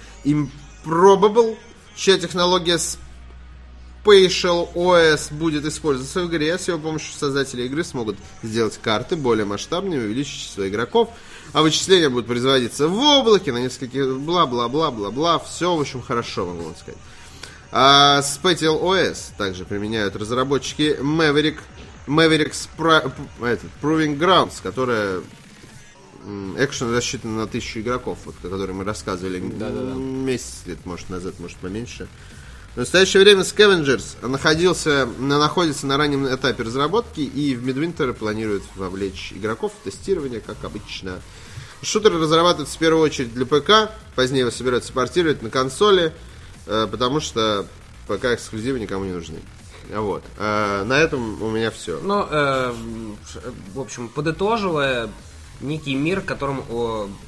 [0.86, 1.58] Improbable,
[1.96, 2.78] чья технология
[4.04, 6.58] Spatial OS будет использоваться в игре.
[6.58, 11.10] С его помощью создатели игры смогут сделать карты более масштабными, увеличить число игроков.
[11.54, 15.40] А вычисления будут производиться в облаке на нескольких бла-бла-бла-бла-бла.
[15.40, 17.00] Все, в общем, хорошо, могу вам сказать.
[17.72, 21.58] А Spatial OS также применяют разработчики Maverick,
[22.08, 23.12] Mavericks Pro-
[23.82, 25.22] Proving Grounds, которая
[26.58, 31.58] экшен рассчитан на тысячу игроков, вот, о которой мы рассказывали месяц лет, может, назад, может,
[31.58, 32.08] поменьше.
[32.76, 38.64] В настоящее время Scavengers находился, на- находится на раннем этапе разработки и в Midwinter планирует
[38.76, 41.22] вовлечь игроков в тестирование, как обычно.
[41.82, 46.14] Шутер разрабатывается в первую очередь для ПК, позднее его собираются портировать на консоли,
[46.66, 47.66] э, потому что
[48.08, 49.40] ПК эксклюзивы никому не нужны.
[49.94, 50.24] Вот.
[50.38, 52.00] Э, На этом у меня все.
[52.02, 52.74] Ну, э,
[53.74, 55.10] в общем, подытоживая,
[55.62, 56.64] некий мир, которым,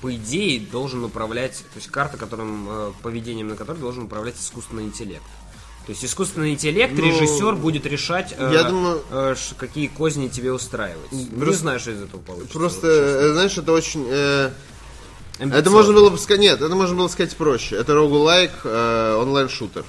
[0.01, 4.83] по идее, должен управлять, то есть карта, которым, э, поведением на которой должен управлять искусственный
[4.83, 5.23] интеллект.
[5.85, 10.51] То есть искусственный интеллект, Ну, режиссер будет решать, э, я думаю- э, какие козни тебе
[10.51, 11.11] устраивать.
[11.13, 12.53] Не Просто- знаю, что из этого получится.
[12.53, 14.05] Просто, вот э, знаешь, это очень...
[14.09, 14.51] э,
[15.39, 16.41] Это можно было бы сказать...
[16.41, 17.75] Нет, это можно было сказать проще.
[17.77, 19.85] Это рогулайк э, онлайн-шутер.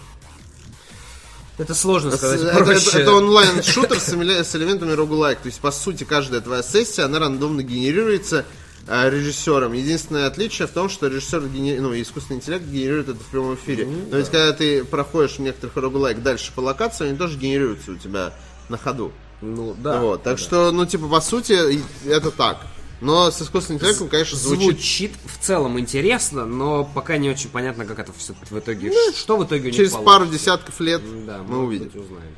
[1.59, 2.89] Это сложно сказать Это, проще.
[2.89, 5.41] это- это онлайн-шутер с, с элементами рогулайк.
[5.41, 8.45] То есть, по сути, каждая твоя сессия, она рандомно генерируется
[8.87, 9.73] э, режиссером.
[9.73, 13.87] Единственное отличие в том, что режиссер, гене- ну, искусственный интеллект генерирует это в прямом эфире.
[14.11, 17.97] Но ведь когда ты проходишь в некоторых рогулайк дальше по локации, они тоже генерируются у
[17.97, 18.33] тебя
[18.69, 19.13] на ходу.
[19.41, 20.01] Ну, да.
[20.01, 20.43] вот, так да.
[20.43, 22.59] что, ну, типа, по сути, это так.
[23.01, 24.65] Но с искусственным интеллектом, конечно, звучит...
[24.65, 28.93] Звучит в целом интересно, но пока не очень понятно, как это все в итоге.
[29.15, 30.19] что в итоге у них Через получится.
[30.19, 31.89] пару десятков лет Да, мы увидим.
[31.89, 32.35] узнаем.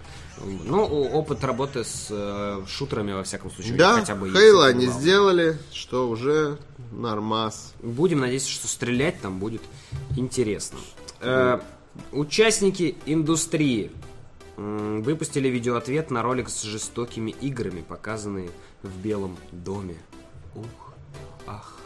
[0.64, 4.30] Ну, опыт работы с э, шутерами, во всяком случае, Да, хотя бы.
[4.30, 4.98] Хейла они вау.
[4.98, 6.56] сделали, что уже
[6.92, 7.74] нормас.
[7.82, 9.60] Будем надеяться, что стрелять там будет
[10.16, 10.78] интересно.
[11.20, 11.60] Э,
[12.12, 13.90] участники индустрии
[14.56, 18.50] выпустили видеоответ на ролик с жестокими играми, показанные
[18.82, 19.96] в Белом доме.
[20.55, 20.64] Ух,
[21.47, 21.77] ах.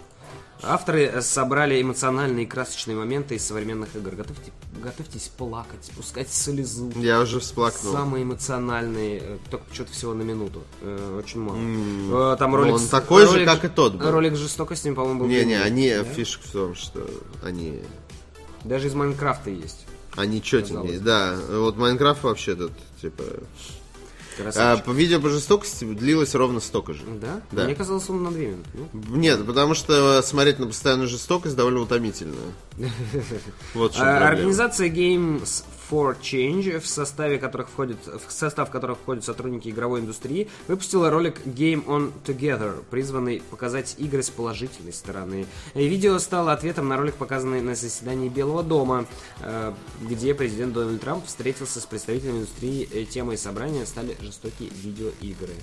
[0.63, 4.13] Авторы собрали эмоциональные и красочные моменты из современных игр.
[4.15, 4.51] Готовьте,
[4.83, 6.91] готовьтесь плакать, спускать слезу.
[6.97, 7.93] Я уже всплакнул.
[7.93, 10.63] Самые эмоциональные, э, только что-то всего на минуту.
[10.81, 12.33] Э, очень мало.
[12.33, 12.75] Э, Там Ну, ролик.
[12.77, 14.11] он такой же, ролик- как и тот был.
[14.11, 15.27] Ролик с жестокостями, по-моему, был.
[15.27, 15.63] Не-не, длиннее.
[15.63, 16.05] они, Да?
[16.05, 17.07] фишка в том, что
[17.43, 17.83] они,
[18.63, 19.85] Даже из Майнкрафта есть.
[20.17, 20.99] они четенькие.
[20.99, 22.73] Да, вот Майнкрафт вообще тут,
[23.03, 23.23] типа...
[24.57, 27.03] А, по видео по жестокости длилось ровно столько же.
[27.21, 27.41] Да?
[27.53, 27.65] Да.
[27.65, 28.69] Мне казалось, он на две минуты.
[28.75, 32.35] Ну, Нет, потому что смотреть на постоянную жестокость довольно утомительно.
[33.75, 33.97] Вот.
[33.99, 35.65] Организация Games
[35.95, 41.39] for Change, в составе которых входит, в состав которых входят сотрудники игровой индустрии, выпустила ролик
[41.47, 45.47] Game On Together, призванный показать игры с положительной стороны.
[45.75, 49.07] Видео стало ответом на ролик, показанный на заседании Белого дома,
[49.41, 49.73] э,
[50.03, 52.89] где президент Дональд Трамп встретился с представителями индустрии.
[52.93, 55.55] Э, Темой собрания стали жестокие видеоигры.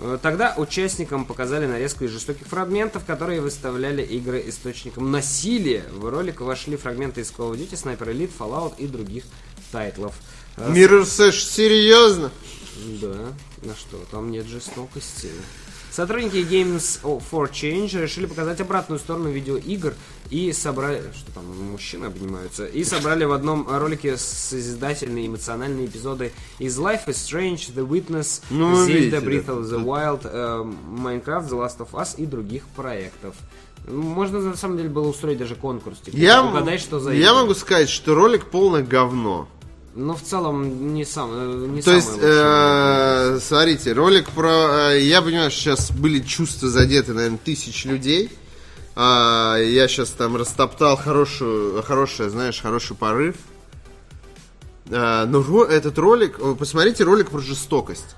[0.00, 5.84] Э, Тогда участникам показали нарезку из жестоких фрагментов, которые выставляли игры источником насилия.
[5.92, 9.24] В ролик вошли фрагменты из Call of Duty, Sniper Elite, Fallout и других
[9.72, 10.14] тайтлов.
[10.56, 12.30] Э, Mirror Sash, серьезно?
[13.00, 13.32] Да,
[13.62, 15.30] на что, там нет жестокости.
[15.90, 19.92] Сотрудники Games for Change решили показать обратную сторону видеоигр
[20.30, 21.02] и собрали...
[21.14, 22.64] Что там, мужчины обнимаются?
[22.64, 28.72] И собрали в одном ролике созидательные эмоциональные эпизоды из Life is Strange, The Witness, Ну,
[28.74, 33.34] Zelda видите, Breath of the Wild, э, Minecraft, The Last of Us и других проектов.
[33.86, 35.98] Можно, на самом деле, было устроить даже конкурс.
[35.98, 37.34] Типа, Я, угадай, что за я игры.
[37.34, 39.46] могу сказать, что ролик полное говно.
[39.94, 44.92] Но в целом не, сам, э, не То есть, э, смотрите, ролик про...
[44.92, 48.30] э, я понимаю, что сейчас были чувства задеты, наверное, тысяч людей.
[48.96, 53.36] а, я сейчас там растоптал хорошую, хорошее, знаешь, хороший порыв.
[54.90, 58.14] А, но ро- этот ролик, посмотрите ролик про жестокость.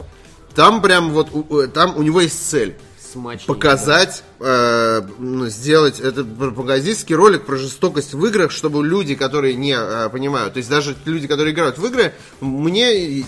[0.54, 2.76] Там прям вот, у- там у него есть цель.
[3.14, 9.54] Смачненько, показать, э, ну, сделать этот пропагандистский ролик про жестокость в играх, чтобы люди, которые
[9.54, 13.24] не э, понимают, то есть даже люди, которые играют в игры, мне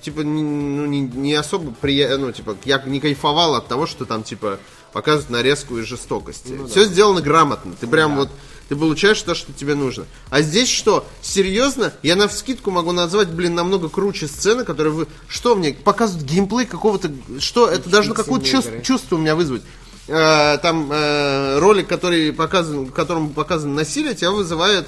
[0.00, 4.04] типа не, ну, не, не особо приятно, ну типа я не кайфовал от того, что
[4.04, 4.60] там типа
[4.96, 6.58] показывают нарезку из жестокости.
[6.70, 7.74] Все сделано грамотно.
[7.78, 8.30] Ты прям вот
[8.70, 10.06] ты получаешь то, что тебе нужно.
[10.30, 11.06] А здесь что?
[11.20, 11.92] Серьезно?
[12.02, 15.06] Я на вскидку могу назвать, блин, намного круче сцены, которые вы...
[15.28, 15.74] Что мне?
[15.74, 17.10] Показывают геймплей какого-то...
[17.40, 17.68] Что?
[17.68, 19.60] Это должно какое-то чувство, чувство у меня вызвать.
[20.08, 24.86] Э, там э, ролик, который показан, в котором показано насилие, тебя вызывает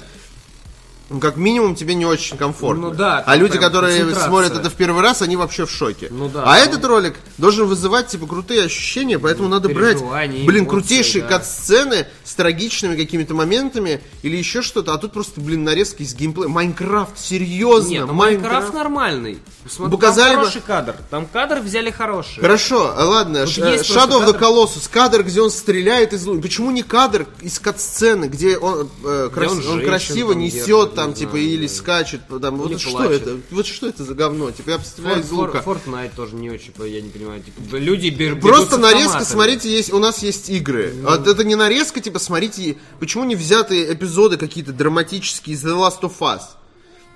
[1.09, 2.89] ну, как минимум тебе не очень комфортно.
[2.89, 6.07] Ну да, а люди, которые смотрят это в первый раз, они вообще в шоке.
[6.11, 6.63] Ну да, а ну.
[6.63, 11.29] этот ролик должен вызывать типа крутые ощущения, поэтому надо брать, блин, эмоции, крутейшие да.
[11.29, 16.47] кат-сцены с трагичными какими-то моментами или еще что-то, а тут просто, блин, нарезки из геймплея.
[16.47, 19.39] Майнкрафт, серьезно, Нет, ну Майнкрафт нормальный.
[19.67, 20.95] Смотри, Показали там бы- хороший кадр.
[21.09, 22.39] Там кадр взяли хороший.
[22.39, 26.41] Хорошо, а ладно, Ш- э, Shadow of the Colossus, кадр, где он стреляет из луны.
[26.41, 31.13] Почему не кадр из кат-сцены, где он, э, крас- он он, женщин красиво несет, там,
[31.13, 31.73] типа, знаю, или да.
[31.73, 33.37] скачет, там, вот Или что это?
[33.51, 34.51] Вот что это за говно?
[34.51, 35.63] Типа, я представляю из лука.
[35.65, 37.41] Fortnite тоже не очень, я не понимаю.
[37.41, 40.93] Типа, люди бер- бегут Просто нарезка, смотрите, есть, у нас есть игры.
[40.95, 41.09] Ну.
[41.09, 46.01] Вот это не нарезка, типа, смотрите, почему не взяты эпизоды какие-то драматические из The Last
[46.01, 46.41] of Us?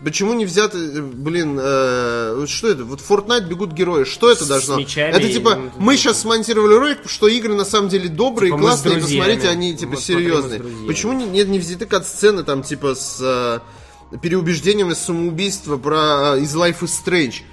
[0.04, 2.84] Почему не взяты, э, блин, э, вот что это?
[2.84, 4.04] Вот Fortnite бегут герои.
[4.04, 4.78] Что это С должно?
[4.78, 8.10] мечами это и- типа, ну, мы ну, сейчас смонтировали ролик, что игры на самом деле
[8.10, 10.62] добрые, Типа классные, посмотрите, они типа смотрим серьезные.
[10.88, 16.54] Почему не, не, не взяты кат-сцены там, типа, с э, переубеждениями самоубийства про, э, из
[16.56, 17.44] Life is Strange?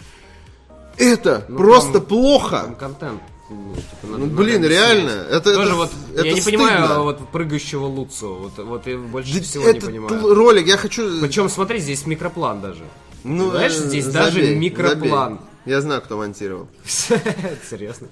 [0.96, 2.62] Это просто там- плохо.
[2.64, 3.22] Там контент.
[3.50, 4.70] Ну, типа, надо- Ну, надо блин, объяснять.
[4.70, 6.58] реально, это- Тоже это- вот, это я не стыдно.
[6.66, 8.34] понимаю вот прыгающего Луцу.
[8.34, 10.34] Вот, вот я больше Да всего не понимаю.
[10.34, 11.20] ролик, я хочу...
[11.20, 12.84] Причем, смотри, здесь микроплан даже.
[13.24, 15.32] Ну, Знаешь, э, здесь даже забей, микроплан.
[15.34, 15.46] забей.
[15.66, 16.68] Я знаю, кто монтировал.
[17.70, 18.08] Серьезно.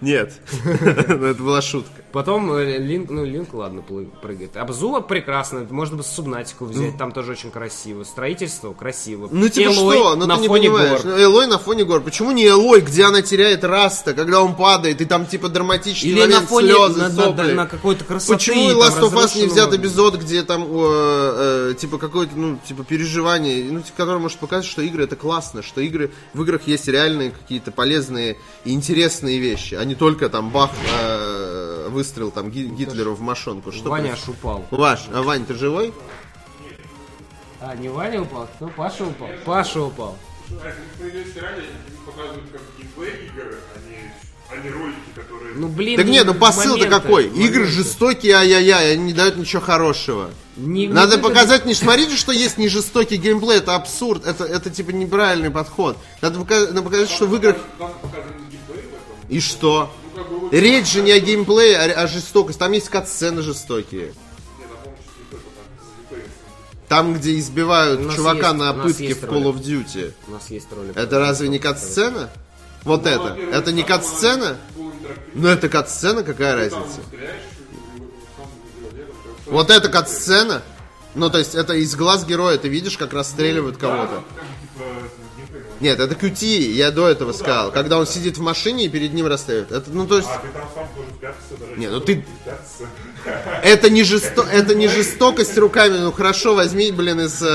[0.00, 0.32] Нет,
[0.64, 0.70] Ну,
[1.26, 1.90] это была шутка.
[2.12, 3.82] Потом э, Линк, ну Линк, ладно,
[4.22, 4.56] прыгает.
[4.56, 8.02] Абзула прекрасно, можно бы субнатику взять, там тоже очень красиво.
[8.04, 9.28] Строительство красиво.
[9.30, 10.16] Ну типа Элой что?
[10.16, 11.02] Ну на ты не фоне понимаешь.
[11.02, 11.12] гор.
[11.12, 12.00] Ну, Элой на фоне гор.
[12.00, 16.24] Почему не Элой, где она теряет раста, когда он падает, и там типа драматичный Или
[16.26, 17.52] на фоне слезы, на, сопли?
[17.52, 18.32] на какой-то красоты.
[18.34, 22.84] Почему Last of Us не взят эпизод, где там э, э, типа какое-то, ну, типа
[22.84, 27.30] переживание, ну, которое может показать, что игры это классно, что игры в играх есть реальные
[27.30, 30.70] какие-то полезные и интересные вещи, а не только там бах
[31.00, 33.72] э, выстрел там Ги- Гитлеру в мошонку.
[33.72, 34.40] Что Ваня происходит?
[34.40, 34.64] упал.
[34.70, 35.92] Ваш, а Вань, ты живой?
[37.60, 38.48] А, не Ваня упал?
[38.60, 39.28] Ну, Паша упал.
[39.44, 40.16] Паша упал.
[40.48, 40.56] Не,
[41.06, 41.24] не.
[45.54, 45.96] Ну, блин.
[45.96, 47.28] Так нет, ну посыл-то какой?
[47.28, 50.30] Игры жестокие, ай-яй-яй, они не дают ничего хорошего.
[50.56, 54.44] Не- не Надо выгодно- показать, не смотрите, что есть не жестокий геймплей, это абсурд, это,
[54.44, 55.96] это типа неправильный подход.
[56.20, 57.56] Надо пока- надо показать, что в играх...
[59.30, 59.90] И что?
[60.16, 60.48] Ну.
[60.50, 62.58] Речь же не о геймплее, а о жестокости.
[62.58, 64.12] Там есть кат-сцены жестокие.
[66.88, 69.56] Там, где избивают чувака есть- на пытке в Call ролик.
[69.56, 70.12] of Duty.
[70.26, 70.96] У нас есть ролик.
[70.96, 72.28] Это разве не кат-сцена?
[72.82, 73.20] Вот это.
[73.22, 74.56] во-первых, Это не кат-сцена?
[75.34, 77.00] Ну это кат-сцена, какая там разница?
[79.46, 80.62] Вот это кат-сцена?
[81.14, 84.24] Ну, то есть, это из глаз героя, ты видишь, как расстреливают Да, кого-то.
[85.80, 87.72] Нет, это QT, я до этого сказал.
[87.72, 89.72] Когда он сидит в машине и перед ним расстреливают.
[89.72, 91.76] Это, ну, то есть, А ты там сам тоже пятся даже.
[91.80, 92.84] Не, ну ты- Пятся.
[93.62, 94.42] Это не, жесто...
[94.42, 95.98] это не жестокость руками.
[95.98, 97.46] Ну, хорошо, возьми, блин, из э,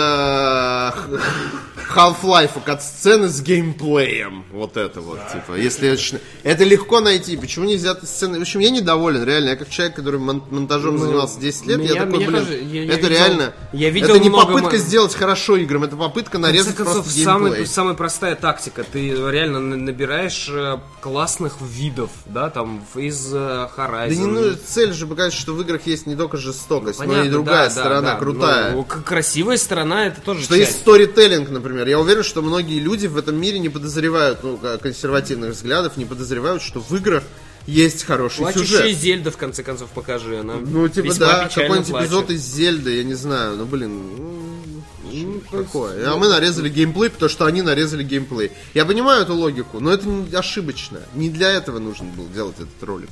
[1.96, 4.44] Half-Life кат-сцены с геймплеем.
[4.52, 5.54] Вот это вот, типа.
[5.58, 5.98] Если
[6.44, 7.38] это, легко найти.
[7.38, 8.40] Почему не взяты сцены?
[8.40, 9.50] В общем, я недоволен, реально.
[9.50, 12.54] Я как человек, который мон- монтажом занимался 10 лет, Ну, меня- я такой, блин, тоже-
[12.64, 13.54] я- я это видел- реально...
[13.74, 17.26] я видел это не попытка мо- сделать хорошо играм, это попытка нарезать концов, просто геймплей.
[17.52, 18.84] самая, самая простая тактика.
[18.84, 24.10] Ты реально на- набираешь э, классных видов, да, там, из э, Horizon.
[24.10, 27.08] Да не ну, цель же показать, что в играх есть не только жестокость, но и
[27.08, 28.18] Понятно, другая да, сторона да.
[28.18, 28.72] крутая.
[28.74, 30.70] Ну, красивая сторона это тоже Что часть.
[30.70, 31.88] есть сторителлинг, например.
[31.88, 36.62] Я уверен, что многие люди в этом мире не подозревают, ну, консервативных взглядов, не подозревают,
[36.62, 37.24] что в играх
[37.68, 38.98] есть хороший Плачущая сюжет.
[38.98, 40.40] Зельда, в конце концов, покажи.
[40.40, 44.02] Она Ну, типа, да, какой-нибудь эпизод из Зельды, я не знаю, ну, блин,
[45.12, 46.12] ну, такое.
[46.12, 48.52] А мы нарезали геймплей, потому что они нарезали геймплей.
[48.74, 51.00] Я понимаю эту логику, но это ошибочно.
[51.14, 53.10] Не для этого нужно было делать этот ролик.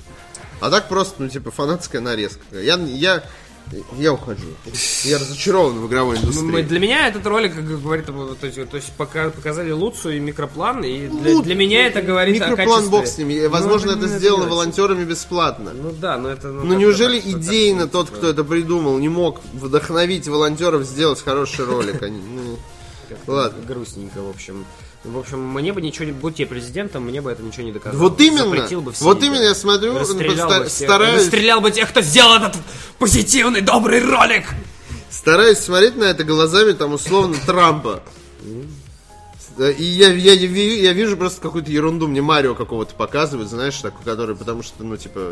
[0.64, 2.40] А так просто, ну, типа, фанатская нарезка.
[2.52, 3.22] Я, я
[3.98, 4.46] Я ухожу.
[5.04, 6.62] Я разочарован в игровой Ну, мы- индустрии.
[6.64, 10.84] Для меня этот ролик как говорит, то есть, то есть пока показали Луцию и микроплан,
[10.86, 13.34] и для, Ну, для меня это говорит о Микроплан бог с ними.
[13.34, 14.56] И, Возможно, Ну, это сделано нравится.
[14.56, 15.72] волонтерами бесплатно.
[15.74, 16.48] Ну да, но это...
[16.48, 21.66] Ну как-то неужели так, идейно тот, кто это придумал, не мог вдохновить волонтеров сделать хороший
[21.66, 22.02] ролик?
[22.04, 22.58] Они, ну,
[23.28, 23.64] ладно.
[23.68, 24.66] Грустненько, в общем.
[25.04, 26.12] В общем, мне бы ничего не...
[26.14, 28.02] Будь я президентом, мне бы это ничего не доказало.
[28.02, 29.28] Вот именно, Запретил бы все вот игры.
[29.28, 30.88] именно я смотрю, Расстрелял ста- бы всех.
[30.90, 32.56] стараюсь, Расстрелял бы тех, кто сделал этот
[33.00, 34.46] позитивный, добрый ролик.
[35.10, 38.02] стараюсь смотреть на это глазами там условно Трампа.
[39.60, 43.76] И я, я, я, ви- я вижу просто какую-то ерунду, мне Марио какого-то показывают, знаешь,
[43.78, 45.32] такой, который, потому что, ну, типа,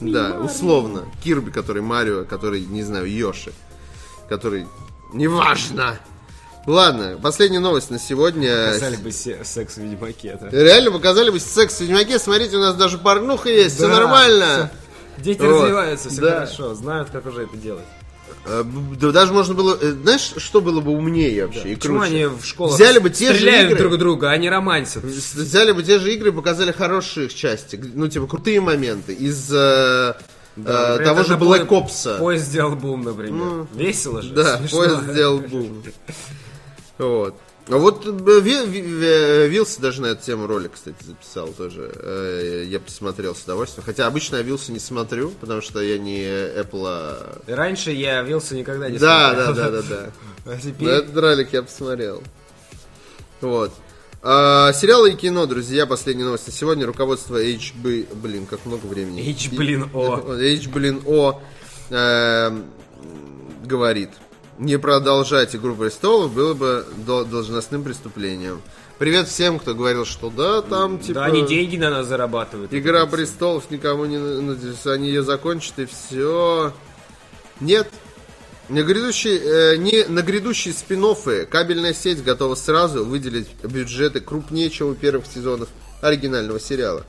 [0.00, 3.52] да, условно, Кирби, который Марио, который, не знаю, Йоши,
[4.30, 4.66] который,
[5.12, 5.98] неважно.
[6.66, 8.66] Ладно, последняя новость на сегодня.
[8.66, 10.28] Показали бы се- секс в Ведьмаке.
[10.40, 10.48] это.
[10.50, 14.70] Реально показали бы секс в Ведьмаке, смотрите, у нас даже порнуха есть, все Да, нормально.
[15.18, 15.62] Дети Вот.
[15.62, 16.30] развиваются, все Да.
[16.34, 17.84] хорошо, знают, как уже это делать.
[18.46, 18.64] Э,
[19.00, 22.12] Да даже можно было, э, знаешь, что было бы умнее вообще и Почему круче?
[22.12, 23.76] они в школах Взяли бы те же игры.
[23.78, 25.02] друг друга, а не романсят?
[25.04, 29.50] Взяли бы те же игры и показали хорошие их части, ну, типа, крутые моменты из
[29.52, 30.14] э, э,
[30.56, 32.18] например, того же Black Ops.
[32.18, 33.66] Поезд сделал бум, например.
[33.74, 34.28] Весело же.
[34.30, 34.78] Ну, Да, смешно.
[34.78, 35.82] поезд сделал бум.
[36.98, 37.34] Вот.
[37.68, 38.10] А вот э,
[38.40, 41.90] Ви- Ви- Ви- Вилса даже на эту тему ролик, кстати, записал тоже.
[41.96, 43.84] Э, Я посмотрел с удовольствием.
[43.84, 46.84] Хотя обычно я Вилса не смотрю, потому что я не Apple.
[46.86, 49.70] а- Раньше я Вилса никогда не Да, да, смотрел.
[49.72, 50.10] да, да, да.
[50.46, 50.88] А Но теперь...
[50.88, 52.22] этот ролик я посмотрел.
[53.40, 53.72] Вот.
[54.22, 56.86] А, сериалы и кино, друзья, последняя новость на сегодня.
[56.86, 58.14] Руководство HB...
[58.14, 59.20] Блин, как много времени.
[59.28, 60.34] H, блин, O.
[60.38, 61.40] H, блин, О
[63.64, 64.10] говорит.
[64.58, 68.62] Не продолжать «Игру престолов» было бы до- должностным преступлением.
[68.98, 71.20] Привет всем, кто говорил, что да, там, типа...
[71.20, 72.72] Да, они деньги на нас зарабатывают.
[72.72, 74.16] Игра престолов никому не...
[74.90, 76.72] Они ее закончат и все.
[77.60, 77.88] Нет.
[78.70, 81.04] На грядущие, э, не, на грядущие спин
[81.50, 85.68] кабельная сеть готова сразу выделить бюджеты крупнее, чем у первых сезонов
[86.00, 87.04] оригинального сериала.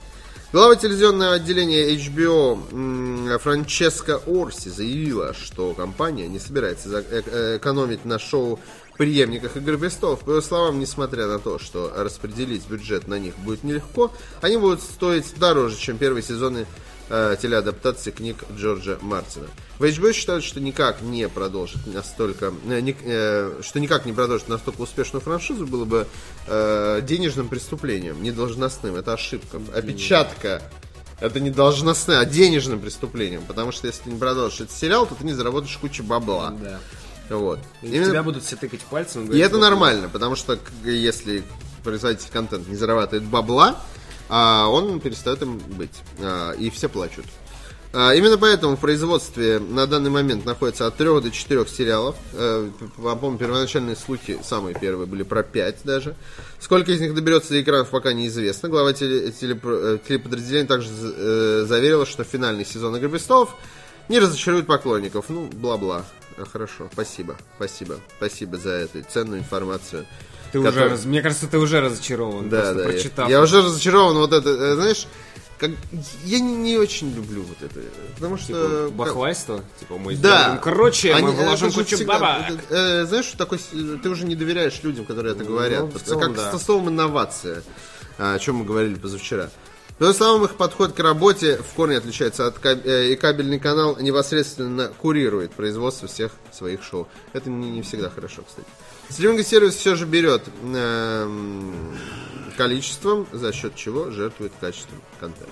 [0.53, 8.17] Глава телевизионного отделения HBO Франческа Орси заявила, что компания не собирается э- э- экономить на
[8.17, 8.57] шоу
[8.97, 10.21] преемниках Игры престолов.
[10.21, 14.81] По ее словам, несмотря на то, что распределить бюджет на них будет нелегко, они будут
[14.81, 16.65] стоить дороже, чем первые сезоны
[17.09, 19.47] э, телеадаптации книг Джорджа Мартина.
[19.79, 24.47] В HBO считают, что никак не продолжит настолько, э, ни- э, что никак не продолжит
[24.49, 26.07] настолько успешную франшизу было бы
[26.47, 28.95] э, денежным преступлением, не должностным.
[28.95, 29.61] Это ошибка.
[29.73, 30.61] Опечатка.
[31.19, 33.41] Это не должностное, а денежным преступлением.
[33.47, 36.53] Потому что если ты не продолжишь этот сериал, то ты не заработаешь кучу бабла.
[36.61, 36.79] Да.
[37.29, 37.59] Вот.
[37.81, 39.23] И Именно- Тебя будут все тыкать пальцем.
[39.23, 41.43] и говорить, это вот, нормально, потому что если
[41.83, 43.81] производитель контента не зарабатывает бабла,
[44.29, 45.91] а он перестает им быть.
[46.19, 47.25] А, и все плачут.
[47.93, 52.15] А, Именно поэтому в производстве на данный момент находится от 3 до 4 сериалов.
[52.33, 56.15] Э, По-моему, первоначальные слухи, самые первые, были про 5 даже.
[56.59, 58.69] Сколько из них доберется до экранов, пока неизвестно.
[58.69, 63.55] Глава теле- телепро- э, также э, заверила, что финальный сезон «Игры престолов»
[64.09, 65.25] не разочарует поклонников.
[65.29, 66.05] Ну, бла-бла.
[66.51, 70.05] Хорошо, спасибо, спасибо, спасибо за эту ценную информацию.
[70.51, 72.49] Ты уже, который- раз- мне кажется, ты уже разочарован.
[72.49, 73.29] Да, да, я- прочитав.
[73.29, 75.07] я, уже разочарован, вот это, э, знаешь,
[75.59, 75.71] как,
[76.25, 77.79] я не, не очень люблю вот это,
[78.15, 78.47] потому что...
[78.47, 80.41] Типа, как- бахвайство, типа мы Да.
[80.41, 82.59] сделаем круче, мы Они- вложим это же кучу всегда- бабок.
[82.69, 85.85] э, знаешь, что такой, с- ты уже не доверяешь людям, которые это говорят.
[85.91, 86.51] в Это целом, как да.
[86.51, 87.63] со словом инновация,
[88.19, 89.49] а, о чем мы говорили позавчера.
[89.97, 93.59] По его словам, их подход к работе в корне отличается от каб- э, и кабельный
[93.59, 97.07] канал непосредственно курирует производство всех своих шоу.
[97.33, 98.67] Это не, не всегда хорошо, кстати.
[99.09, 101.97] Стриминговый сервис все же берет эм,
[102.57, 105.51] количеством, за счет чего жертвует качеством контента.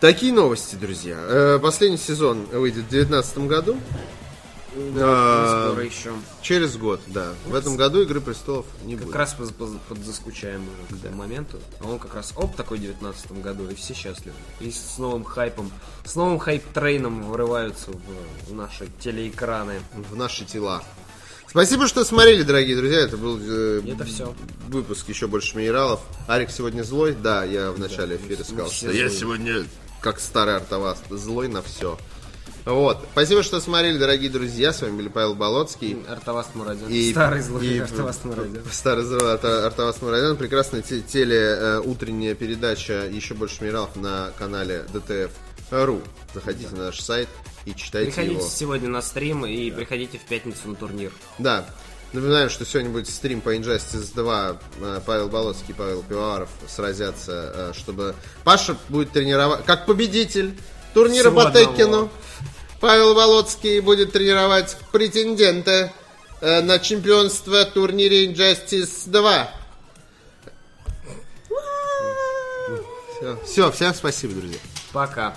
[0.00, 1.16] Такие новости, друзья.
[1.18, 3.76] Э, Последний сезон выйдет в 2019 году.
[4.96, 6.12] А, Скоро еще.
[6.42, 7.32] Через год, да.
[7.46, 9.16] В этом году Игры престолов не Как будет.
[9.16, 11.58] раз поз- поз- подзаскучаем уже к этому моменту.
[11.80, 14.36] А он как раз оп такой в 19 году, и все счастливы.
[14.60, 15.72] И с новым хайпом,
[16.04, 19.80] с новым хайп-трейном врываются в, в наши телеэкраны.
[20.10, 20.84] в наши тела.
[21.48, 22.98] Спасибо, что смотрели, дорогие друзья.
[23.00, 24.34] Это был э, Это всё.
[24.68, 26.00] выпуск еще больше минералов.
[26.26, 27.16] Арик сегодня злой.
[27.20, 29.64] Да, я в начале эфира сказал, все что я сегодня
[30.02, 31.98] как старый артоваст, злой на все.
[32.66, 32.98] Вот.
[33.12, 34.74] Спасибо, что смотрели, дорогие друзья.
[34.74, 35.96] С вами был Павел Болоцкий.
[36.06, 36.86] Артоваст Мурадян.
[36.90, 38.62] И- Старый злой и- Артоваст Мурадян.
[38.70, 40.36] Старый злой Артавас Мурадян.
[40.36, 44.84] Прекрасная те- теле э, утренняя передача «Еще больше минералов» на канале
[45.70, 46.02] DTF.ru.
[46.34, 47.28] Заходите на наш сайт
[47.64, 48.48] и читайте Приходите его.
[48.48, 51.12] сегодня на стрим и приходите в пятницу на турнир.
[51.38, 51.66] Да.
[52.12, 54.56] Напоминаю, что сегодня будет стрим по Injustice 2.
[54.80, 58.14] Э, Павел Болоцкий и Павел Пивоваров сразятся, э, чтобы...
[58.44, 59.64] Паша будет тренировать...
[59.66, 60.58] Как победитель
[60.94, 61.50] турнира Всего по.
[61.50, 62.10] Теккену.
[62.80, 65.92] Павел Володский будет тренировать претендента
[66.40, 69.54] э, на чемпионство в турнире Injustice 2.
[73.44, 74.60] Все, всем спасибо, друзья.
[74.92, 75.34] Пока.